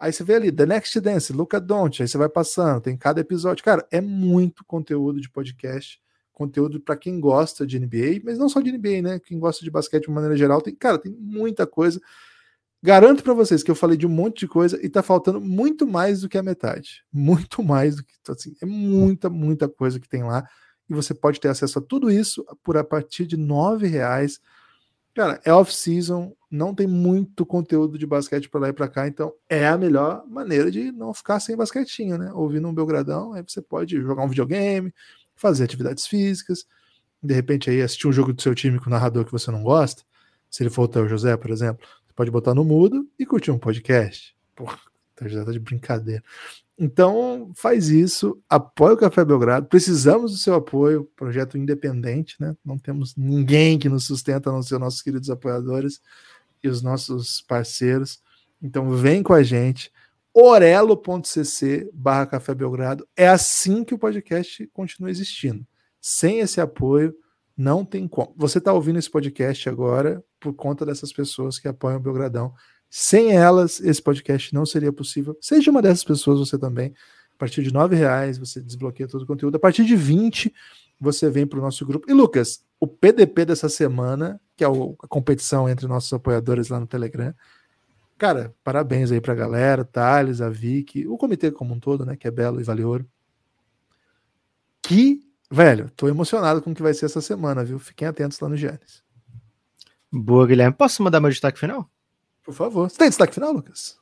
Aí 0.00 0.12
você 0.12 0.24
vê 0.24 0.34
ali, 0.34 0.50
The 0.50 0.64
Next 0.64 0.98
Dance, 0.98 1.30
Luca 1.30 1.60
Doncic, 1.60 2.00
aí 2.00 2.08
você 2.08 2.16
vai 2.16 2.28
passando, 2.28 2.80
tem 2.80 2.96
cada 2.96 3.20
episódio. 3.20 3.62
Cara, 3.62 3.86
é 3.90 4.00
muito 4.00 4.64
conteúdo 4.64 5.20
de 5.20 5.28
podcast, 5.28 6.00
conteúdo 6.32 6.80
para 6.80 6.96
quem 6.96 7.20
gosta 7.20 7.66
de 7.66 7.78
NBA, 7.78 8.22
mas 8.24 8.38
não 8.38 8.48
só 8.48 8.62
de 8.62 8.72
NBA, 8.72 9.02
né? 9.02 9.20
Quem 9.20 9.38
gosta 9.38 9.62
de 9.62 9.70
basquete 9.70 10.04
de 10.04 10.10
maneira 10.10 10.34
geral, 10.34 10.62
tem, 10.62 10.74
cara, 10.74 10.96
tem 10.98 11.12
muita 11.12 11.66
coisa. 11.66 12.00
Garanto 12.82 13.22
para 13.22 13.34
vocês 13.34 13.62
que 13.62 13.70
eu 13.70 13.74
falei 13.74 13.98
de 13.98 14.06
um 14.06 14.10
monte 14.10 14.40
de 14.40 14.48
coisa 14.48 14.80
e 14.82 14.88
tá 14.88 15.02
faltando 15.02 15.38
muito 15.38 15.86
mais 15.86 16.22
do 16.22 16.30
que 16.30 16.38
a 16.38 16.42
metade. 16.42 17.04
Muito 17.12 17.62
mais 17.62 17.96
do 17.96 18.04
que 18.04 18.14
assim, 18.26 18.56
é 18.62 18.64
muita, 18.64 19.28
muita 19.28 19.68
coisa 19.68 20.00
que 20.00 20.08
tem 20.08 20.22
lá 20.22 20.48
e 20.90 20.94
você 20.94 21.14
pode 21.14 21.38
ter 21.38 21.48
acesso 21.48 21.78
a 21.78 21.82
tudo 21.82 22.10
isso 22.10 22.44
por 22.64 22.76
a 22.76 22.82
partir 22.82 23.26
de 23.26 23.36
nove 23.36 23.86
reais. 23.86 24.40
Cara, 25.14 25.40
é 25.44 25.52
off-season, 25.52 26.32
não 26.50 26.74
tem 26.74 26.86
muito 26.86 27.44
conteúdo 27.44 27.98
de 27.98 28.06
basquete 28.06 28.48
para 28.48 28.60
lá 28.60 28.68
e 28.68 28.72
para 28.72 28.88
cá, 28.88 29.08
então 29.08 29.32
é 29.48 29.66
a 29.66 29.76
melhor 29.76 30.24
maneira 30.28 30.70
de 30.70 30.92
não 30.92 31.12
ficar 31.12 31.40
sem 31.40 31.56
basquetinho, 31.56 32.16
né? 32.16 32.32
Ouvindo 32.32 32.68
um 32.68 32.74
Belgradão, 32.74 33.32
aí 33.32 33.42
você 33.46 33.60
pode 33.60 34.00
jogar 34.00 34.24
um 34.24 34.28
videogame, 34.28 34.94
fazer 35.34 35.64
atividades 35.64 36.06
físicas, 36.06 36.64
de 37.22 37.34
repente 37.34 37.70
aí 37.70 37.82
assistir 37.82 38.06
um 38.06 38.12
jogo 38.12 38.32
do 38.32 38.40
seu 38.40 38.54
time 38.54 38.78
com 38.78 38.86
o 38.86 38.90
narrador 38.90 39.24
que 39.24 39.32
você 39.32 39.50
não 39.50 39.62
gosta, 39.62 40.02
se 40.48 40.62
ele 40.62 40.70
for 40.70 40.84
o 40.84 40.88
Theo 40.88 41.08
José, 41.08 41.36
por 41.36 41.50
exemplo, 41.50 41.86
você 42.06 42.12
pode 42.14 42.30
botar 42.30 42.54
no 42.54 42.64
mudo 42.64 43.08
e 43.18 43.26
curtir 43.26 43.50
um 43.50 43.58
podcast. 43.58 44.36
Porra, 44.54 44.78
Theo 45.20 45.28
José 45.28 45.44
tá 45.44 45.52
de 45.52 45.60
brincadeira. 45.60 46.22
Então, 46.78 47.52
faz 47.54 47.90
isso, 47.90 48.42
apoia 48.48 48.94
o 48.94 48.96
Café 48.96 49.22
Belgrado. 49.22 49.66
Precisamos 49.66 50.32
do 50.32 50.38
seu 50.38 50.54
apoio, 50.54 51.04
projeto 51.14 51.58
independente, 51.58 52.36
né? 52.40 52.56
Não 52.64 52.78
temos 52.78 53.14
ninguém 53.14 53.78
que 53.78 53.88
nos 53.88 54.06
sustenta, 54.06 54.48
a 54.48 54.52
não 54.52 54.62
ser 54.62 54.78
nossos 54.78 55.02
queridos 55.02 55.28
apoiadores 55.28 56.00
e 56.62 56.68
os 56.68 56.80
nossos 56.80 57.42
parceiros. 57.42 58.22
Então, 58.62 58.90
vem 58.90 59.22
com 59.22 59.34
a 59.34 59.42
gente. 59.42 59.92
orelo.cc 60.32 61.90
barra 61.92 62.26
Café 62.26 62.54
Belgrado. 62.54 63.06
É 63.14 63.28
assim 63.28 63.84
que 63.84 63.94
o 63.94 63.98
podcast 63.98 64.66
continua 64.72 65.10
existindo. 65.10 65.66
Sem 66.00 66.40
esse 66.40 66.62
apoio, 66.62 67.14
não 67.54 67.84
tem 67.84 68.08
como. 68.08 68.34
Você 68.38 68.56
está 68.56 68.72
ouvindo 68.72 68.98
esse 68.98 69.10
podcast 69.10 69.68
agora 69.68 70.24
por 70.40 70.54
conta 70.54 70.86
dessas 70.86 71.12
pessoas 71.12 71.58
que 71.58 71.68
apoiam 71.68 71.98
o 71.98 72.02
Belgradão. 72.02 72.54
Sem 72.90 73.32
elas, 73.32 73.78
esse 73.80 74.02
podcast 74.02 74.52
não 74.52 74.66
seria 74.66 74.92
possível. 74.92 75.38
Seja 75.40 75.70
uma 75.70 75.80
dessas 75.80 76.02
pessoas, 76.02 76.40
você 76.40 76.58
também. 76.58 76.92
A 77.32 77.38
partir 77.38 77.62
de 77.62 77.72
nove 77.72 77.94
reais, 77.94 78.36
você 78.36 78.60
desbloqueia 78.60 79.08
todo 79.08 79.22
o 79.22 79.26
conteúdo. 79.26 79.54
A 79.54 79.60
partir 79.60 79.84
de 79.84 79.94
20, 79.94 80.52
você 81.00 81.30
vem 81.30 81.46
para 81.46 81.60
o 81.60 81.62
nosso 81.62 81.86
grupo. 81.86 82.10
E 82.10 82.12
Lucas, 82.12 82.64
o 82.80 82.88
PDP 82.88 83.44
dessa 83.44 83.68
semana, 83.68 84.40
que 84.56 84.64
é 84.64 84.66
a 84.66 85.08
competição 85.08 85.68
entre 85.68 85.86
nossos 85.86 86.12
apoiadores 86.12 86.68
lá 86.68 86.80
no 86.80 86.86
Telegram. 86.86 87.32
Cara, 88.18 88.54
parabéns 88.64 89.12
aí 89.12 89.20
para 89.20 89.32
a 89.32 89.36
galera, 89.36 89.84
Thales, 89.84 90.40
a 90.40 90.50
Vicky, 90.50 91.06
o 91.06 91.16
comitê 91.16 91.50
como 91.52 91.72
um 91.72 91.80
todo, 91.80 92.04
né? 92.04 92.16
Que 92.16 92.26
é 92.26 92.30
belo 92.30 92.60
e 92.60 92.64
vale 92.64 92.82
ouro. 92.82 93.08
Que, 94.82 95.22
velho, 95.48 95.88
tô 95.96 96.08
emocionado 96.08 96.60
com 96.60 96.72
o 96.72 96.74
que 96.74 96.82
vai 96.82 96.92
ser 96.92 97.06
essa 97.06 97.20
semana, 97.20 97.64
viu? 97.64 97.78
Fiquem 97.78 98.08
atentos 98.08 98.40
lá 98.40 98.48
no 98.48 98.56
Giannis. 98.56 99.02
Boa, 100.12 100.44
Guilherme. 100.46 100.76
Posso 100.76 101.02
mandar 101.02 101.20
meu 101.20 101.30
destaque 101.30 101.58
final? 101.58 101.88
Por 102.50 102.56
favor. 102.56 102.90
Você 102.90 102.98
tem 102.98 103.08
destaque 103.08 103.34
final, 103.34 103.52
Lucas? 103.52 103.96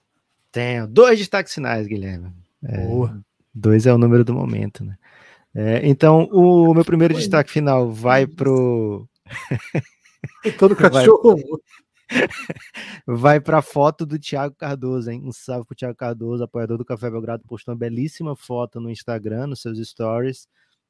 Tenho. 0.51 0.87
Dois 0.87 1.19
destaques 1.19 1.53
finais, 1.53 1.87
Guilherme. 1.87 2.33
É, 2.65 2.87
Boa. 2.87 3.21
Dois 3.55 3.87
é 3.87 3.93
o 3.93 3.99
número 3.99 4.25
do 4.25 4.33
momento, 4.33 4.83
né? 4.85 4.97
É, 5.55 5.87
então, 5.87 6.29
o 6.33 6.73
meu 6.75 6.85
primeiro 6.85 7.15
Foi. 7.15 7.21
destaque 7.21 7.51
final 7.51 7.91
vai 7.91 8.27
pro. 8.27 9.07
Todo 10.59 10.75
cachorro. 10.77 11.37
Vai 13.07 13.39
para 13.39 13.59
a 13.59 13.63
foto 13.63 14.07
do 14.07 14.19
Thiago 14.19 14.55
Cardoso, 14.55 15.11
hein? 15.11 15.21
Um 15.23 15.31
salve 15.31 15.67
pro 15.67 15.77
Thiago 15.77 15.95
Cardoso, 15.95 16.43
apoiador 16.43 16.79
do 16.79 16.85
Café 16.85 17.11
Belgrado, 17.11 17.45
postou 17.47 17.75
uma 17.75 17.79
belíssima 17.79 18.35
foto 18.35 18.81
no 18.81 18.89
Instagram, 18.89 19.49
nos 19.49 19.61
seus 19.61 19.79
stories, 19.87 20.49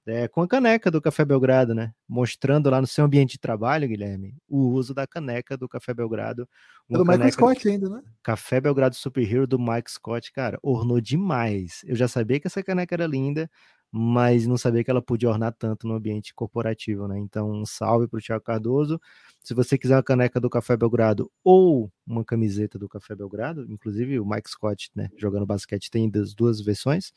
é, 0.08 0.28
com 0.28 0.42
a 0.42 0.48
caneca 0.48 0.90
do 0.90 1.00
Café 1.00 1.24
Belgrado, 1.24 1.74
né? 1.74 1.92
Mostrando 2.08 2.70
lá 2.70 2.80
no 2.80 2.86
seu 2.86 3.04
ambiente 3.04 3.32
de 3.32 3.38
trabalho, 3.38 3.88
Guilherme, 3.88 4.34
o 4.48 4.68
uso 4.68 4.94
da 4.94 5.06
caneca 5.06 5.56
do 5.56 5.68
Café 5.68 5.92
Belgrado. 5.92 6.48
É 6.90 6.94
do 6.94 7.04
Michael 7.04 7.32
Scott 7.32 7.68
ainda, 7.68 7.88
né? 7.88 8.02
Café 8.22 8.60
Belgrado 8.60 8.94
Superhero 8.94 9.46
do 9.46 9.58
Mike 9.58 9.90
Scott, 9.90 10.32
cara, 10.32 10.58
ornou 10.62 11.00
demais. 11.00 11.82
Eu 11.84 11.94
já 11.94 12.08
sabia 12.08 12.40
que 12.40 12.46
essa 12.46 12.62
caneca 12.62 12.94
era 12.94 13.06
linda, 13.06 13.50
mas 13.90 14.46
não 14.46 14.56
sabia 14.56 14.82
que 14.82 14.90
ela 14.90 15.02
podia 15.02 15.28
ornar 15.28 15.52
tanto 15.52 15.86
no 15.86 15.94
ambiente 15.94 16.34
corporativo, 16.34 17.06
né? 17.06 17.18
Então, 17.18 17.50
um 17.50 17.64
salve 17.64 18.06
para 18.06 18.18
o 18.18 18.22
Thiago 18.22 18.44
Cardoso. 18.44 19.00
Se 19.40 19.54
você 19.54 19.78
quiser 19.78 19.96
uma 19.96 20.02
caneca 20.02 20.40
do 20.40 20.50
Café 20.50 20.76
Belgrado 20.76 21.30
ou 21.42 21.90
uma 22.06 22.24
camiseta 22.24 22.78
do 22.78 22.88
Café 22.88 23.14
Belgrado, 23.14 23.66
inclusive 23.70 24.18
o 24.20 24.26
Mike 24.26 24.50
Scott, 24.50 24.90
né, 24.94 25.08
jogando 25.16 25.46
basquete, 25.46 25.90
tem 25.90 26.10
das 26.10 26.34
duas 26.34 26.60
versões 26.60 27.12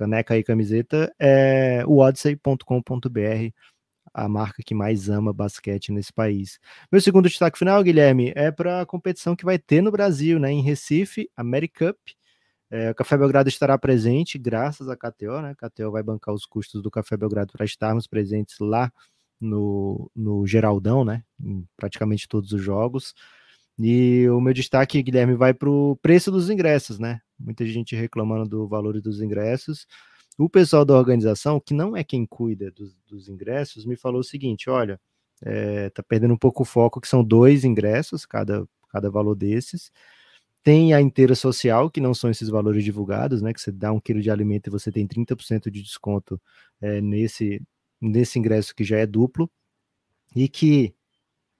caneca 0.00 0.34
e 0.38 0.42
camiseta, 0.42 1.14
é 1.18 1.84
o 1.86 1.98
odyssey.com.br, 1.98 3.52
a 4.14 4.28
marca 4.28 4.62
que 4.64 4.74
mais 4.74 5.10
ama 5.10 5.30
basquete 5.30 5.92
nesse 5.92 6.10
país. 6.10 6.58
Meu 6.90 7.02
segundo 7.02 7.28
destaque 7.28 7.58
final, 7.58 7.82
Guilherme, 7.82 8.32
é 8.34 8.50
para 8.50 8.80
a 8.80 8.86
competição 8.86 9.36
que 9.36 9.44
vai 9.44 9.58
ter 9.58 9.82
no 9.82 9.90
Brasil, 9.90 10.38
né, 10.38 10.50
em 10.50 10.62
Recife, 10.62 11.30
AmeriCup. 11.36 11.98
É, 12.70 12.90
o 12.92 12.94
Café 12.94 13.18
Belgrado 13.18 13.50
estará 13.50 13.76
presente, 13.76 14.38
graças 14.38 14.88
à 14.88 14.96
KTO, 14.96 15.42
né? 15.42 15.54
A 15.58 15.68
KTO 15.68 15.90
vai 15.90 16.04
bancar 16.04 16.32
os 16.32 16.46
custos 16.46 16.80
do 16.80 16.90
Café 16.90 17.16
Belgrado 17.16 17.52
para 17.52 17.64
estarmos 17.64 18.06
presentes 18.06 18.60
lá 18.60 18.92
no, 19.40 20.08
no 20.14 20.46
Geraldão, 20.46 21.04
né? 21.04 21.24
Em 21.42 21.66
praticamente 21.76 22.28
todos 22.28 22.52
os 22.52 22.62
jogos. 22.62 23.12
E 23.76 24.28
o 24.30 24.40
meu 24.40 24.54
destaque, 24.54 25.02
Guilherme, 25.02 25.34
vai 25.34 25.52
para 25.52 25.68
o 25.68 25.96
preço 25.96 26.30
dos 26.30 26.48
ingressos, 26.48 27.00
né? 27.00 27.20
Muita 27.40 27.66
gente 27.66 27.96
reclamando 27.96 28.48
do 28.48 28.68
valor 28.68 29.00
dos 29.00 29.20
ingressos. 29.20 29.86
O 30.38 30.48
pessoal 30.48 30.84
da 30.84 30.94
organização, 30.94 31.60
que 31.60 31.74
não 31.74 31.96
é 31.96 32.04
quem 32.04 32.26
cuida 32.26 32.70
dos, 32.70 32.96
dos 33.06 33.28
ingressos, 33.28 33.84
me 33.84 33.96
falou 33.96 34.20
o 34.20 34.24
seguinte: 34.24 34.70
olha, 34.70 35.00
é, 35.42 35.90
tá 35.90 36.02
perdendo 36.02 36.34
um 36.34 36.38
pouco 36.38 36.62
o 36.62 36.66
foco, 36.66 37.00
que 37.00 37.08
são 37.08 37.24
dois 37.24 37.64
ingressos, 37.64 38.26
cada, 38.26 38.66
cada 38.90 39.10
valor 39.10 39.34
desses. 39.34 39.90
Tem 40.62 40.92
a 40.92 41.00
inteira 41.00 41.34
social, 41.34 41.90
que 41.90 42.00
não 42.00 42.12
são 42.14 42.30
esses 42.30 42.48
valores 42.50 42.84
divulgados, 42.84 43.40
né? 43.42 43.52
Que 43.52 43.60
você 43.60 43.72
dá 43.72 43.92
um 43.92 44.00
quilo 44.00 44.20
de 44.20 44.30
alimento 44.30 44.68
e 44.68 44.70
você 44.70 44.92
tem 44.92 45.06
30% 45.06 45.70
de 45.70 45.82
desconto 45.82 46.40
é, 46.80 47.00
nesse, 47.00 47.62
nesse 48.00 48.38
ingresso 48.38 48.74
que 48.74 48.84
já 48.84 48.98
é 48.98 49.06
duplo. 49.06 49.50
E 50.36 50.48
que 50.48 50.94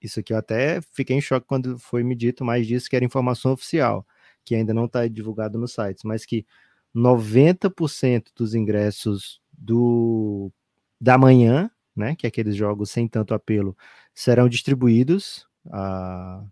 isso 0.00 0.20
aqui 0.20 0.32
eu 0.32 0.38
até 0.38 0.80
fiquei 0.92 1.16
em 1.16 1.20
choque 1.20 1.46
quando 1.46 1.78
foi 1.78 2.02
me 2.02 2.14
dito, 2.14 2.44
mas 2.44 2.66
disse 2.66 2.88
que 2.88 2.96
era 2.96 3.04
informação 3.04 3.52
oficial, 3.52 4.06
que 4.44 4.54
ainda 4.54 4.74
não 4.74 4.86
está 4.86 5.06
divulgado 5.08 5.58
nos 5.58 5.72
sites, 5.72 6.04
mas 6.04 6.24
que 6.24 6.46
90% 6.94 8.30
dos 8.36 8.54
ingressos 8.54 9.40
do 9.52 10.52
da 11.00 11.16
manhã, 11.16 11.70
né, 11.96 12.14
que 12.14 12.26
é 12.26 12.28
aqueles 12.28 12.54
jogos 12.54 12.90
sem 12.90 13.08
tanto 13.08 13.32
apelo, 13.34 13.76
serão 14.14 14.48
distribuídos 14.48 15.46
a 15.72 16.44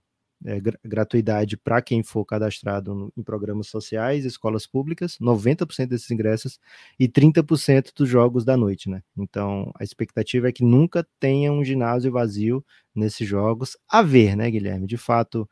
é, 0.45 0.61
gratuidade 0.84 1.57
para 1.57 1.82
quem 1.82 2.03
for 2.03 2.24
cadastrado 2.24 2.95
no, 2.95 3.12
em 3.16 3.22
programas 3.22 3.66
sociais, 3.68 4.24
escolas 4.24 4.66
públicas, 4.66 5.18
90% 5.20 5.89
desses 5.89 6.11
ingressos 6.11 6.59
e 6.99 7.09
30% 7.09 7.93
dos 7.95 8.09
jogos 8.09 8.45
da 8.45 8.57
noite, 8.57 8.89
né? 8.89 9.03
Então, 9.16 9.72
a 9.78 9.82
expectativa 9.82 10.49
é 10.49 10.53
que 10.53 10.64
nunca 10.64 11.07
tenha 11.18 11.53
um 11.53 11.64
ginásio 11.64 12.12
vazio 12.12 12.64
nesses 12.95 13.26
jogos. 13.26 13.76
A 13.89 14.03
ver, 14.03 14.36
né, 14.36 14.51
Guilherme? 14.51 14.86
De 14.86 14.97
fato, 14.97 15.49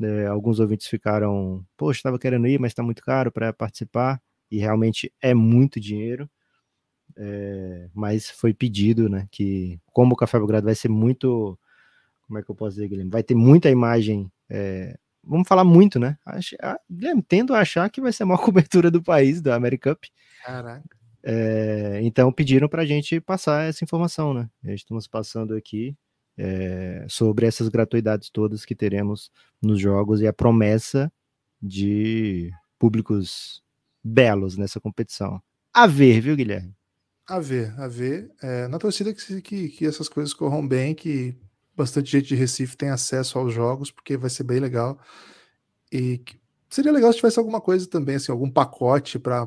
é, 0.00 0.26
alguns 0.26 0.60
ouvintes 0.60 0.86
ficaram, 0.86 1.64
poxa, 1.76 1.98
estava 1.98 2.18
querendo 2.18 2.46
ir, 2.46 2.60
mas 2.60 2.72
está 2.72 2.82
muito 2.82 3.02
caro 3.02 3.32
para 3.32 3.52
participar, 3.52 4.20
e 4.50 4.58
realmente 4.58 5.12
é 5.20 5.34
muito 5.34 5.80
dinheiro. 5.80 6.28
É, 7.16 7.88
mas 7.94 8.28
foi 8.28 8.52
pedido, 8.52 9.08
né, 9.08 9.26
que 9.30 9.80
como 9.86 10.14
o 10.14 10.16
Café 10.16 10.38
Belgrado 10.38 10.66
vai 10.66 10.74
ser 10.74 10.88
muito 10.88 11.58
como 12.26 12.38
é 12.38 12.42
que 12.42 12.50
eu 12.50 12.54
posso 12.54 12.76
dizer, 12.76 12.88
Guilherme? 12.88 13.10
Vai 13.10 13.22
ter 13.22 13.34
muita 13.34 13.70
imagem. 13.70 14.30
É, 14.50 14.98
vamos 15.22 15.46
falar 15.46 15.64
muito, 15.64 15.98
né? 15.98 16.18
Acho, 16.26 16.56
a, 16.60 16.78
Guilherme, 16.90 17.22
tendo 17.22 17.54
a 17.54 17.60
achar 17.60 17.88
que 17.88 18.00
vai 18.00 18.12
ser 18.12 18.24
a 18.24 18.26
maior 18.26 18.38
cobertura 18.42 18.90
do 18.90 19.02
país, 19.02 19.40
da 19.40 19.54
American 19.54 19.94
Cup. 19.94 20.04
Caraca. 20.44 20.96
É, 21.22 22.00
então 22.02 22.32
pediram 22.32 22.68
para 22.68 22.82
a 22.82 22.86
gente 22.86 23.20
passar 23.20 23.68
essa 23.68 23.84
informação, 23.84 24.34
né? 24.34 24.48
Estamos 24.64 25.06
passando 25.06 25.54
aqui 25.54 25.96
é, 26.36 27.06
sobre 27.08 27.46
essas 27.46 27.68
gratuidades 27.68 28.30
todas 28.30 28.64
que 28.64 28.74
teremos 28.74 29.30
nos 29.60 29.80
jogos 29.80 30.20
e 30.20 30.26
a 30.26 30.32
promessa 30.32 31.10
de 31.60 32.50
públicos 32.78 33.62
belos 34.02 34.56
nessa 34.56 34.80
competição. 34.80 35.40
A 35.72 35.86
ver, 35.86 36.20
viu, 36.20 36.36
Guilherme? 36.36 36.74
A 37.26 37.40
ver, 37.40 37.74
a 37.78 37.88
ver. 37.88 38.30
É, 38.42 38.68
na 38.68 38.78
torcida 38.78 39.12
que, 39.12 39.42
que, 39.42 39.68
que 39.68 39.86
essas 39.86 40.08
coisas 40.08 40.32
corram 40.32 40.66
bem, 40.66 40.94
que 40.94 41.36
bastante 41.76 42.10
gente 42.10 42.28
de 42.28 42.34
Recife 42.34 42.76
tem 42.76 42.88
acesso 42.88 43.38
aos 43.38 43.52
jogos, 43.52 43.90
porque 43.90 44.16
vai 44.16 44.30
ser 44.30 44.44
bem 44.44 44.60
legal. 44.60 44.98
E 45.92 46.22
seria 46.70 46.92
legal 46.92 47.12
se 47.12 47.18
tivesse 47.18 47.38
alguma 47.38 47.60
coisa 47.60 47.86
também, 47.88 48.16
assim, 48.16 48.30
algum 48.30 48.50
pacote 48.50 49.18
para 49.18 49.46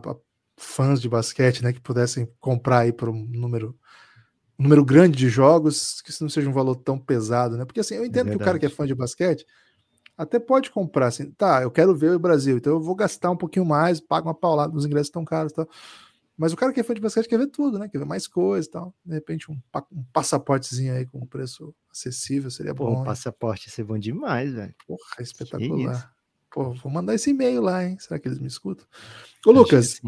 fãs 0.58 1.02
de 1.02 1.08
basquete, 1.08 1.64
né, 1.64 1.72
que 1.72 1.80
pudessem 1.80 2.28
comprar 2.40 2.80
aí 2.80 2.92
por 2.92 3.10
um 3.10 3.26
número 3.26 3.78
um 4.60 4.64
número 4.64 4.84
grande 4.84 5.18
de 5.18 5.30
jogos, 5.30 6.02
que 6.02 6.10
isso 6.10 6.24
não 6.24 6.30
seja 6.30 6.50
um 6.50 6.54
valor 6.54 6.76
tão 6.76 7.00
pesado, 7.00 7.56
né? 7.58 7.64
Porque 7.64 7.80
assim, 7.80 7.96
eu 7.96 8.06
entendo 8.06 8.28
é 8.28 8.32
que 8.32 8.36
o 8.36 8.40
cara 8.40 8.60
que 8.60 8.66
é 8.66 8.70
fã 8.70 8.86
de 8.86 8.94
basquete 8.94 9.46
até 10.18 10.38
pode 10.38 10.70
comprar 10.70 11.08
assim, 11.08 11.32
tá, 11.32 11.62
eu 11.64 11.72
quero 11.72 11.96
ver 11.96 12.12
o 12.12 12.20
Brasil, 12.20 12.58
então 12.58 12.74
eu 12.74 12.82
vou 12.82 12.94
gastar 12.94 13.32
um 13.32 13.38
pouquinho 13.38 13.66
mais, 13.66 14.02
pago 14.02 14.28
uma 14.28 14.36
paulada, 14.36 14.76
os 14.76 14.86
ingressos 14.86 15.10
tão 15.10 15.24
caros, 15.24 15.54
tal. 15.54 15.68
Mas 16.38 16.52
o 16.52 16.58
cara 16.58 16.74
que 16.74 16.80
é 16.80 16.84
fã 16.84 16.94
de 16.94 17.02
basquete 17.02 17.28
quer 17.28 17.38
ver 17.38 17.48
tudo, 17.48 17.80
né? 17.80 17.88
Quer 17.90 18.00
ver 18.00 18.06
mais 18.06 18.28
coisas 18.28 18.66
e 18.66 18.72
tal. 18.72 18.94
De 19.06 19.14
repente, 19.14 19.52
um, 19.52 19.60
um 19.92 20.04
passaportezinho 20.14 20.94
aí 20.94 21.06
com 21.06 21.20
um 21.20 21.26
preço 21.26 21.76
acessível 21.92 22.50
seria 22.50 22.74
Pô, 22.74 22.86
bom. 22.86 22.96
Um 22.96 23.00
né? 23.00 23.06
passaporte 23.06 23.68
ia 23.68 23.74
ser 23.74 23.84
bom 23.84 23.98
demais, 23.98 24.54
velho. 24.54 24.74
Porra, 24.88 25.22
espetacular. 25.22 26.14
Pô, 26.50 26.72
vou 26.74 26.92
mandar 26.92 27.14
esse 27.14 27.30
e-mail 27.30 27.62
lá, 27.62 27.86
hein? 27.86 27.98
Será 28.00 28.18
que 28.20 28.28
eles 28.28 28.40
me 28.40 28.48
escutam? 28.48 28.86
Ô, 29.46 29.52
Lucas, 29.52 30.02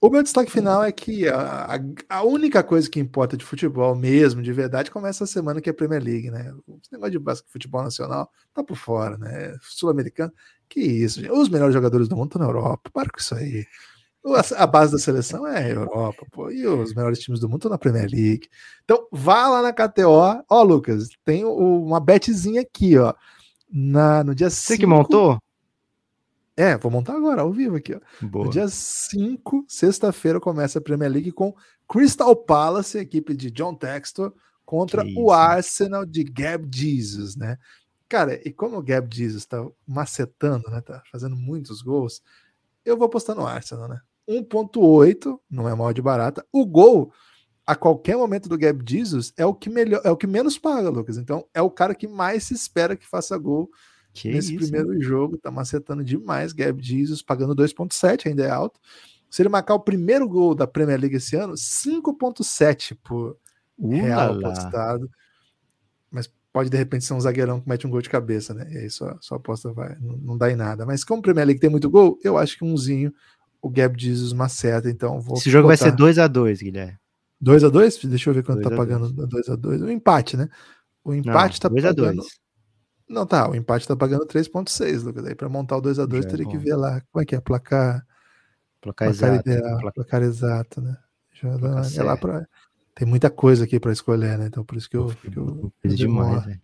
o 0.00 0.08
meu 0.08 0.22
destaque 0.22 0.50
final 0.50 0.82
é 0.82 0.90
que 0.90 1.28
a, 1.28 1.78
a, 2.08 2.22
única 2.22 2.62
coisa 2.62 2.88
que 2.88 2.98
importa 2.98 3.36
de 3.36 3.44
futebol 3.44 3.94
mesmo, 3.94 4.40
de 4.40 4.50
verdade, 4.50 4.90
começa 4.90 5.24
a 5.24 5.26
semana 5.26 5.60
que 5.60 5.68
é 5.68 5.72
a 5.72 5.74
Premier 5.74 6.02
League, 6.02 6.30
né? 6.30 6.54
Esse 6.82 6.90
negócio 6.92 7.12
de 7.12 7.18
basquete, 7.18 7.52
futebol 7.52 7.82
nacional 7.82 8.30
tá 8.54 8.64
por 8.64 8.76
fora, 8.76 9.18
né? 9.18 9.54
Sul-americano, 9.60 10.32
que 10.70 10.80
isso, 10.80 11.20
gente. 11.20 11.30
Os 11.30 11.50
melhores 11.50 11.74
jogadores 11.74 12.08
do 12.08 12.16
mundo 12.16 12.28
estão 12.28 12.40
na 12.40 12.48
Europa. 12.48 12.90
Para 12.90 13.10
com 13.10 13.20
isso 13.20 13.34
aí. 13.34 13.66
A 14.56 14.66
base 14.66 14.92
da 14.92 14.98
seleção 14.98 15.46
é 15.46 15.64
a 15.64 15.68
Europa, 15.68 16.26
pô, 16.30 16.50
e 16.50 16.66
os 16.66 16.94
melhores 16.94 17.18
times 17.18 17.40
do 17.40 17.48
mundo 17.48 17.58
estão 17.58 17.70
na 17.70 17.78
Premier 17.78 18.08
League. 18.10 18.48
Então, 18.84 19.06
vá 19.12 19.48
lá 19.48 19.62
na 19.62 19.72
KTO. 19.72 20.44
Ó, 20.48 20.62
Lucas, 20.62 21.08
tem 21.24 21.44
uma 21.44 22.00
betzinha 22.00 22.62
aqui, 22.62 22.96
ó. 22.96 23.14
Na, 23.70 24.24
no 24.24 24.34
dia 24.34 24.48
5. 24.48 24.60
Você 24.60 24.66
cinco... 24.74 24.80
que 24.80 24.86
montou? 24.86 25.38
É, 26.60 26.76
vou 26.76 26.90
montar 26.90 27.16
agora, 27.16 27.40
ao 27.40 27.50
vivo 27.50 27.76
aqui, 27.76 27.94
ó. 27.94 28.26
Boa. 28.26 28.44
No 28.44 28.50
dia 28.50 28.68
5, 28.68 29.64
sexta-feira, 29.66 30.38
começa 30.38 30.78
a 30.78 30.82
Premier 30.82 31.10
League 31.10 31.32
com 31.32 31.54
Crystal 31.88 32.36
Palace, 32.36 32.98
equipe 32.98 33.32
de 33.32 33.50
John 33.50 33.74
Textor, 33.74 34.34
contra 34.62 35.02
o 35.16 35.32
Arsenal 35.32 36.04
de 36.04 36.22
Gab 36.22 36.68
Jesus, 36.70 37.34
né? 37.34 37.56
Cara, 38.06 38.38
e 38.46 38.52
como 38.52 38.76
o 38.76 38.82
Gab 38.82 39.08
Jesus 39.10 39.46
tá 39.46 39.66
macetando, 39.86 40.68
né? 40.70 40.82
Tá 40.82 41.02
fazendo 41.10 41.34
muitos 41.34 41.80
gols, 41.80 42.20
eu 42.84 42.94
vou 42.94 43.06
apostar 43.06 43.34
no 43.34 43.46
Arsenal, 43.46 43.88
né? 43.88 43.98
1.8, 44.28 45.40
não 45.50 45.66
é 45.66 45.74
mal 45.74 45.94
de 45.94 46.02
barata. 46.02 46.44
O 46.52 46.66
gol, 46.66 47.10
a 47.66 47.74
qualquer 47.74 48.18
momento 48.18 48.50
do 48.50 48.58
Gab 48.58 48.84
Jesus, 48.86 49.32
é 49.38 49.46
o 49.46 49.54
que 49.54 49.70
melhor, 49.70 50.02
é 50.04 50.10
o 50.10 50.16
que 50.16 50.26
menos 50.26 50.58
paga, 50.58 50.90
Lucas. 50.90 51.16
Então, 51.16 51.46
é 51.54 51.62
o 51.62 51.70
cara 51.70 51.94
que 51.94 52.06
mais 52.06 52.44
se 52.44 52.52
espera 52.52 52.96
que 52.96 53.08
faça 53.08 53.38
gol 53.38 53.70
Que 54.12 54.30
Nesse 54.30 54.54
isso, 54.54 54.64
primeiro 54.64 54.94
hein? 54.94 55.00
jogo, 55.00 55.38
tá 55.38 55.50
macetando 55.50 56.04
demais. 56.04 56.52
Gab 56.52 56.82
Jesus 56.82 57.22
pagando 57.22 57.54
2,7, 57.54 58.26
ainda 58.26 58.44
é 58.44 58.50
alto. 58.50 58.80
Se 59.30 59.42
ele 59.42 59.48
marcar 59.48 59.74
o 59.74 59.80
primeiro 59.80 60.28
gol 60.28 60.54
da 60.54 60.66
Premier 60.66 60.98
League 60.98 61.16
esse 61.16 61.36
ano, 61.36 61.54
5,7 61.54 62.96
por 63.02 63.36
uh, 63.78 63.88
real 63.88 64.34
apostado. 64.34 65.08
Mas 66.10 66.28
pode 66.52 66.68
de 66.68 66.76
repente 66.76 67.04
ser 67.04 67.14
um 67.14 67.20
zagueirão 67.20 67.60
que 67.60 67.68
mete 67.68 67.86
um 67.86 67.90
gol 67.90 68.02
de 68.02 68.10
cabeça, 68.10 68.52
né? 68.52 68.68
E 68.72 68.78
aí 68.78 68.90
sua, 68.90 69.16
sua 69.20 69.36
aposta 69.36 69.72
vai, 69.72 69.96
não, 70.00 70.16
não 70.16 70.38
dá 70.38 70.50
em 70.50 70.56
nada. 70.56 70.84
Mas 70.84 71.04
como 71.04 71.20
o 71.20 71.22
Premier 71.22 71.46
League 71.46 71.60
tem 71.60 71.70
muito 71.70 71.88
gol, 71.88 72.18
eu 72.24 72.36
acho 72.36 72.58
que 72.58 72.64
umzinho 72.64 73.12
o 73.62 73.70
Gab 73.70 73.94
Jesus 73.96 74.32
maceta, 74.32 74.90
então 74.90 75.20
vou. 75.20 75.36
Esse 75.36 75.50
jogo 75.50 75.68
botar... 75.68 75.84
vai 75.84 75.90
ser 75.90 75.96
2 75.96 76.18
a 76.18 76.26
2 76.26 76.62
Guilherme. 76.62 76.98
2 77.40 77.64
a 77.64 77.68
2 77.68 78.04
Deixa 78.04 78.28
eu 78.28 78.34
ver 78.34 78.44
quanto 78.44 78.62
tá 78.62 78.76
pagando 78.76 79.10
2 79.10 79.48
a 79.48 79.56
2 79.56 79.82
O 79.82 79.90
empate, 79.90 80.36
né? 80.36 80.48
O 81.02 81.14
empate 81.14 81.54
não, 81.54 81.60
tá 81.60 81.68
2 81.68 81.84
pagando. 81.84 82.20
A 82.20 82.22
2. 82.22 82.40
Não, 83.10 83.26
tá. 83.26 83.50
O 83.50 83.56
empate 83.56 83.88
tá 83.88 83.96
pagando 83.96 84.24
3,6, 84.24 85.02
Lucas. 85.02 85.24
Aí 85.26 85.34
para 85.34 85.48
montar 85.48 85.76
o 85.76 85.80
2 85.80 85.98
a 85.98 86.06
2 86.06 86.24
teria 86.26 86.46
é 86.46 86.48
que 86.48 86.56
ver 86.56 86.76
lá. 86.76 87.00
Como 87.10 87.20
é 87.20 87.26
que 87.26 87.34
é? 87.34 87.40
Placar. 87.40 88.06
Placar, 88.80 89.08
placar 89.08 89.34
exato. 89.34 89.48
Ideal, 89.48 89.62
placar... 89.62 89.92
placar 89.92 90.22
exato, 90.22 90.80
né? 90.80 90.96
Deixa 91.32 92.00
eu 92.00 92.04
lá 92.04 92.16
pra... 92.16 92.46
Tem 92.94 93.08
muita 93.08 93.28
coisa 93.28 93.64
aqui 93.64 93.80
para 93.80 93.92
escolher, 93.92 94.38
né? 94.38 94.46
Então 94.46 94.64
por 94.64 94.76
isso 94.76 94.88
que 94.88 94.96
eu. 94.96 95.06
Que 95.06 95.36
eu, 95.36 95.72
eu 95.82 95.90
demais, 95.90 96.46
né? 96.46 96.60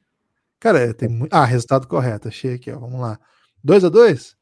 Cara, 0.60 0.80
é, 0.80 0.92
tem 0.92 1.08
muito. 1.08 1.32
Ah, 1.32 1.44
resultado 1.44 1.88
correto. 1.88 2.28
Achei 2.28 2.54
aqui, 2.54 2.70
ó. 2.70 2.78
Vamos 2.78 3.00
lá. 3.00 3.18
2 3.64 3.84
a 3.84 3.88
2 3.88 4.36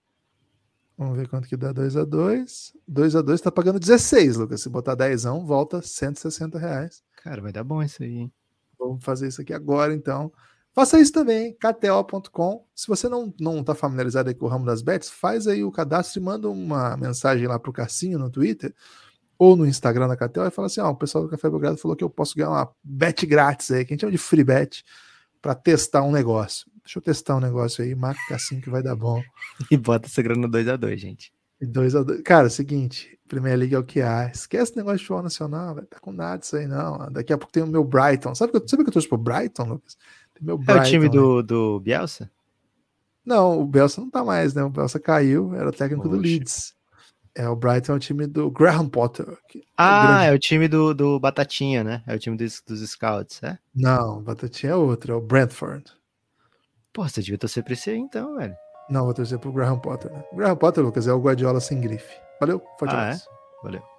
Vamos 0.96 1.16
ver 1.16 1.28
quanto 1.28 1.48
que 1.48 1.56
dá 1.56 1.72
2 1.72 1.96
a 1.96 2.04
2 2.04 2.72
2 2.86 3.16
a 3.16 3.22
2 3.22 3.40
tá 3.40 3.50
pagando 3.50 3.80
16, 3.80 4.36
Lucas. 4.36 4.60
Se 4.60 4.68
botar 4.68 4.94
10, 4.94 5.24
volta 5.44 5.80
160 5.80 6.58
reais. 6.58 7.02
Cara, 7.22 7.40
vai 7.40 7.52
dar 7.52 7.64
bom 7.64 7.82
isso 7.82 8.02
aí, 8.02 8.16
hein? 8.18 8.32
Vamos 8.78 9.02
fazer 9.02 9.28
isso 9.28 9.40
aqui 9.40 9.52
agora, 9.52 9.94
então. 9.94 10.32
Faça 10.74 10.98
isso 10.98 11.12
também, 11.12 11.54
kto.com. 11.54 12.66
Se 12.74 12.88
você 12.88 13.08
não 13.08 13.32
não 13.38 13.60
está 13.60 13.76
familiarizado 13.76 14.34
com 14.34 14.46
o 14.46 14.48
ramo 14.48 14.66
das 14.66 14.82
bets, 14.82 15.08
faz 15.08 15.46
aí 15.46 15.62
o 15.62 15.70
cadastro 15.70 16.20
e 16.20 16.24
manda 16.24 16.50
uma 16.50 16.96
mensagem 16.96 17.46
lá 17.46 17.60
pro 17.60 17.72
Cassinho 17.72 18.18
no 18.18 18.28
Twitter 18.28 18.74
ou 19.38 19.56
no 19.56 19.64
Instagram 19.64 20.08
da 20.08 20.16
KTO 20.16 20.44
e 20.44 20.50
fala 20.50 20.66
assim: 20.66 20.80
ó, 20.80 20.90
o 20.90 20.96
pessoal 20.96 21.22
do 21.22 21.30
Café 21.30 21.48
Belgrado 21.48 21.78
falou 21.78 21.96
que 21.96 22.02
eu 22.02 22.10
posso 22.10 22.34
ganhar 22.34 22.50
uma 22.50 22.68
bet 22.82 23.24
grátis 23.24 23.70
aí, 23.70 23.84
que 23.84 23.92
a 23.92 23.94
gente 23.94 24.00
chama 24.00 24.10
de 24.10 24.18
free 24.18 24.42
bet, 24.42 24.84
para 25.40 25.54
testar 25.54 26.02
um 26.02 26.10
negócio. 26.10 26.66
Deixa 26.84 26.98
eu 26.98 27.02
testar 27.02 27.36
um 27.36 27.40
negócio 27.40 27.84
aí, 27.84 27.94
marca 27.94 28.20
Cassinho 28.28 28.60
que 28.60 28.68
vai 28.68 28.82
dar 28.82 28.96
bom. 28.96 29.22
E 29.70 29.76
bota 29.76 30.08
essa 30.08 30.20
grana 30.22 30.48
2x2, 30.48 30.96
gente. 30.96 31.32
E 31.60 31.66
2x2. 31.66 32.22
Cara, 32.24 32.46
é 32.46 32.48
o 32.48 32.50
seguinte, 32.50 33.16
Primeira 33.28 33.56
Liga 33.56 33.76
é 33.76 33.78
o 33.78 33.84
que 33.84 34.02
há. 34.02 34.26
Esquece 34.26 34.72
o 34.72 34.76
negócio 34.76 34.98
de 34.98 35.04
futebol 35.04 35.22
nacional, 35.22 35.76
vai 35.76 35.84
tá 35.84 35.98
com 36.00 36.12
nada 36.12 36.42
isso 36.42 36.56
aí, 36.56 36.66
não. 36.66 37.10
Daqui 37.10 37.32
a 37.32 37.38
pouco 37.38 37.52
tem 37.52 37.62
o 37.62 37.66
meu 37.66 37.84
Brighton. 37.84 38.34
Sabe 38.34 38.52
que 38.52 38.58
eu, 38.58 38.68
sabe 38.68 38.82
que 38.82 38.90
eu 38.90 38.92
torço 38.92 39.08
pro 39.08 39.16
Brighton, 39.16 39.64
Lucas? 39.64 39.96
Meu 40.40 40.58
Brighton, 40.58 40.78
é 40.78 40.80
o 40.80 40.84
time 40.84 41.08
do, 41.08 41.42
do 41.42 41.80
Bielsa? 41.80 42.30
Não, 43.24 43.60
o 43.60 43.66
Bielsa 43.66 44.00
não 44.00 44.10
tá 44.10 44.22
mais, 44.22 44.54
né? 44.54 44.62
O 44.62 44.70
Bielsa 44.70 45.00
caiu, 45.00 45.54
era 45.54 45.68
o 45.68 45.72
técnico 45.72 46.06
Oxe. 46.06 46.16
do 46.16 46.22
Leeds. 46.22 46.74
É, 47.34 47.48
o 47.48 47.56
Brighton 47.56 47.94
é 47.94 47.96
o 47.96 47.98
time 48.00 48.26
do 48.26 48.50
Graham 48.50 48.88
Potter. 48.88 49.26
É 49.54 49.60
ah, 49.76 50.24
é, 50.24 50.28
é, 50.28 50.32
o 50.32 50.38
time 50.38 50.68
do, 50.68 50.94
do 50.94 51.18
Batatinha, 51.18 51.82
né? 51.82 52.02
É 52.06 52.14
o 52.14 52.18
time 52.18 52.36
dos, 52.36 52.62
dos 52.64 52.88
Scouts, 52.88 53.42
é? 53.42 53.58
Não, 53.74 54.22
Batatinha 54.22 54.72
é 54.72 54.76
outro, 54.76 55.12
é 55.12 55.16
o 55.16 55.20
Brentford. 55.20 55.84
Pô, 56.92 57.08
você 57.08 57.20
devia 57.20 57.38
torcer 57.38 57.64
pra 57.64 57.72
esse 57.72 57.90
aí 57.90 57.98
então, 57.98 58.36
velho. 58.36 58.54
Não, 58.88 59.04
vou 59.04 59.14
torcer 59.14 59.38
pro 59.38 59.52
Graham 59.52 59.78
Potter. 59.78 60.12
Né? 60.12 60.22
O 60.30 60.36
Graham 60.36 60.56
Potter, 60.56 60.84
Lucas, 60.84 61.08
é 61.08 61.12
o 61.12 61.20
Guardiola 61.20 61.60
sem 61.60 61.80
grife. 61.80 62.14
Valeu, 62.38 62.62
forte 62.78 62.94
ah, 62.94 63.14
É? 63.14 63.18
Valeu. 63.62 63.93